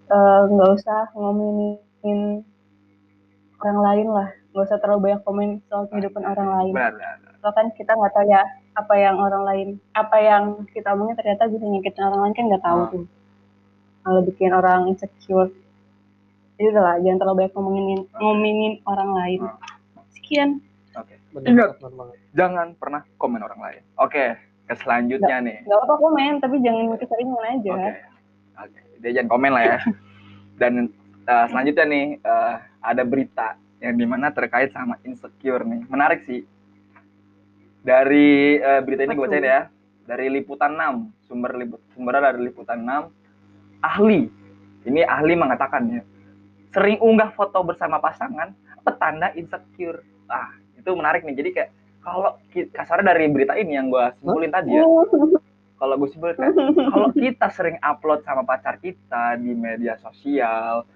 [0.07, 2.47] eh, nggak usah ngomongin
[3.59, 6.73] orang lain lah, nggak usah terlalu banyak komen soal kehidupan orang lain.
[7.43, 8.43] Soalnya kan kita nggak tahu ya
[8.73, 12.65] apa yang orang lain, apa yang kita omongin ternyata bisa nyakitin orang lain kan nggak
[12.65, 12.89] tahu Ah.
[12.89, 13.05] tuh.
[14.03, 15.51] Malah bikin orang insecure.
[16.55, 19.41] Jadi udah lah, jangan terlalu banyak ngomongin ngomongin orang lain.
[19.43, 19.75] Ah.
[20.13, 20.51] Sekian.
[20.93, 21.71] oke Benar, Ingat.
[21.81, 22.17] benar banget.
[22.33, 24.25] jangan pernah komen orang lain oke
[24.73, 25.59] ke selanjutnya nih.
[25.69, 27.71] Gak apa-apa komen, tapi jangan keseringan aja.
[27.77, 27.93] oke.
[28.65, 28.81] Oke.
[29.05, 29.79] Dia jangan komen lah ya.
[30.61, 30.73] Dan
[31.29, 33.49] eh, selanjutnya nih eh, ada berita
[33.85, 35.85] yang di mana terkait sama insecure nih.
[35.93, 36.41] Menarik sih.
[37.85, 39.63] Dari eh, berita ini gue bacain ya.
[40.03, 44.27] Dari liputan 6 sumber liput sumbernya dari liputan 6 ahli.
[44.83, 46.03] Ini ahli mengatakan ya
[46.73, 50.01] sering unggah foto bersama pasangan petanda insecure.
[50.27, 51.37] Ah itu menarik nih.
[51.39, 51.71] Jadi kayak
[52.03, 54.85] kalau kasarnya dari berita ini yang gue simpulin tadi ya.
[55.83, 56.55] Kalau gue simpulin kayak
[56.95, 60.87] kalau kita sering upload sama pacar kita di media sosial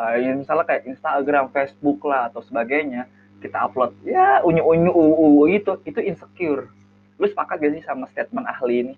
[0.00, 3.04] eh, ya misalnya kayak Instagram, Facebook lah atau sebagainya
[3.44, 6.72] kita upload ya unyu unyu uu itu itu insecure.
[7.20, 8.94] Lu sepakat gak sih sama statement ahli ini?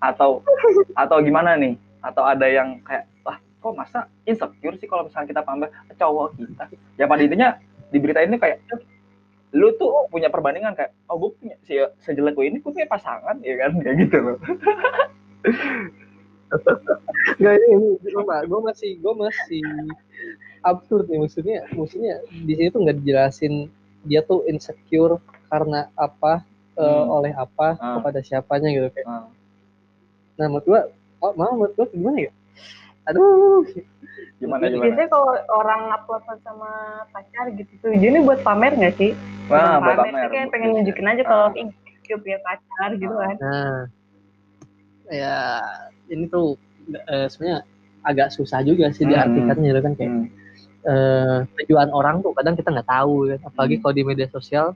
[0.00, 0.40] Atau
[0.96, 1.76] atau gimana nih?
[2.00, 6.64] Atau ada yang kayak wah kok masa insecure sih kalau misalnya kita pamer cowok kita.
[6.96, 7.60] Ya pada intinya
[7.92, 8.64] di berita ini kayak
[9.54, 13.38] lu tuh punya perbandingan kayak oh gue punya si sejelek gue ini gue punya pasangan
[13.40, 14.38] ya kan kayak gitu loh
[17.34, 19.62] Gak ini, gue gue masih gue masih
[20.62, 23.54] absurd nih maksudnya maksudnya di sini tuh nggak dijelasin
[24.02, 26.42] dia tuh insecure karena apa
[26.74, 27.10] eh, Hmm.
[27.10, 27.98] oleh apa Ah.
[27.98, 29.26] kepada siapanya gitu kayak Ah.
[30.34, 30.80] nah menurut gue
[31.20, 32.32] oh, malah menurut gue gimana ya
[33.04, 33.62] aduh
[34.40, 36.70] gimana gimana Biasanya kalau orang upload sama
[37.10, 39.12] pacar gitu tuh, jadi buat pamer nggak sih?
[39.46, 40.20] Wah, buat pamer, pamer.
[40.20, 41.68] sih, kayak pengen nunjukin aja kalau ih
[42.04, 43.36] dia punya pacar gitu kan.
[43.40, 43.76] nah
[45.08, 45.60] ya
[46.06, 46.56] ini tuh
[47.06, 47.64] eh, sebenarnya
[48.02, 49.12] agak susah juga sih Hmm.
[49.12, 50.26] diartikan gitu kan kayak Hmm.
[50.84, 53.82] eh, tujuan orang tuh kadang kita nggak tahu kan apalagi Hmm.
[53.82, 54.66] kalau di media sosial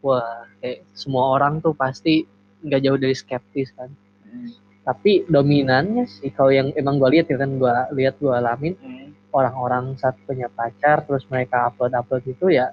[0.00, 2.24] wah kayak semua orang tuh pasti
[2.60, 3.88] nggak jauh dari skeptis kan
[4.26, 4.52] Hmm.
[4.86, 9.10] Tapi dominannya sih kalau yang emang gue lihat ya kan gue lihat gue alamin Hmm.
[9.34, 12.70] orang-orang saat punya pacar terus mereka upload upload itu ya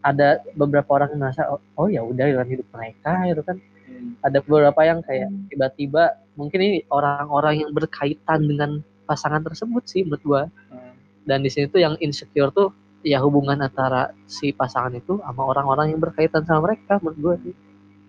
[0.00, 4.16] ada beberapa orang yang merasa oh, oh ya udah dalam hidup mereka gitu kan Hmm.
[4.24, 10.24] ada beberapa yang kayak tiba-tiba mungkin ini orang-orang yang berkaitan dengan pasangan tersebut sih menurut
[10.24, 10.42] gue
[10.72, 10.92] Hmm.
[11.28, 12.72] dan di sini tuh yang insecure tuh
[13.04, 17.54] ya hubungan antara si pasangan itu sama orang-orang yang berkaitan sama mereka menurut gue sih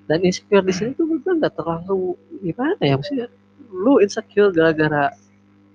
[0.06, 3.28] dan insecure di sini tuh gue nggak terlalu gimana ya maksudnya
[3.70, 5.10] lu insecure gara-gara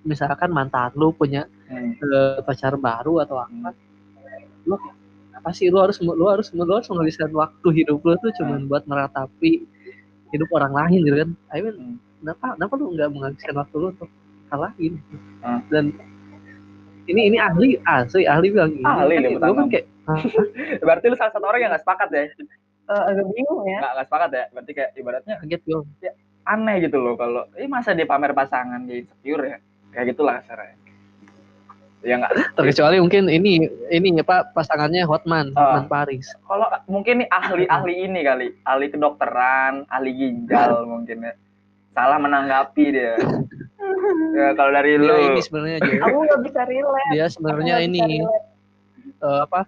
[0.01, 1.95] misalkan mantan lu punya Hmm.
[1.95, 3.71] eh, pacar baru atau apa
[4.67, 4.75] lu
[5.31, 8.83] apa sih lu harus lu harus lu harus menghabiskan waktu hidup lu tuh cuman buat
[8.83, 9.63] meratapi
[10.29, 11.95] hidup orang lain gitu kan I mean Hmm.
[12.19, 14.09] kenapa kenapa lu nggak menghabiskan waktu lu untuk
[14.51, 14.93] hal lain
[15.39, 15.63] Hmm.
[15.71, 15.85] dan
[17.07, 18.85] ini ini ahli asli ahli bilang gini.
[18.85, 20.19] Ahli Kan gua kan kayak "Hah,
[20.85, 22.23] Berarti lu salah satu orang yang gak sepakat ya?
[22.91, 24.45] Eh, agak bingung ya Nggak, nggak sepakat ya?
[24.51, 26.11] Berarti kayak ibaratnya kaget gue
[26.41, 29.57] aneh gitu loh kalau, eh masa dia pamer pasangan dia insecure ya?
[29.93, 30.75] Kayak gitulah kasarnya.
[32.01, 32.57] Ya nggak.
[32.57, 35.77] terkecuali mungkin ini ini apa pasangannya Hotman Ah.
[35.77, 41.33] Hotman Paris Kalau mungkin nih ahli-ahli ini kali, ahli kedokteran, ahli ginjal mungkin ya.
[41.93, 43.15] Salah menanggapi dia.
[44.39, 48.45] ya, kalau dari dia lu, ini sebenarnya aku nggak bisa relate dia sebenarnya ini relate.
[49.21, 49.59] eh, apa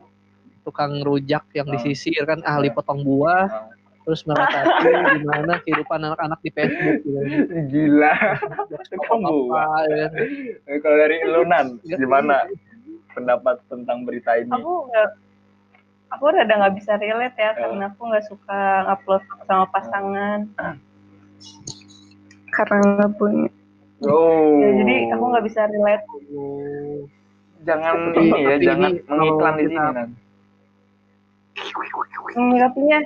[0.63, 1.73] tukang rujak yang Ah.
[1.73, 3.67] disisir kan ahli potong buah Ah.
[4.01, 4.83] terus meratapi
[5.21, 7.19] gimana kehidupan anak-anak di Facebook gitu
[7.67, 8.13] gila.
[9.21, 9.79] Buah.
[9.87, 10.27] ya kan.
[10.65, 12.35] Eh, Kalau dari lu Nan, Nggak gimana
[13.09, 14.49] pendapat tentang berita ini?
[14.49, 15.09] aku nggak
[16.09, 17.53] aku rada nggak bisa relate ya Eh.
[17.57, 18.59] karena aku nggak suka
[18.89, 20.39] upload sama pasangan
[22.49, 23.47] karena nggak punya
[24.03, 24.59] Oh.
[24.59, 27.07] Ya, jadi aku nggak bisa relate Oh.
[27.63, 30.03] jangan ini ya, tapi jangan ini mengiklan di sini
[31.73, 32.49] Nan.
[32.49, 32.99] Menyikapinya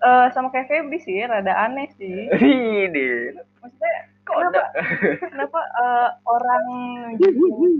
[0.00, 2.28] eh, sama kayak Febri sih, rada aneh sih.
[2.88, 3.94] Ini Maksudnya
[4.24, 4.60] kenapa,
[5.32, 6.64] kenapa eh, orang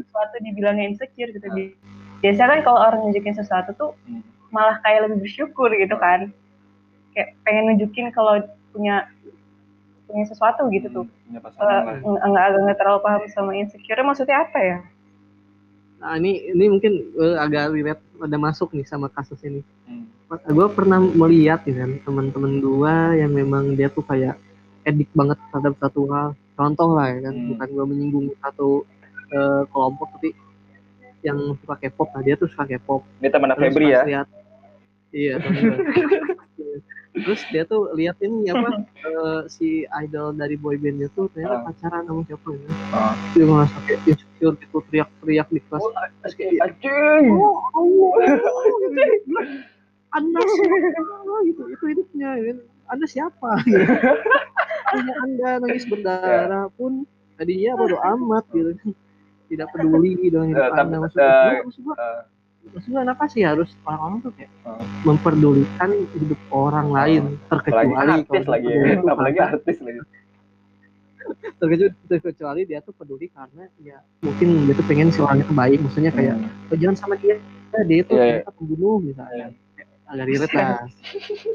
[0.01, 1.47] sesuatu dibilangnya insecure gitu?
[1.51, 1.75] Bi-
[2.21, 4.25] Biasanya kan kalau orang nunjukin sesuatu tuh Hmm.
[4.49, 6.33] malah kayak lebih bersyukur gitu kan.
[7.13, 8.41] Kayak pengen nunjukin kalau
[8.71, 9.05] punya
[10.05, 11.05] punya sesuatu gitu tuh.
[11.27, 11.97] Punya Eh, pasangan lah.
[12.25, 14.79] nggak agak nggak terlalu paham sama insecure maksudnya apa ya?
[15.99, 16.93] Nah ini ini mungkin
[17.37, 19.61] agak relate ada masuk nih sama kasus ini.
[19.85, 20.07] Hmm.
[20.47, 24.35] Gue pernah melihat nih kan teman-teman gue yang memang dia tuh kayak
[24.83, 26.29] edik banget terhadap satu hal.
[26.55, 27.47] Contoh lah ya kan, Hmm.
[27.51, 28.83] bukan gue menyinggung satu
[29.27, 30.31] eh, kelompok tapi
[31.21, 32.09] yang suka K-pop.
[32.13, 33.03] Nah dia tuh suka K-pop.
[33.19, 34.03] Ini teman Febri ya.
[34.05, 34.31] lihat-
[35.11, 35.35] iya.
[37.15, 38.75] Terus dia tuh lihat ini apa
[39.07, 39.69] eh, si
[40.03, 41.65] idol dari boybandnya tuh ternyata Ah.
[41.65, 42.69] pacaran sama siapa ya.
[42.91, 43.15] Ah.
[43.31, 45.83] Dia ngerasa kayak insecure gitu teriak-teriak di kelas.
[46.21, 47.25] Terus kayak Anjing.
[47.33, 48.13] oh Allah
[50.11, 50.77] anda siapa
[51.49, 52.63] gitu itu hidupnya gitu.
[52.87, 53.83] anda siapa gitu.
[54.93, 57.03] hanya anda nangis berdarah pun
[57.35, 58.95] tadinya bodo amat gitu
[59.45, 61.95] tidak peduli dengan hidup Eh, tapi- anda maksudnya maksud gua
[62.73, 64.87] maksud gua kenapa sih harus orang-orang tuh kayak Eh.
[65.05, 68.97] memperdulikan hidup orang lain Apalagi terkecuali artis kalau lagi ya.
[69.05, 70.01] Apalagi artis lagi.
[71.61, 75.79] terkecuali, terkecuali dia tuh peduli karena ya mungkin dia tuh pengen si orang itu baik
[75.81, 76.69] maksudnya kayak Hmm.
[76.69, 77.37] oh, jangan sama dia
[77.83, 78.33] dia itu Iya, iya.
[78.45, 79.47] ternyata pembunuh misalnya
[80.05, 80.85] agak relate lah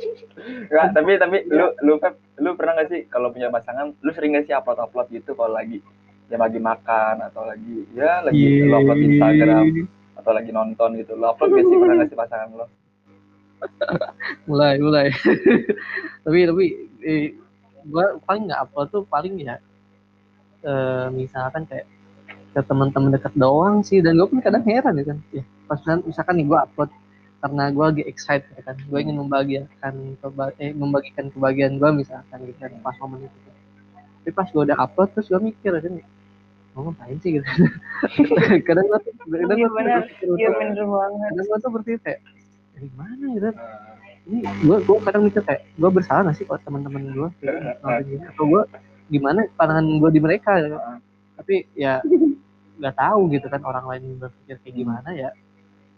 [0.98, 4.50] tapi tapi lu lu Feb, lu pernah gak sih kalau punya pasangan, lu sering gak
[4.50, 5.86] sih upload upload gitu kalau lagi
[6.30, 9.66] ya lagi makan atau lagi ya lagi lu upload Instagram
[10.30, 11.78] atau lagi nonton gitu, lu upload gak sih?
[11.82, 12.66] Pernah gak sih pasangan lo?
[14.46, 15.10] mulai mulai.
[16.24, 16.66] Tapi tapi
[17.02, 17.34] eh,
[17.90, 19.58] gua paling nggak upload tuh paling ya
[20.62, 21.90] eh, misalkan kayak
[22.54, 24.06] ke teman-teman dekat doang sih.
[24.06, 26.90] Dan gue pun kadang heran ya kan ya pas misalkan nih gue upload
[27.40, 28.78] karena gue lagi excited ya kan.
[28.86, 33.38] Gue ingin membagikan keba eh, membagikan kebahagiaan gue misalkan gitu kan pas momen itu.
[33.98, 35.94] Tapi pas gue udah upload terus gue mikir kan
[36.80, 37.36] mau ngapain sih?
[37.36, 37.46] gitu.
[38.68, 41.28] Kadang gue tuh kadang Iya benar, berpikir iya bener banget.
[41.28, 42.20] kadang gue tuh berpikir kayak
[42.72, 43.50] dari mana gitu?
[44.30, 47.30] Ini gue gue kadang mikir kayak gue bersalah gak sih kalau teman-teman gue
[48.08, 48.62] gini atau gue
[49.10, 50.52] gimana pandangan gue di mereka?
[50.64, 50.78] Gitu.
[51.36, 52.00] Tapi ya
[52.80, 55.30] nggak tahu gitu kan orang lain berpikir kayak gimana ya.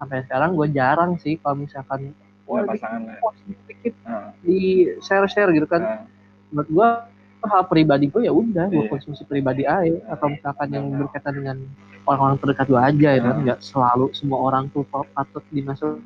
[0.01, 2.17] Sampai sekarang gue jarang sih kalau misalkan
[2.49, 4.27] wah, pasangan post dikit Heeh.
[4.41, 4.59] di
[5.05, 5.81] share share gitu kan.
[5.85, 6.01] Heeh.
[6.49, 6.87] menurut gue
[7.41, 8.89] hal pribadi gue ya udah gue Iya.
[8.89, 11.57] konsumsi pribadi aja atau misalkan yang berkaitan dengan
[12.03, 16.01] orang-orang terdekat gue aja ya kan nggak selalu semua orang tuh patut dimasukkan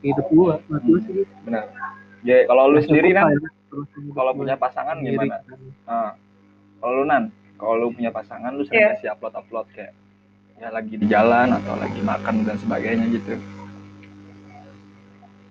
[0.00, 1.32] ke hidup gue menurut gue sih gitu.
[1.46, 1.64] Benar.
[2.22, 3.30] Ya kalau lu sendiri kan
[4.12, 5.38] kalau punya pasangan sendiri gimana?
[5.42, 5.58] kan.
[5.86, 6.10] Nah,
[6.78, 7.22] kalau lu nan,
[7.56, 8.88] kalau lu punya pasangan lu sering Iya.
[8.90, 9.92] gak sih upload upload kayak
[10.58, 13.34] ya lagi di jalan atau lagi makan dan sebagainya gitu.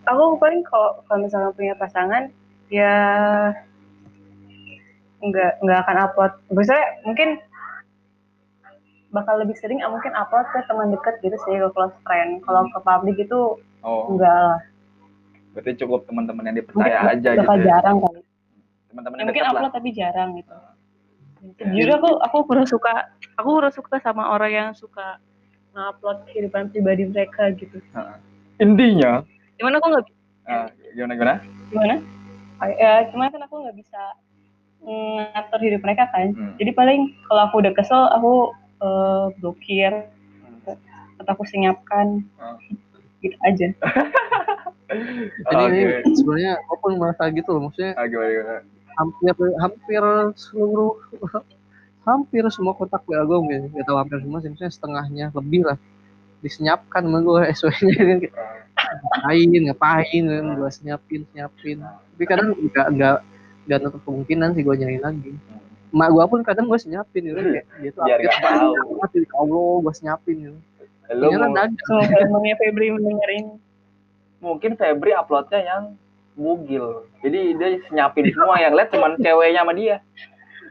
[0.08, 2.32] Aku paling kalau kalau misalnya punya pasangan
[2.68, 2.96] ya
[5.22, 6.32] nggak nggak akan upload.
[6.50, 7.30] Biasanya mungkin
[9.12, 12.40] bakal lebih sering ah, mungkin upload ke teman dekat gitu sih ke close friend.
[12.42, 14.60] Kalau ke publik itu Oh, enggak lah.
[15.52, 17.42] berarti cukup teman-teman yang Mungkin dipercaya aja gitu.
[17.42, 17.66] bakal Ya.
[17.68, 18.22] jarang kali.
[18.88, 19.60] Teman-teman Ya, yang mungkin dekat lah.
[19.60, 20.56] upload tapi jarang gitu.
[21.68, 22.94] Jujur aku aku kurang suka
[23.34, 25.18] aku kurang suka sama orang yang suka
[25.72, 27.82] ngupload kehidupan pribadi mereka gitu.
[27.92, 28.16] Heeh.
[28.60, 29.26] Intinya,
[29.58, 30.06] Cuman aku nggak
[30.46, 31.36] ah, gimana gimana?
[31.68, 31.96] gimana?
[32.58, 34.02] Ah, Ya, cuman kan aku nggak bisa
[34.82, 36.34] ngatur hidup mereka kan.
[36.34, 36.54] Hmm.
[36.58, 37.00] Jadi paling
[37.30, 38.34] kalau aku udah kesel aku
[38.82, 39.94] eh, blokir
[41.22, 42.58] atau aku senyapkan Hmm.
[43.22, 43.68] gitu aja.
[45.48, 46.12] Jadi ini Oke.
[46.20, 48.60] sebenarnya gue pun merasa gitu loh, maksudnya Ah, gimana, gimana?
[48.92, 50.04] hampir hampir
[50.36, 51.00] seluruh
[52.08, 55.78] hampir semua kotak WA gue mungkin gak tahu hampir semua sih maksudnya setengahnya lebih lah
[56.44, 58.36] disenyapkan sama gue SW-nya kan kayak,
[58.76, 60.24] ngapain ngapain
[60.60, 63.18] gue senyapin senyapin tapi kadang nggak nggak
[63.70, 65.32] nggak nutup kemungkinan sih gue nyariin lagi
[65.92, 69.74] emak gue pun kadang gue senyapin gitu kayak dia tuh Biar update banget gitu Allah
[69.84, 70.60] gue senyapin gitu
[71.12, 73.60] Lu temennya Febri mendengar ini.
[74.40, 75.84] mungkin Febri uploadnya yang
[76.40, 77.06] bugil.
[77.20, 80.00] Jadi dia senyapin semua yang lihat cuman ceweknya sama dia.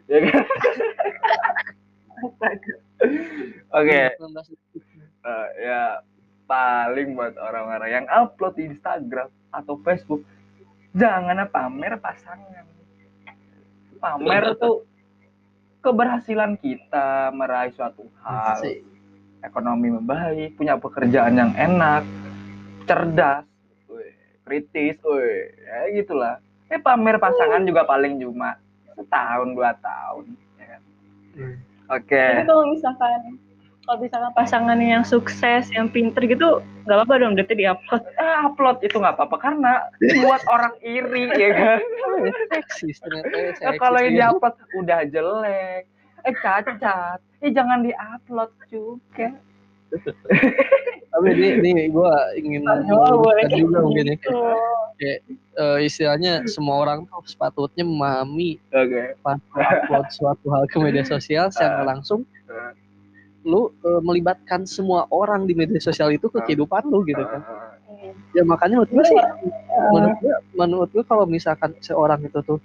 [0.08, 0.42] Ya kan?
[3.80, 4.82] Oke, 19 detik.
[5.24, 5.82] eh, ya
[6.50, 10.24] paling buat orang-orang yang upload di Instagram atau Facebook
[10.96, 12.66] jangan pamer pasangan.
[14.00, 14.88] Pamer tuh
[15.84, 18.60] keberhasilan kita meraih suatu hal.
[19.40, 22.04] Ekonomi membaik, punya pekerjaan yang enak,
[22.84, 23.48] cerdas,
[24.44, 26.36] kritis, ya gitulah.
[26.68, 28.60] Eh pamer pasangan juga paling cuma
[28.92, 30.24] setahun dua tahun.
[30.60, 30.82] ya kan?
[31.36, 31.56] Hmm.
[31.90, 33.20] Oke, Tapi kalau misalkan
[33.90, 38.06] kalau misalkan pasangannya yang sukses, yang pinter gitu, nggak apa-apa dong, berarti di-upload.
[38.06, 39.90] eh, upload itu nggak apa-apa karena
[40.22, 41.78] buat orang iri ya kan.
[42.54, 44.22] Seksis ternyata ya, Nah, kalau yang dia.
[44.30, 45.82] diupload udah jelek,
[46.22, 49.34] eh cacat, eh jangan diupload juga.
[51.10, 52.62] tapi ini ini gue ingin
[52.94, 54.38] Oh, juga mungkin ya gitu.
[55.02, 55.18] Eh,
[55.82, 59.18] istilahnya semua orang tuh sepatutnya memahami Oke.
[59.18, 62.22] pas upload suatu hal ke media sosial secara langsung
[63.42, 66.44] lu eh, melibatkan semua orang di media sosial itu ke Ah.
[66.44, 67.40] kehidupan lu gitu kan
[67.90, 68.12] Hmm.
[68.32, 69.20] ya makanya menurut gue sih
[69.92, 72.58] menurut gue menurut gue kalau misalkan seorang itu tuh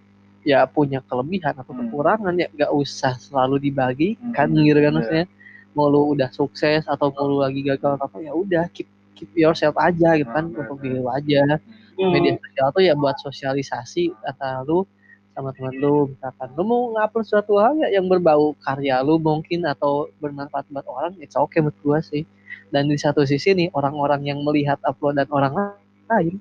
[0.45, 1.89] ya punya kelebihan atau Hmm.
[1.89, 4.61] kekurangan ya nggak usah selalu dibagikan Hmm.
[4.61, 4.97] gitu kan Iya.
[4.99, 5.25] maksudnya
[5.73, 9.31] mau lu udah sukses atau mau lu lagi gagal atau apa ya udah keep keep
[9.33, 10.59] yourself aja gitu kan Hmm.
[10.59, 11.57] untuk diri lu aja
[11.95, 12.11] Hmm.
[12.11, 14.83] media sosial tuh ya buat sosialisasi antara lu
[15.35, 19.67] sama teman lu misalkan lu mau ngupload suatu hal ya yang berbau karya lu mungkin
[19.67, 22.23] atau bermanfaat buat orang it's okay menurut gua sih
[22.71, 25.75] dan di satu sisi nih orang-orang yang melihat uploadan orang
[26.07, 26.39] lain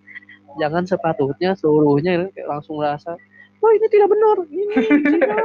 [0.62, 3.18] jangan sepatutnya seluruhnya langsung merasa
[3.58, 4.74] oh ini tidak benar ini
[5.18, 5.38] tidak."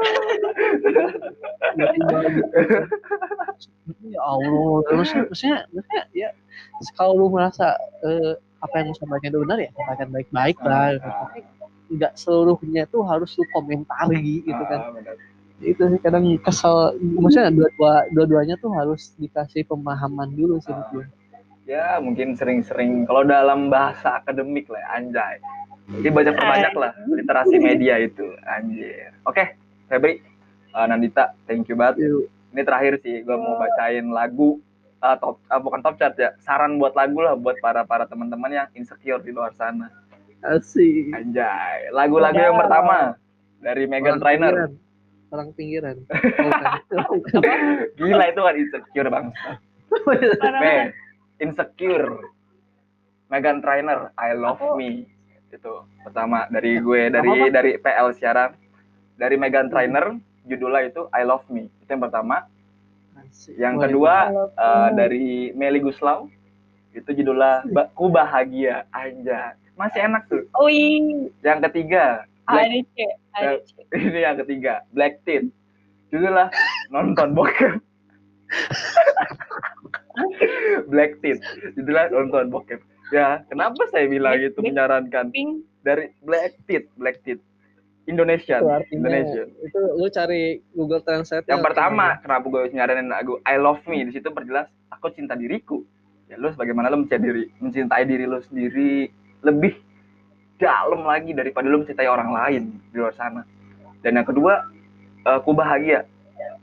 [1.74, 2.54] Tiba-tiba gitu.
[4.14, 6.30] ya Allah terus maksudnya maksudnya ya
[6.94, 7.74] kalau lu merasa
[8.06, 11.58] eh, apa yang lu sampaikan itu benar ya sampaikan baik-baik lah gitu.
[11.90, 14.80] Nggak seluruhnya tuh harus lu komentari gitu kan.
[14.80, 15.16] Ah, benar.
[15.60, 21.04] itu sih kadang kesel maksudnya dua-dua dua-duanya tuh harus dikasih pemahaman dulu sih gue.
[21.68, 25.36] ya mungkin sering-sering kalau dalam bahasa akademik lah anjay.
[25.90, 29.12] Jadi banyak perbanyak lah literasi media itu anjir.
[29.28, 29.60] Oke
[29.92, 30.24] Febri
[30.72, 32.08] uh, Nandita thank you banget.
[32.08, 32.32] Yuk.
[32.50, 34.64] ini terakhir sih gue mau bacain lagu
[35.04, 38.52] uh, top uh, bukan top chart ya saran buat lagu lah buat para para teman-teman
[38.52, 39.92] yang insecure di luar sana
[40.42, 43.16] asik anjay lagu-lagu yang pertama
[43.60, 44.72] dari Megan pinggiran.
[45.30, 45.98] orang pinggiran
[47.06, 47.20] Oh,
[47.96, 49.28] gila itu kan insecure bang
[49.90, 50.90] Parah Me, banget.
[51.40, 52.22] insecure.
[53.28, 55.10] Megan Trainor, I love Aku- me.
[55.50, 58.54] Itu pertama dari gue dari dari PL siaran.
[59.16, 60.14] Dari Megan Trainor,
[60.46, 61.74] judulnya itu I love me.
[61.80, 62.46] Itu yang pertama.
[63.16, 63.58] Asik.
[63.58, 64.14] Yang kedua
[64.48, 66.30] eh, dari Meli Guslau.
[66.90, 68.86] Itu judulnya Ku Bahagia.
[68.90, 69.58] Anjay.
[69.80, 70.44] Masih enak tuh.
[70.60, 70.76] Ui,
[71.40, 72.96] Yang ketiga, Black, ADC,
[73.32, 73.68] ADC.
[74.04, 75.50] ini yang ketiga, Black Teen.
[76.12, 76.50] Judulnya
[76.90, 77.80] nonton bokep.
[80.92, 81.38] Black Teen.
[81.74, 82.80] Judulnya nonton bokep.
[83.10, 85.50] Ya, kenapa saya bilang Black- Black- menyarankan Pink,
[85.82, 87.40] dari Black Teen, Black Teen.
[88.04, 89.42] Indonesia, Itu artinya Indonesia.
[89.62, 94.10] itu lu cari Google Translate Yang pertama, kenapa gue nyaranin lagu I Love Me di
[94.10, 95.86] situ perjelas aku cinta diriku.
[96.26, 99.14] Ya lu sebagaimana lu mencintai diri, mencintai diri lu sendiri
[99.44, 99.74] lebih
[100.60, 103.48] dalam lagi daripada lu mencintai orang lain di luar sana.
[104.04, 104.64] Dan yang kedua,
[105.24, 106.04] eh, aku bahagia.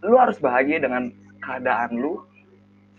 [0.04, 1.08] Lu harus bahagia dengan
[1.40, 2.20] keadaan lu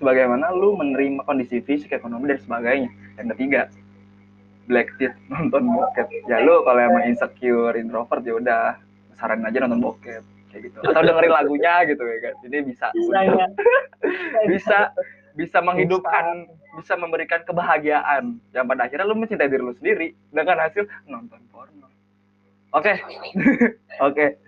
[0.01, 2.89] sebagaimana lu menerima kondisi fisik, ekonomi dan sebagainya.
[3.21, 3.61] Yang ketiga,
[4.65, 6.07] Black Tit nonton bokep.
[6.25, 8.61] Ya lu kalau emang insecure, introvert ya udah
[9.17, 10.23] saranin aja nonton bokep
[10.57, 10.77] kayak gitu.
[10.81, 12.33] Atau dengerin lagunya gitu ya kan.
[12.45, 13.47] Jadi bisa bisa ya.
[14.51, 14.77] bisa
[15.37, 16.49] bisa menghidupkan
[16.81, 18.41] bisa memberikan kebahagiaan.
[18.49, 21.85] Yang pada akhirnya lu mencintai diri lu sendiri dengan hasil nonton porno.
[22.73, 22.97] Oke.
[24.07, 24.41] Oke.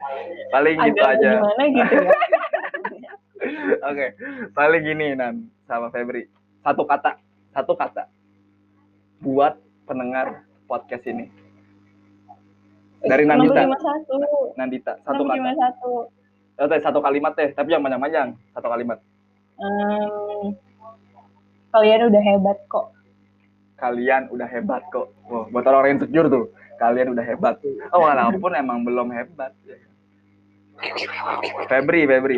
[0.49, 1.29] Paling gitu Agak aja.
[1.37, 2.13] gimana gitu ya.
[3.87, 4.07] oke.
[4.51, 6.27] Paling gini nan sama Febri.
[6.65, 7.15] Satu kata.
[7.55, 8.09] Satu kata.
[9.23, 9.55] Buat
[9.87, 11.31] pendengar podcast ini.
[12.99, 13.63] Dari Nandita.
[13.63, 14.59] 651.
[14.59, 15.39] Nandita satu kata.
[15.39, 16.19] 651.
[16.59, 18.99] Oh, satu kalimat teh tapi yang panjang-panjang satu kalimat.
[19.55, 20.51] Hmm,
[21.71, 22.87] kalian udah hebat kok.
[23.75, 25.07] kalian udah hebat kok.
[25.25, 27.55] Wah, buat orang insecure tuh, kalian udah hebat.
[27.89, 29.55] Oh, walaupun emang belum hebat.
[29.63, 29.79] ya.
[31.65, 32.37] Febri, Febri.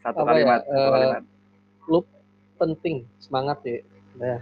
[0.00, 1.22] Satu Apa ya, kalimat, satu eh, kalimat.
[2.54, 3.78] penting semangat ya
[4.14, 4.40] Udah.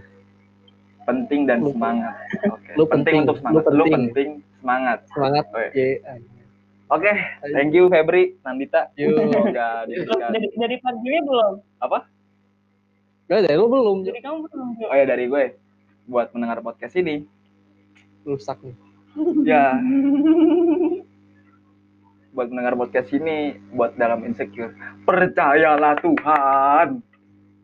[1.01, 2.13] Penting dan lu- semangat.
[2.45, 2.71] Oke.
[2.71, 3.53] lu Penting penting, untuk semangat.
[3.57, 3.93] lu Lu penting.
[4.07, 4.99] penting semangat.
[5.09, 5.65] semangat Oke.
[5.73, 6.13] ya
[6.87, 7.11] Oke,
[7.49, 8.91] thank you Febri, Nandita.
[8.95, 9.15] Yuk.
[9.15, 9.87] Semoga
[10.29, 11.53] dari dari pagi belum?
[13.31, 14.03] Gak ada lu belum.
[14.03, 14.67] Jadi kamu belum.
[14.91, 15.55] Oh ya dari gue,
[16.03, 17.23] buat mendengar podcast ini,
[18.27, 18.75] rusak nih.
[19.47, 19.79] Ya.
[22.35, 24.75] Buat mendengar podcast ini buat dalam insecure.
[25.07, 26.99] Percayalah Tuhan.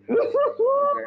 [0.07, 1.03] Oke.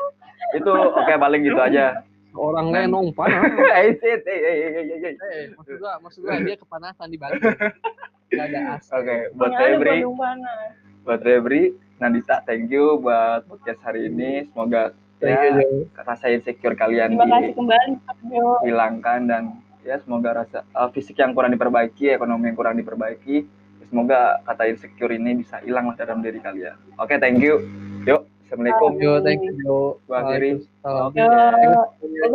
[0.61, 2.05] itu oke paling gitu aja.
[2.37, 2.93] Orang Men.
[2.93, 3.43] lenong panas
[3.81, 4.45] Eh, eh, eh,
[4.77, 7.43] eh, eh, maksud gua maksud gua dia kepanasan di batu
[8.31, 8.87] gak ada as.
[8.93, 9.97] Oke buat Yang ada Febri.
[11.05, 15.52] Buat Febri Nandita thank you buat podcast hari ini semoga ya
[16.01, 18.44] rasa insecure kalian Terima kasih kembali Kak Jo.
[18.64, 19.43] dihilangkan dan
[19.85, 23.44] ya semoga rasa uh, fisik yang kurang diperbaiki ekonomi yang kurang diperbaiki
[23.90, 27.64] semoga kata insecure ini bisa hilang lah dalam diri kalian oke thank you
[28.09, 29.78] yuk assalamualaikum yo thank you yo.
[30.09, 31.10] Waalaikumsalam.
[31.14, 32.31] Yo.